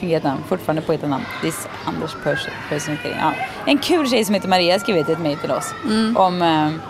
Namn. 0.00 0.42
Fortfarande 0.48 0.82
på 0.82 0.92
ett 0.92 1.08
namn. 1.08 1.24
This 1.42 1.68
Anders 1.84 2.14
person 2.68 2.98
ja. 3.20 3.32
En 3.66 3.78
kul 3.78 4.08
tjej 4.10 4.24
som 4.24 4.34
heter 4.34 4.48
Maria 4.48 4.74
har 4.74 4.78
skrivit 4.78 5.08
ett 5.08 5.18
mejl 5.18 5.38
till 5.38 5.50
oss. 5.50 5.74
Om 6.16 6.42
ehm, 6.42 6.80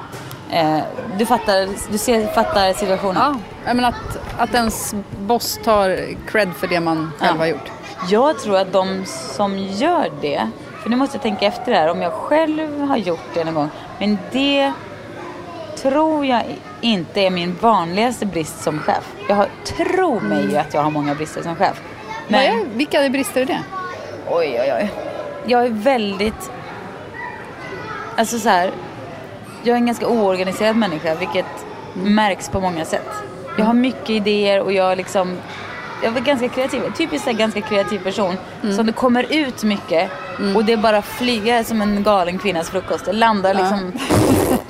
eh, 0.51 0.79
du 1.19 1.27
fattar, 1.27 1.69
du 1.93 1.99
ser, 1.99 2.27
fattar 2.27 2.73
situationen. 2.73 3.41
Ja, 3.67 3.75
menar 3.75 3.89
att, 3.89 4.19
att 4.39 4.55
ens 4.55 4.95
boss 5.19 5.59
tar 5.65 5.99
cred 6.27 6.53
för 6.55 6.67
det 6.67 6.81
man 6.81 7.13
själv 7.19 7.33
Ja. 7.37 7.39
har 7.39 7.47
gjort. 7.47 7.71
Jag 8.09 8.39
tror 8.39 8.59
att 8.59 8.73
de 8.73 9.05
som 9.07 9.59
gör 9.59 10.11
det, 10.21 10.51
för 10.83 10.91
nu 10.91 10.97
måste 10.97 11.17
jag 11.17 11.23
tänka 11.23 11.47
efter 11.47 11.73
det 11.73 11.79
här 11.79 11.91
om 11.91 12.03
jag 12.03 12.13
själv 12.13 12.81
har 12.81 12.97
gjort 12.97 13.35
det 13.35 13.45
någon 13.45 13.55
gång. 13.55 13.71
Men 13.99 14.19
det 14.33 14.73
tror 15.83 16.27
jag 16.27 16.43
inte 16.87 17.21
är 17.21 17.31
min 17.31 17.57
vanligaste 17.61 18.27
brist 18.27 18.63
som 18.63 18.79
chef. 18.79 19.13
Jag 19.29 19.37
har, 19.37 19.49
tror 19.65 20.21
mig 20.21 20.51
ju 20.51 20.57
att 20.57 20.75
jag 20.75 20.83
har 20.83 20.91
många 20.91 21.15
brister 21.15 21.43
som 21.43 21.57
chef. 21.57 21.81
Vad 22.29 22.41
Men, 22.41 22.61
är, 22.61 22.65
vilka 22.75 23.09
brister 23.09 23.41
är 23.41 23.47
det? 23.47 23.61
oj 24.31 24.59
oj 24.61 24.73
oj. 24.77 24.93
Jag 25.47 25.65
är 25.65 25.71
väldigt, 25.71 26.51
alltså 28.17 28.39
så 28.39 28.49
här. 28.49 28.71
Jag 29.63 29.73
är 29.73 29.77
en 29.77 29.87
ganska 29.87 30.09
oorganiserad 30.09 30.77
människa 30.77 31.15
vilket 31.15 31.67
märks 31.95 32.49
på 32.49 32.61
många 32.61 32.85
sätt. 32.85 33.09
Jag 33.59 33.65
har 33.65 33.75
mycket 33.75 34.11
idéer 34.11 34.61
och 34.61 34.73
jag 34.73 34.97
liksom 34.97 35.37
jag 36.03 36.17
är 36.17 36.21
ganska 36.21 36.49
kreativ, 36.49 36.83
typiskt 36.97 37.29
en 37.29 37.37
ganska 37.37 37.61
kreativ 37.61 37.99
person. 37.99 38.37
Som 38.77 38.87
det 38.87 38.93
kommer 38.93 39.27
ut 39.33 39.63
mycket 39.63 40.11
och 40.55 40.65
det 40.65 40.77
bara 40.77 41.03
flyger 41.03 41.63
som 41.63 41.83
en 41.83 42.03
galen 42.03 42.39
kvinnas 42.39 42.71
frukost. 42.71 43.05
Det 43.05 43.13
landar 43.13 43.55
liksom 43.55 43.93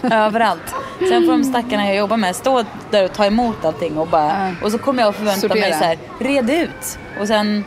överallt. 0.13 0.75
Sen 0.99 1.25
får 1.27 1.33
de 1.33 1.45
stackarna 1.45 1.87
jag 1.87 1.97
jobbar 1.97 2.17
med 2.17 2.37
stå 2.37 2.65
där 2.91 3.05
och 3.05 3.13
ta 3.13 3.27
emot 3.27 3.65
allting 3.65 3.99
och 3.99 4.07
bara, 4.09 4.55
och 4.63 4.73
så 4.73 4.79
kommer 4.79 5.03
jag 5.03 5.09
att 5.09 5.17
förvänta 5.17 5.49
mig 5.49 5.63
Sortera. 5.63 5.79
så 5.79 5.85
här, 5.85 5.99
red 6.19 6.51
ut. 6.51 6.99
Och 7.21 7.27
sen 7.27 7.65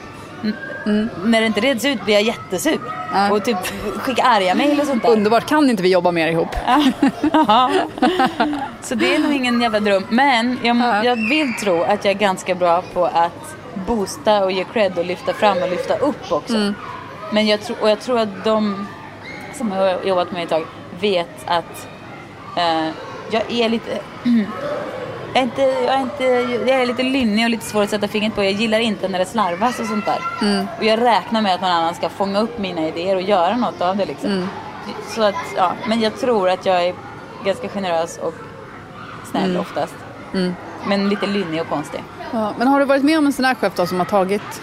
n- 0.85 1.09
när 1.25 1.41
det 1.41 1.47
inte 1.47 1.61
reds 1.61 1.85
ut 1.85 2.05
blir 2.05 2.13
jag 2.13 2.23
jättesur. 2.23 2.79
Ja. 3.13 3.31
Och 3.31 3.43
typ 3.45 3.57
skicka 3.95 4.23
arga 4.23 4.55
mejl 4.55 4.79
och 4.79 4.85
sånt 4.87 5.03
där. 5.03 5.09
Underbart, 5.09 5.45
kan 5.49 5.69
inte 5.69 5.83
vi 5.83 5.89
jobba 5.91 6.11
mer 6.11 6.27
ihop? 6.27 6.55
Ja. 7.33 7.71
Så 8.81 8.95
det 8.95 9.15
är 9.15 9.19
nog 9.19 9.33
ingen 9.33 9.61
jävla 9.61 9.79
dröm. 9.79 10.05
Men 10.09 10.59
jag, 10.63 10.77
Ja. 10.77 11.03
jag 11.03 11.15
vill 11.29 11.53
tro 11.59 11.83
att 11.83 12.05
jag 12.05 12.13
är 12.13 12.19
ganska 12.19 12.55
bra 12.55 12.83
på 12.93 13.05
att 13.05 13.55
boosta 13.87 14.43
och 14.43 14.51
ge 14.51 14.63
cred 14.63 14.97
och 14.97 15.05
lyfta 15.05 15.33
fram 15.33 15.57
och 15.63 15.69
lyfta 15.69 15.97
upp 15.97 16.31
också. 16.31 16.55
Mm. 16.55 16.75
Men 17.33 17.47
jag, 17.47 17.61
tror 17.61 17.77
och 17.81 17.89
jag 17.89 17.99
tror 17.99 18.19
att 18.19 18.43
de 18.43 18.87
som 19.53 19.71
har 19.71 19.97
jobbat 20.03 20.31
med 20.31 20.43
ett 20.43 20.49
tag 20.49 20.65
vet 20.99 21.29
att 21.45 21.87
eh, 22.57 22.87
jag 23.31 23.51
är 23.51 23.69
lite... 23.69 23.99
Jag 25.33 25.39
är, 25.39 25.43
inte, 25.43 25.61
jag, 25.61 25.95
är 25.95 25.99
inte, 25.99 26.23
jag 26.71 26.81
är 26.81 26.85
lite 26.85 27.03
lynnig 27.03 27.45
och 27.45 27.49
lite 27.49 27.65
svår 27.65 27.83
att 27.83 27.89
sätta 27.89 28.07
fingret 28.07 28.35
på. 28.35 28.43
Jag 28.43 28.51
gillar 28.51 28.79
inte 28.79 29.07
när 29.07 29.19
det 29.19 29.25
slarvas 29.25 29.79
och 29.79 29.85
sånt 29.85 30.05
där. 30.05 30.17
Mm. 30.41 30.67
Och 30.77 30.83
jag 30.83 31.01
räknar 31.01 31.41
med 31.41 31.55
att 31.55 31.61
någon 31.61 31.69
annan 31.71 31.95
ska 31.95 32.09
fånga 32.09 32.39
upp 32.39 32.59
mina 32.59 32.87
idéer 32.87 33.15
och 33.15 33.21
göra 33.21 33.57
något 33.57 33.81
av 33.81 33.97
det. 33.97 34.05
Liksom. 34.05 34.31
Mm. 34.31 34.47
Så 35.15 35.23
att, 35.23 35.35
ja, 35.57 35.73
men 35.87 35.99
jag 36.01 36.19
tror 36.19 36.49
att 36.49 36.65
jag 36.65 36.83
är 36.87 36.93
ganska 37.45 37.69
generös 37.69 38.17
och 38.17 38.33
snäll 39.31 39.49
Mm. 39.49 39.61
oftast. 39.61 39.95
Men 40.87 41.09
lite 41.09 41.27
lynnig 41.27 41.61
och 41.61 41.69
konstig. 41.69 42.03
Ja, 42.31 42.53
men 42.57 42.67
har 42.67 42.79
du 42.79 42.85
varit 42.85 43.03
med 43.03 43.17
om 43.17 43.25
en 43.25 43.33
sån 43.33 43.45
här 43.45 43.55
chef 43.55 43.73
då 43.75 43.85
som 43.87 43.99
har 43.99 44.05
tagit, 44.05 44.61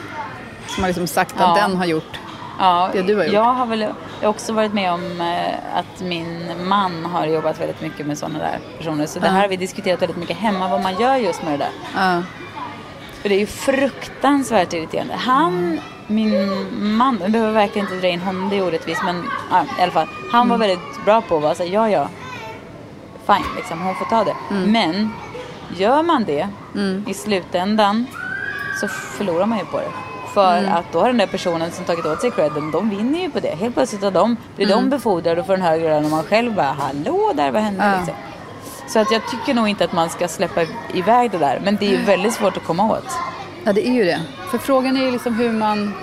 som 0.67 0.83
har 0.83 0.89
liksom 0.89 1.07
sagt 1.07 1.35
att 1.41 1.41
Ja. 1.41 1.63
den 1.69 1.77
har 1.77 1.85
gjort? 1.87 2.21
Ja, 2.59 2.89
Det 2.93 3.03
du 3.03 3.17
har 3.17 3.25
gjort. 3.25 3.35
Jag 3.35 3.43
har 3.55 3.67
väl 3.67 3.87
jag 4.21 4.29
har 4.29 4.35
också 4.35 4.53
varit 4.53 4.73
med 4.73 4.93
om 4.93 5.21
eh, 5.21 5.79
att 5.79 6.01
min 6.01 6.51
man 6.69 7.05
har 7.05 7.27
jobbat 7.27 7.61
väldigt 7.61 7.81
mycket 7.81 8.07
med 8.07 8.19
sådana 8.19 8.39
där 8.39 8.59
personer. 8.79 9.07
Så 9.07 9.19
det 9.19 9.29
här 9.29 9.41
har 9.41 9.49
vi 9.49 9.57
diskuterat 9.57 10.03
väldigt 10.03 10.17
mycket 10.17 10.37
hemma, 10.37 10.69
vad 10.69 10.83
man 10.83 11.01
gör 11.01 11.17
just 11.17 11.43
med 11.43 11.53
det 11.53 11.57
där. 11.57 11.71
För 13.23 13.29
det 13.29 13.35
är 13.35 13.39
ju 13.39 13.47
fruktansvärt 13.47 14.73
irriterande. 14.73 15.15
Han, 15.15 15.81
min 16.07 16.67
man, 16.97 17.19
jag 17.23 17.31
behöver 17.31 17.53
verkligen 17.53 17.87
inte 17.87 18.01
dra 18.01 18.09
in 18.09 18.21
honom, 18.21 18.49
det 18.51 18.59
är 18.59 18.67
orättvist. 18.67 19.03
Men 19.05 19.25
ja, 19.51 19.65
i 19.79 19.83
alla 19.83 19.93
fall. 19.93 20.09
Han 20.33 20.49
var 20.49 20.59
väldigt 20.59 21.05
bra 21.05 21.21
på 21.21 21.37
att 21.37 21.43
vara 21.43 21.55
såhär, 21.55 21.71
ja 21.71 21.91
ja. 21.91 22.09
Fine, 23.27 23.57
liksom, 23.57 23.83
hon 23.83 23.95
får 23.95 24.05
ta 24.05 24.25
det. 24.25 24.37
Men 24.67 25.11
gör 25.77 26.03
man 26.03 26.25
det 26.25 26.49
i 27.07 27.15
slutändan 27.15 28.07
så 28.81 28.89
förlorar 28.89 29.47
man 29.47 29.59
ju 29.59 29.65
på 29.65 29.79
det. 29.79 29.91
För 30.37 30.65
att 30.65 30.93
då 30.93 31.01
har 31.01 31.07
den 31.07 31.17
där 31.17 31.27
personen 31.27 31.71
som 31.71 31.85
tagit 31.85 32.07
åt 32.07 32.21
sig 32.21 32.31
credden, 32.31 32.71
de 32.71 32.91
vinner 32.91 33.19
ju 33.19 33.31
på 33.31 33.41
det. 33.41 33.49
Helt 33.49 33.75
plötsligt 33.75 34.03
har 34.03 34.11
de, 34.11 34.37
blir 34.57 34.67
de 34.67 34.91
befordrade 34.91 35.41
och 35.41 35.47
får 35.47 35.55
en 35.55 35.63
högre 35.63 35.89
lön 35.89 36.05
och 36.05 36.11
man 36.11 36.25
själv 36.25 36.55
bara, 36.55 36.67
hallå 36.67 37.33
där, 37.35 37.51
vad 37.51 37.63
hände 37.63 37.85
Ja. 37.85 37.97
liksom? 37.97 38.15
Så 38.89 38.99
att 38.99 39.11
jag 39.11 39.23
tycker 39.31 39.55
nog 39.55 39.69
inte 39.69 39.85
att 39.85 39.93
man 39.93 40.11
ska 40.11 40.29
släppa 40.29 40.61
iväg 40.95 41.31
det 41.31 41.39
där. 41.39 41.61
Men 41.65 41.77
det 41.77 41.87
är 41.87 41.91
ju 41.91 42.05
väldigt 42.05 42.33
svårt 42.33 42.57
att 42.57 42.65
komma 42.65 42.91
åt. 42.93 43.05
ja, 43.65 43.73
det 43.73 43.89
är 43.89 43.93
ju 43.93 44.05
det. 44.05 44.21
För 44.51 44.59
frågan 44.59 44.97
är 44.97 45.05
ju 45.05 45.11
liksom 45.11 45.35
hur 45.35 45.53
man... 45.53 45.95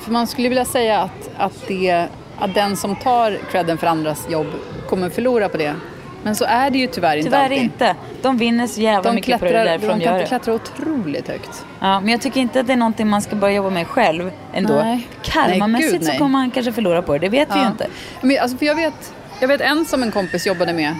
För 0.00 0.10
man 0.12 0.26
skulle 0.26 0.48
vilja 0.48 0.64
säga 0.64 1.00
att, 1.00 1.30
att, 1.36 1.66
det, 1.68 2.06
att 2.38 2.54
den 2.54 2.76
som 2.76 2.96
tar 2.96 3.38
credden 3.50 3.78
för 3.78 3.86
andras 3.86 4.26
jobb 4.30 4.46
kommer 4.88 5.10
förlora 5.10 5.48
på 5.48 5.56
det. 5.56 5.74
Men 6.22 6.36
så 6.36 6.44
är 6.44 6.70
det 6.70 6.78
ju 6.78 6.86
tyvärr 6.86 7.16
inte 7.16 7.28
Tyvärr 7.30 7.42
alltid. 7.44 7.58
inte. 7.58 7.96
De 8.22 8.36
vinner 8.38 8.66
så 8.66 8.80
jävla 8.80 9.10
De 9.10 9.14
mycket 9.14 9.38
på 9.38 9.44
det 9.44 9.50
klättrar, 9.50 9.64
därför 9.64 9.88
de 9.88 9.98
de 9.98 10.04
gör 10.04 10.18
det. 10.18 10.26
klättra 10.26 10.54
otroligt 10.54 11.28
högt. 11.28 11.64
Ja, 11.80 12.00
men 12.00 12.08
jag 12.08 12.20
tycker 12.20 12.40
inte 12.40 12.60
att 12.60 12.66
det 12.66 12.72
är 12.72 12.76
någonting 12.76 13.08
man 13.08 13.22
ska 13.22 13.36
börja 13.36 13.54
jobba 13.54 13.70
med 13.70 13.86
själv 13.86 14.30
ändå. 14.52 14.74
Nej. 14.74 15.08
Karmamässigt 15.22 15.92
Nej, 15.92 16.00
gud, 16.00 16.04
så 16.12 16.12
kommer 16.18 16.28
man 16.38 16.50
kanske 16.50 16.72
förlora 16.72 17.02
på 17.02 17.12
det, 17.12 17.18
det 17.18 17.28
vet 17.28 17.48
vi 17.50 17.54
ju 17.58 17.60
Ja. 17.64 17.66
inte. 17.70 17.86
Men, 18.20 18.38
alltså, 18.40 18.56
för 18.58 18.66
jag 18.66 18.74
vet, 18.74 19.12
Jag 19.40 19.48
vet 19.48 19.60
en 19.60 19.84
som 19.84 20.02
en 20.02 20.12
kompis 20.12 20.46
jobbade 20.46 20.72
med 20.72 20.94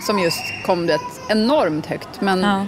som 0.00 0.18
just 0.18 0.40
kom 0.66 0.86
det 0.86 0.98
enormt 1.28 1.86
högt. 1.86 2.20
Men 2.20 2.40
Ja. 2.42 2.66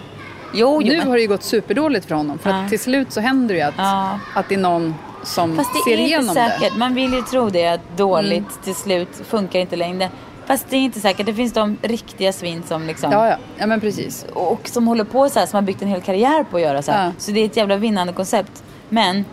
Jo, 0.55 0.81
jo 0.85 0.89
nu 0.93 0.99
men... 0.99 1.07
har 1.09 1.15
det 1.17 1.23
ju 1.23 1.29
gått 1.29 1.43
superdåligt 1.43 2.07
för 2.07 2.15
honom. 2.15 2.39
För 2.39 2.51
Ja. 2.51 2.57
att 2.57 2.69
till 2.69 2.79
slut 2.81 3.13
så 3.13 3.21
händer 3.21 3.55
det 3.55 3.61
ju 3.61 3.67
att, 3.67 3.75
Ja. 3.77 4.19
att 4.35 4.49
det 4.49 4.55
är 4.55 4.59
någon 4.59 4.95
som 5.23 5.57
Fast 5.57 5.71
det 5.75 5.79
ser 5.91 5.91
är 5.91 6.01
inte 6.01 6.03
igenom 6.09 6.35
säkert. 6.35 6.61
det. 6.61 6.67
Mm. 6.67 6.79
Man 6.79 6.95
vill 6.95 7.13
ju 7.13 7.23
tro 7.23 7.49
det 7.51 7.67
att 7.69 7.97
dåligt 7.97 8.63
till 8.65 8.75
slut 8.75 9.09
funkar 9.29 9.59
inte 9.59 9.77
längre. 9.77 10.09
Fast 10.47 10.71
det 10.71 10.77
är 10.77 10.81
inte 10.81 11.01
säkert. 11.01 11.27
Det 11.27 11.35
finns 11.35 11.53
de 11.53 11.77
riktiga 11.83 12.33
svin 12.33 12.63
som 12.67 12.87
liksom... 12.87 13.13
Ja, 13.13 13.29
ja. 13.29 13.37
ja, 13.59 13.67
men 13.67 13.81
precis. 13.81 14.27
Och 14.35 14.69
som 14.69 14.87
håller 14.89 15.05
på 15.05 15.29
så 15.29 15.39
här, 15.39 15.47
som 15.47 15.57
har 15.57 15.63
byggt 15.63 15.83
en 15.83 15.89
hel 15.89 16.01
karriär 16.01 16.45
på 16.51 16.57
att 16.57 16.63
göra 16.63 16.83
så 16.83 16.93
här. 16.93 17.05
Ja. 17.07 17.13
Så 17.19 17.31
det 17.31 17.41
är 17.41 17.45
ett 17.47 17.57
jävla 17.57 17.77
vinnande 17.77 18.13
koncept. 18.13 18.65
Men 18.89 19.25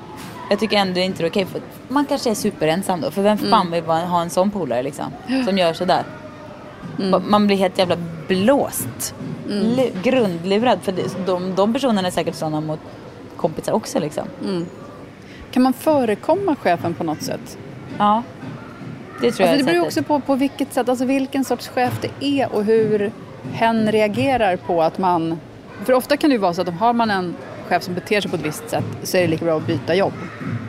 jag 0.49 0.59
tycker 0.59 0.77
ändå 0.77 0.99
inte 0.99 1.23
det 1.23 1.27
är 1.27 1.29
okej. 1.29 1.45
För 1.45 1.61
man 1.87 2.05
kanske 2.05 2.29
är 2.29 2.33
superensam 2.35 3.01
då. 3.01 3.11
För 3.11 3.21
vem 3.21 3.37
Mm. 3.37 3.51
fan 3.51 3.71
vill 3.71 3.83
ha 3.83 4.21
en 4.21 4.29
sån 4.29 4.51
polare 4.51 4.83
liksom? 4.83 5.05
Som 5.45 5.57
gör 5.57 5.73
sådär. 5.73 6.03
Mm. 6.99 7.23
Man 7.31 7.47
blir 7.47 7.57
helt 7.57 7.77
jävla 7.77 7.95
blåst. 8.27 9.15
Lu- 9.47 9.91
grundlurad. 10.03 10.79
För 10.81 10.93
de, 11.25 11.55
de 11.55 11.73
personerna 11.73 12.07
är 12.07 12.11
säkert 12.11 12.35
sådana 12.35 12.61
mot 12.61 12.79
kompisar 13.37 13.73
också 13.73 13.99
liksom. 13.99 14.27
Kan 15.51 15.63
man 15.63 15.73
förekomma 15.73 16.55
chefen 16.55 16.93
på 16.93 17.03
något 17.03 17.21
sätt? 17.21 17.57
Ja. 17.97 18.23
Det 19.21 19.31
tror 19.31 19.47
jag 19.47 19.53
Alltså 19.53 19.65
det 19.65 19.71
är 19.71 19.73
beror 19.73 19.85
också 19.85 20.03
på, 20.03 20.19
på 20.19 20.35
vilket 20.35 20.73
sätt, 20.73 20.89
alltså 20.89 21.05
vilken 21.05 21.45
sorts 21.45 21.67
chef 21.67 21.93
det 22.01 22.25
är 22.25 22.55
och 22.55 22.63
hur 22.63 23.11
hen 23.51 23.91
reagerar 23.91 24.55
på 24.55 24.83
att 24.83 24.97
man... 24.97 25.39
För 25.85 25.93
ofta 25.93 26.17
kan 26.17 26.29
det 26.29 26.33
ju 26.33 26.39
vara 26.39 26.53
så 26.53 26.61
att 26.61 26.67
om 26.67 26.77
har 26.77 26.93
man 26.93 27.11
en 27.11 27.35
chef 27.67 27.83
som 27.83 27.93
beter 27.93 28.21
sig 28.21 28.31
på 28.31 28.37
ett 28.37 28.45
visst 28.45 28.69
sätt 28.69 28.83
så 29.03 29.17
är 29.17 29.21
det 29.21 29.27
lika 29.27 29.45
bra 29.45 29.57
att 29.57 29.67
byta 29.67 29.95
jobb. 29.95 30.13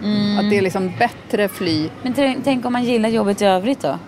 Mm. 0.03 0.39
Att 0.39 0.51
det 0.51 0.59
är 0.59 0.63
liksom 0.63 0.93
bättre 0.99 1.49
fly. 1.49 1.89
Men 2.03 2.13
tänk, 2.15 2.45
tänk 2.45 2.65
om 2.65 2.73
man 2.73 2.85
gillar 2.85 3.09
jobbet 3.09 3.43
i 3.43 3.45
övrigt 3.45 3.81
då? 3.81 3.99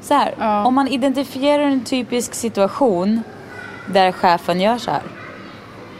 Så 0.00 0.14
här, 0.14 0.34
Ja. 0.38 0.64
om 0.64 0.74
man 0.74 0.88
identifierar 0.88 1.62
en 1.62 1.84
typisk 1.84 2.34
situation 2.34 3.22
där 3.86 4.12
chefen 4.12 4.60
gör 4.60 4.78
så 4.78 4.90
här. 4.90 5.02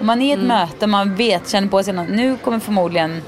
Om 0.01 0.07
man 0.07 0.23
är 0.23 0.27
i 0.27 0.33
ett 0.33 0.47
möte, 0.47 0.87
man 0.87 1.15
vet, 1.15 1.49
känner 1.49 1.69
på 1.69 1.83
sig 1.83 1.99
att 1.99 2.11
nu 2.11 2.37
kommer 2.37 2.59
förmodligen 2.59 3.23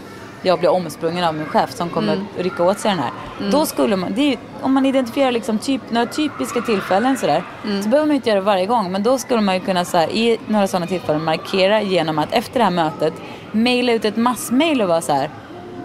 jag 0.49 0.59
bli 0.59 0.69
omsprungen 0.69 1.25
av 1.25 1.35
min 1.35 1.47
chef 1.47 1.71
som 1.73 1.91
kommer 1.91 2.13
att 2.13 2.45
rycka 2.45 2.63
åt 2.65 2.79
sig 2.79 2.91
den 2.91 2.99
här. 2.99 3.11
Då 3.51 3.67
skulle 3.67 3.97
man, 3.97 4.15
ju- 4.15 4.37
om 4.63 4.73
man 4.75 4.87
identifierar 4.87 5.33
liksom 5.33 5.59
typ, 5.59 5.91
några 5.91 6.07
typiska 6.07 6.61
tillfällen 6.61 7.17
sådär, 7.17 7.43
så 7.83 7.89
behöver 7.89 8.07
man 8.07 8.17
inte 8.17 8.29
göra 8.29 8.41
det 8.41 8.45
varje 8.47 8.67
gång. 8.67 8.93
Men 8.93 9.03
då 9.03 9.19
skulle 9.19 9.41
man 9.41 9.55
ju 9.55 9.61
kunna 9.61 9.85
så 9.85 9.97
här, 9.97 10.09
i 10.09 10.39
några 10.47 10.67
sådana 10.67 10.87
tillfällen 10.87 11.25
markera 11.25 11.83
genom 11.83 12.19
att 12.19 12.33
efter 12.33 12.59
det 12.59 12.65
här 12.65 12.71
mötet 12.73 13.15
mejla 13.53 13.93
ut 13.93 14.05
ett 14.05 14.17
massmail 14.17 14.83
och 14.83 14.89
vara 14.89 15.01
så 15.01 15.13
här. 15.13 15.31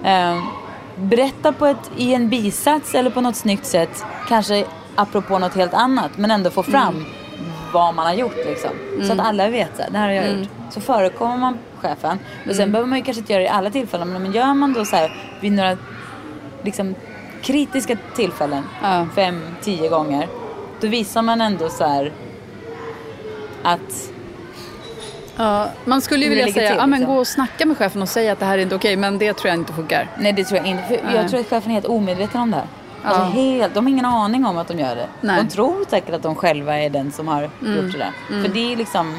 ehm, 0.04 0.42
berätta 0.96 1.52
på 1.52 1.66
ett, 1.66 1.92
i 1.98 2.14
en 2.14 2.30
bisats 2.30 2.96
eller 2.96 3.10
på 3.10 3.22
något 3.22 3.36
snyggt 3.36 3.66
sätt, 3.66 4.04
kanske 4.28 4.66
apropå 4.96 5.40
något 5.40 5.56
helt 5.56 5.74
annat, 5.74 6.12
men 6.18 6.32
ändå 6.32 6.50
få 6.50 6.64
fram 6.64 7.06
vad 7.74 7.96
man 7.96 8.06
har 8.06 8.14
gjort 8.14 8.36
liksom. 8.46 8.70
Så 9.08 9.14
att 9.14 9.20
alla 9.20 9.50
vet 9.50 9.80
här, 9.80 9.90
det 9.92 9.98
här 9.98 10.06
har 10.08 10.14
jag 10.14 10.26
gjort. 10.40 10.48
Så 10.70 10.82
förekommer 10.82 11.38
man 11.38 11.58
chefen. 11.80 12.20
Och 12.50 12.56
sen 12.56 12.72
behöver 12.72 12.90
man 12.90 12.98
ju 13.00 13.04
kanske 13.06 13.20
inte 13.22 13.34
göra 13.34 13.42
det 13.44 13.48
i 13.48 13.52
alla 13.52 13.70
tillfällen, 13.70 14.10
men 14.24 14.32
gör 14.32 14.54
man 14.54 14.74
då 14.74 14.86
så 14.86 14.96
här 14.96 15.12
vid 15.42 15.52
några 15.52 15.78
liksom, 16.64 16.96
kritiska 17.42 17.98
tillfällen, 18.16 18.64
Ja. 18.82 19.08
fem, 19.16 19.42
tio 19.62 19.90
gånger, 19.90 20.28
då 20.82 20.88
visar 20.88 21.22
man 21.22 21.42
ändå 21.42 21.70
så 21.70 21.86
här 21.88 22.12
att 23.64 24.12
Ja, 25.36 25.68
man 25.86 26.02
skulle 26.02 26.24
ju 26.24 26.30
vilja 26.30 26.44
säga, 26.54 26.70
till, 26.70 26.78
ja 26.78 26.88
men 26.88 27.00
liksom. 27.00 27.16
gå 27.16 27.20
och 27.22 27.28
snacka 27.28 27.66
med 27.66 27.78
chefen 27.78 28.02
och 28.02 28.10
säga 28.10 28.32
att 28.34 28.40
det 28.40 28.46
här 28.46 28.58
är 28.58 28.62
inte 28.62 28.76
okej, 28.76 28.96
men 28.96 29.18
det 29.18 29.34
tror 29.34 29.48
jag 29.50 29.56
inte 29.58 29.74
funkar. 29.74 30.08
Nej 30.18 30.34
det 30.34 30.44
tror 30.44 30.58
jag 30.58 30.68
inte. 30.68 30.84
För 30.88 31.16
jag 31.16 31.30
tror 31.30 31.40
att 31.40 31.50
chefen 31.50 31.70
är 31.72 31.74
helt 31.74 31.86
omedveten 31.86 32.42
om 32.42 32.52
det 32.52 32.58
här. 32.58 32.66
Alltså 33.04 33.22
Ja. 33.22 33.28
helt, 33.30 33.74
de 33.74 33.86
har 33.86 33.92
ingen 33.92 34.06
aning 34.06 34.46
om 34.46 34.58
att 34.58 34.68
de 34.68 34.80
gör 34.80 34.96
det. 34.96 35.08
Nej. 35.22 35.44
De 35.44 35.50
tror 35.50 35.86
säkert 35.90 36.16
att 36.16 36.24
de 36.24 36.36
själva 36.36 36.78
är 36.80 36.90
den 36.90 37.12
som 37.12 37.28
har 37.28 37.42
gjort 37.44 37.92
det 37.92 37.98
där. 37.98 38.42
För 38.42 38.50
det 38.50 38.74
är 38.74 38.76
liksom 38.78 39.16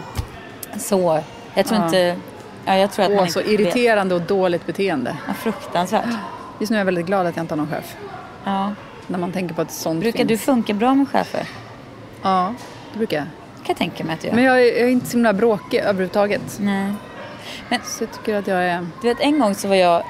så. 0.79 1.21
Jag 1.55 1.67
tror 1.67 1.79
Ja. 1.81 1.85
inte... 1.87 2.17
Ja, 2.65 2.77
jag 2.77 2.93
tror 2.93 3.05
att 3.05 3.11
Åh, 3.11 3.27
så 3.27 3.41
irriterande 3.41 4.15
och 4.15 4.21
dåligt 4.21 4.67
beteende. 4.67 5.17
Ja, 5.27 5.35
fruktansvärt. 5.35 6.05
Just 6.59 6.71
nu 6.71 6.77
är 6.77 6.81
jag 6.81 6.85
väldigt 6.85 7.07
glad 7.07 7.27
att 7.27 7.37
jag 7.37 7.43
inte 7.43 7.53
har 7.55 7.57
någon 7.57 7.69
chef. 7.71 7.97
Ja. 8.45 8.73
När 9.07 9.19
man 9.19 9.33
tänker 9.33 9.55
på 9.55 9.63
att 9.63 9.73
sånt 9.73 10.01
Brukar 10.01 10.19
finns. 10.19 10.29
du 10.29 10.39
funka 10.39 10.73
bra 10.75 10.95
med 10.95 11.09
chefer? 11.09 11.49
Ja, 12.23 12.55
det 12.93 12.99
brukar 12.99 13.17
jag. 13.17 13.27
kan 13.57 13.65
jag 13.67 13.77
tänka 13.77 14.05
mig 14.05 14.15
att 14.15 14.21
du 14.21 14.27
gör. 14.29 14.35
Men 14.35 14.45
jag 14.45 14.61
är, 14.61 14.65
jag 14.65 14.81
är 14.81 14.89
inte 14.89 15.07
så 15.07 15.13
himla 15.17 15.33
bråkig 15.33 15.79
överhuvudtaget. 15.79 16.59
Nej. 16.61 16.93
Men 17.69 17.81
Så 17.85 18.05
jag 18.05 18.13
tycker 18.13 18.35
att 18.35 18.47
jag 18.47 18.65
är... 18.65 18.87
du 19.03 19.09
vet 19.09 19.21
en 19.21 19.39
gång 19.39 19.55
så 19.55 19.69
var 19.69 19.75
jag... 19.77 20.03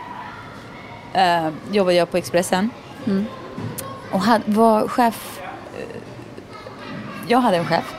Eh, 1.13 1.49
jobbade 1.73 1.97
jag 1.97 2.11
på 2.11 2.17
Expressen. 2.17 2.71
Mm. 3.07 3.25
Och 4.13 4.21
hade, 4.21 4.45
var 4.47 4.89
chef... 4.89 5.41
eh, 5.79 5.97
jag 7.29 7.39
hade 7.39 7.57
en 7.57 7.67
chef. 7.67 7.95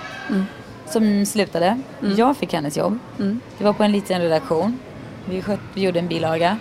Mm. 0.96 1.26
Som 1.26 1.32
slutade. 1.32 1.80
Jag 2.18 2.38
fick 2.38 2.54
hennes 2.54 2.78
jobb. 2.78 3.00
Det 3.58 3.64
var 3.64 3.74
på 3.74 3.84
en 3.84 3.92
liten 3.92 4.22
redaktion. 4.22 4.80
Vi, 5.30 5.42
sköt, 5.42 5.60
vi 5.74 5.82
gjorde 5.82 6.00
en 6.00 6.08
bilaga. 6.08 6.58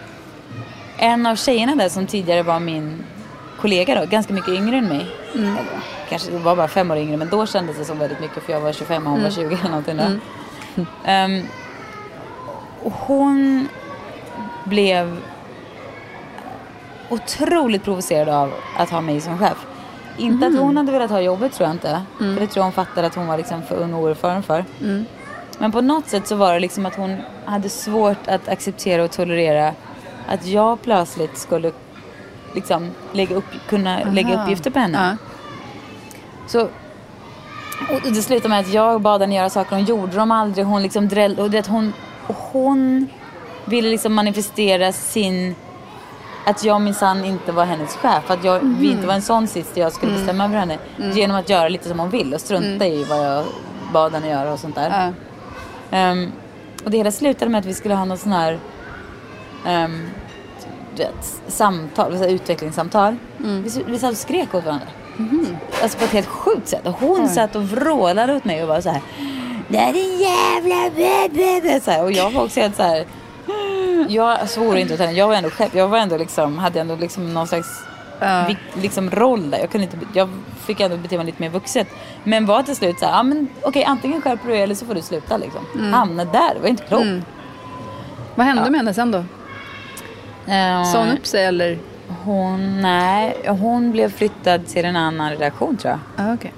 En 0.99 1.26
av 1.26 1.37
tjejerna 1.37 1.74
där 1.74 1.89
som 1.89 2.07
tidigare 2.07 2.43
var 2.43 2.61
min 2.61 3.05
kollega 3.61 4.01
då, 4.01 4.07
ganska 4.07 4.33
mycket 4.35 4.49
yngre 4.49 4.76
än 4.76 4.89
mig. 4.89 5.07
Eller, 5.35 5.81
kanske 6.09 6.31
var 6.31 6.57
bara 6.57 6.68
fem 6.68 6.91
år 6.91 6.97
yngre 6.97 7.16
men 7.16 7.28
då 7.28 7.47
kändes 7.47 7.78
det 7.78 7.85
som 7.85 7.99
väldigt 7.99 8.20
mycket 8.20 8.43
för 8.43 8.53
jag 8.53 8.61
var 8.61 8.72
25 8.72 9.07
och 9.07 9.12
hon 9.12 9.22
var 9.22 9.31
20 9.31 9.45
eller 9.45 9.68
någonting 9.68 9.97
då. 9.97 10.03
Ehm, 11.05 11.43
och 12.83 12.93
hon 12.93 13.68
blev 14.64 15.16
otroligt 17.09 17.85
provocerad 17.85 18.28
av 18.28 18.53
att 18.76 18.91
ha 18.91 19.01
mig 19.01 19.20
som 19.20 19.39
chef. 19.39 19.66
Inte 20.21 20.47
att 20.47 20.59
hon 20.59 20.77
hade 20.77 20.93
velat 20.93 21.11
ha 21.11 21.21
jobbet 21.21 21.53
tror 21.53 21.68
jag 21.68 21.75
inte. 21.75 22.03
För 22.18 22.25
det 22.25 22.47
tror 22.47 22.57
jag 22.57 22.62
hon 22.62 22.73
fattade 22.73 23.07
att 23.07 23.14
hon 23.14 23.27
var 23.27 23.37
liksom 23.37 23.62
för 23.62 23.77
ung 23.77 23.95
och 23.95 24.03
oerfaren 24.03 24.43
för. 24.43 24.64
Men 25.59 25.73
på 25.73 25.81
något 25.81 26.09
sätt 26.09 26.27
så 26.27 26.37
var 26.37 26.55
det 26.55 26.61
liksom 26.61 26.87
att 26.87 26.97
hon 26.97 27.16
hade 27.45 27.68
svårt 27.68 28.29
att 28.29 28.49
acceptera 28.49 29.05
och 29.05 29.11
tolerera 29.11 29.73
att 30.29 30.47
jag 30.47 30.83
plötsligt 30.83 31.39
skulle 31.39 31.73
liksom 32.55 32.91
lägga 33.12 33.37
upp, 33.37 33.45
kunna 33.68 33.99
lägga 34.12 34.35
Aha. 34.35 34.43
uppgifter 34.43 34.71
på 34.71 34.79
henne. 34.79 35.18
Ja. 35.21 35.27
Så 36.47 36.68
och 37.89 38.01
det 38.12 38.23
slutade 38.23 38.49
med 38.49 38.61
att 38.61 38.73
jag 38.73 39.01
bad 39.01 39.21
henne 39.21 39.35
göra 39.35 39.51
saker, 39.51 39.77
hon 39.77 39.85
gjorde 39.85 40.16
dem 40.16 40.31
aldrig. 40.31 40.66
Hon 40.66 40.83
liksom 40.83 41.09
dräll, 41.09 41.39
och 41.39 41.51
det, 41.51 41.66
hon, 41.66 41.93
och 42.27 42.37
hon 42.37 43.07
ville 43.64 43.91
liksom 43.91 44.14
manifestera 44.14 44.93
sin... 44.93 45.55
Att 46.47 46.64
jag 46.64 46.80
minsann 46.80 47.24
inte 47.24 47.53
var 47.53 47.64
hennes 47.64 47.97
chef. 47.97 48.30
Att 48.30 48.45
jag, 48.45 48.61
vi 48.62 48.91
inte 48.91 49.07
var 49.07 49.14
en 49.14 49.22
sån 49.22 49.47
sits 49.47 49.72
där 49.74 49.80
jag 49.80 49.93
skulle 49.93 50.12
bestämma 50.12 50.45
över 50.45 50.57
henne. 50.57 50.78
Genom 51.12 51.36
att 51.36 51.49
göra 51.49 51.68
lite 51.68 51.88
som 51.88 51.99
hon 51.99 52.11
vill 52.11 52.34
och 52.34 52.41
strunta 52.41 52.86
i 52.86 53.05
vad 53.05 53.26
jag 53.26 53.45
bad 53.93 54.12
henne 54.12 54.28
göra 54.28 54.53
och 54.53 54.59
sånt 54.59 54.74
där. 54.74 54.91
Ja. 54.91 55.97
Ehm, 55.97 56.32
och 56.84 56.91
det 56.91 56.97
hela 56.97 57.12
slutade 57.12 57.51
med 57.51 57.59
att 57.59 57.64
vi 57.66 57.74
skulle 57.74 57.95
ha 57.95 58.05
något 58.05 58.20
sån 58.20 58.32
här 58.32 58.59
um, 59.66 60.09
du 60.97 61.03
vet, 61.03 61.41
samtal, 61.49 62.12
så 62.12 62.24
här 62.24 62.30
utvecklingssamtal. 62.30 63.16
Vi, 63.38 63.84
vi 63.86 63.99
satt 63.99 64.11
och 64.12 64.16
skrek 64.18 64.55
åt 64.55 64.64
varandra. 64.64 64.86
Alltså 65.82 65.99
på 65.99 66.05
ett 66.05 66.11
helt 66.11 66.26
sjukt 66.28 66.68
sätt. 66.68 66.86
Och 66.86 66.93
hon 66.93 67.28
satt 67.28 67.57
och 67.57 67.62
vrålade 67.62 68.36
åt 68.36 68.45
mig 68.45 68.62
och 68.62 68.68
var 68.68 68.80
så 68.80 68.91
här. 68.91 69.01
Det 69.68 69.78
är 69.78 70.20
jävla. 70.20 71.80
Så 71.80 71.91
här. 71.91 72.05
Och 72.05 72.12
jag 72.12 72.30
var 72.30 72.45
också 72.45 72.61
helt 72.61 72.76
så 72.76 72.82
här. 72.82 73.05
Jag 74.15 74.49
svor 74.49 74.77
inte 74.77 74.95
åt 74.95 75.01
henne. 75.01 75.13
Jag 75.13 75.29
var 75.29 75.35
ändå 75.35 75.51
chef. 75.51 75.75
Jag 75.75 75.89
var 75.89 75.99
ändå 75.99 76.17
liksom, 76.17 76.59
hade 76.59 76.81
ändå 76.81 76.97
liksom 76.97 77.35
någon 77.35 77.47
slags 77.47 77.85
Ja. 78.23 78.45
vik- 78.49 78.83
liksom 78.83 79.11
roll 79.11 79.51
där. 79.51 79.59
Jag, 79.59 79.71
kunde 79.71 79.85
inte, 79.85 79.99
jag 80.15 80.29
fick 80.67 80.81
ändå 80.81 80.97
bete 80.97 81.17
mig 81.17 81.27
lite 81.27 81.43
mer 81.43 81.51
vuxet. 81.51 81.87
Men 82.25 82.47
var 82.47 82.63
till 82.63 82.77
slut 82.77 82.99
så 82.99 83.05
här, 83.07 83.13
ja 83.13 83.23
men 83.23 83.49
okej 83.63 83.85
antingen 83.85 84.23
skärper 84.23 84.47
du 84.47 84.53
dig 84.53 84.63
eller 84.63 84.75
så 84.75 84.87
får 84.87 84.95
du 84.95 85.03
sluta 85.03 85.37
liksom. 85.37 85.93
Hamna 85.93 86.25
där, 86.25 86.55
det 86.55 86.61
var 86.61 86.69
inte 86.69 86.83
klokt. 86.83 87.07
Vad 88.35 88.47
hände 88.47 88.71
med 88.71 88.81
henne 88.81 88.95
sen 88.95 89.11
då? 89.11 89.19
Eh, 90.53 90.85
Sa 90.93 90.99
hon 90.99 91.09
upp 91.19 91.27
sig 91.27 91.45
eller? 91.45 91.79
Hon, 92.25 92.81
nej, 92.83 93.37
hon 93.49 93.93
blev 93.93 94.13
flyttad 94.13 94.67
till 94.67 94.85
en 94.85 94.97
annan 94.97 95.31
redaktion 95.31 95.77
tror 95.77 95.91
jag. 96.17 96.27
Ah, 96.27 96.35
okej. 96.35 96.53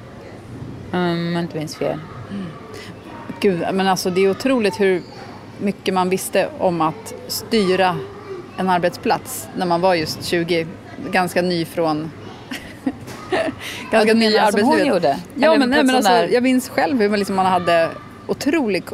Um, 0.92 1.00
om 1.00 1.32
jag 1.34 1.42
inte 1.42 1.59
minns 1.59 1.76
fel. 1.76 1.98
Gud, 3.40 3.64
men 3.72 3.88
alltså 3.88 4.11
det 4.11 4.20
är 4.20 4.30
otroligt 4.30 4.80
hur 4.80 5.03
mycket 5.61 5.94
man 5.94 6.09
visste 6.09 6.48
om 6.59 6.80
att 6.80 7.14
styra 7.28 7.96
en 8.57 8.68
arbetsplats 8.70 9.48
när 9.57 9.66
man 9.66 9.80
var 9.80 9.94
just 9.94 10.24
20, 10.24 10.66
ganska 11.11 11.42
ny 11.42 11.64
från 11.64 12.11
ganska 13.90 14.14
du 14.14 14.20
ny 14.20 14.32
som 14.32 14.40
hon 14.40 14.46
arbetslivet. 14.48 14.86
gjorde? 14.86 15.18
Ja, 15.34 15.48
Eller 15.48 15.59
men, 15.59 15.70
nej, 15.70 15.84
men 15.84 15.96
alltså, 15.96 16.12
jag 16.12 16.42
minns 16.42 16.68
själv 16.68 17.00
hur 17.00 17.09
man, 17.09 17.18
liksom, 17.18 17.36
man 17.36 17.46
hade 17.46 17.88
otrolig 18.26 18.84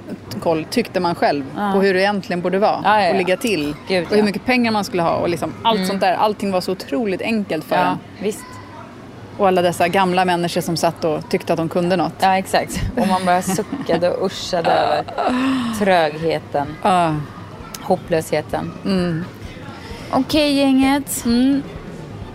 koll, 0.40 0.64
tyckte 0.70 1.00
man 1.00 1.14
själv, 1.14 1.44
på 1.74 1.80
hur 1.80 1.94
det 1.94 2.00
egentligen 2.00 2.40
borde 2.40 2.58
vara 2.58 2.80
Ja, 2.84 3.00
ja, 3.00 3.04
ja. 3.04 3.10
och 3.10 3.16
ligga 3.16 3.36
till. 3.36 3.74
Gud, 3.88 4.02
och 4.04 4.08
hur 4.10 4.16
ja. 4.16 4.20
Mm. 4.20 4.24
mycket 4.24 4.44
pengar 4.44 4.72
man 4.72 4.84
skulle 4.84 5.02
ha 5.02 5.14
och 5.16 5.28
liksom, 5.28 5.52
allt 5.62 5.86
sånt 5.86 6.00
där. 6.00 6.14
Allting 6.14 6.50
var 6.52 6.60
så 6.60 6.72
otroligt 6.72 7.22
enkelt 7.22 7.64
för 7.64 7.76
Ja, 7.76 7.82
en. 7.86 7.96
visst. 8.22 8.44
Och 9.38 9.48
alla 9.48 9.62
dessa 9.62 9.88
gamla 9.88 10.24
människor 10.24 10.60
som 10.60 10.76
satt 10.76 11.04
och 11.04 11.28
tyckte 11.28 11.52
att 11.52 11.56
de 11.56 11.68
kunde 11.68 11.96
något. 11.96 12.12
Ja, 12.20 12.38
exakt. 12.38 12.80
Och 12.96 13.08
man 13.08 13.24
bara 13.24 13.42
suckade 13.42 14.10
och 14.10 14.26
uschade 14.26 14.70
över 14.70 15.04
trögheten, 15.78 16.66
hopplösheten. 17.80 18.72
Okej, 20.10 20.52
gänget. 20.52 21.24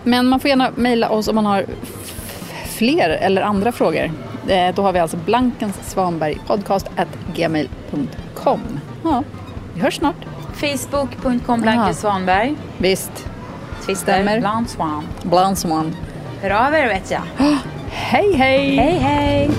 Men 0.04 0.26
man 0.26 0.40
får 0.40 0.48
gärna 0.48 0.70
mejla 0.76 1.08
oss 1.08 1.28
om 1.28 1.34
man 1.34 1.46
har 1.46 1.66
fler 2.66 3.10
eller 3.10 3.42
andra 3.42 3.72
frågor, 3.72 4.10
eh, 4.48 4.74
då 4.74 4.82
har 4.82 4.92
vi 4.92 4.98
alltså 4.98 5.16
Blankens 5.16 5.90
Svanberg 5.90 6.38
podcast 6.46 6.90
at 6.96 7.08
gmail.com. 7.34 8.60
Ja, 9.04 9.22
vi 9.74 9.80
hörs 9.80 9.96
snart. 9.96 10.16
Facebook.com 10.54 11.60
Blanke 11.60 11.94
Svanberg. 11.94 12.56
Visst. 12.78 13.12
Twitter 13.86 13.94
Stämmer. 14.02 14.40
Bland 14.40 14.70
Swan. 14.70 15.08
Bland 15.22 15.58
Swan. 15.58 15.96
Hör 16.44 16.66
av 16.66 16.74
er 16.74 16.88
vet 16.88 17.10
jag. 17.10 17.22
Hej, 17.88 18.32
hej! 18.36 18.76
Hej 18.76 18.98
hej! 18.98 19.50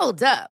Hold 0.00 0.22
up. 0.22 0.51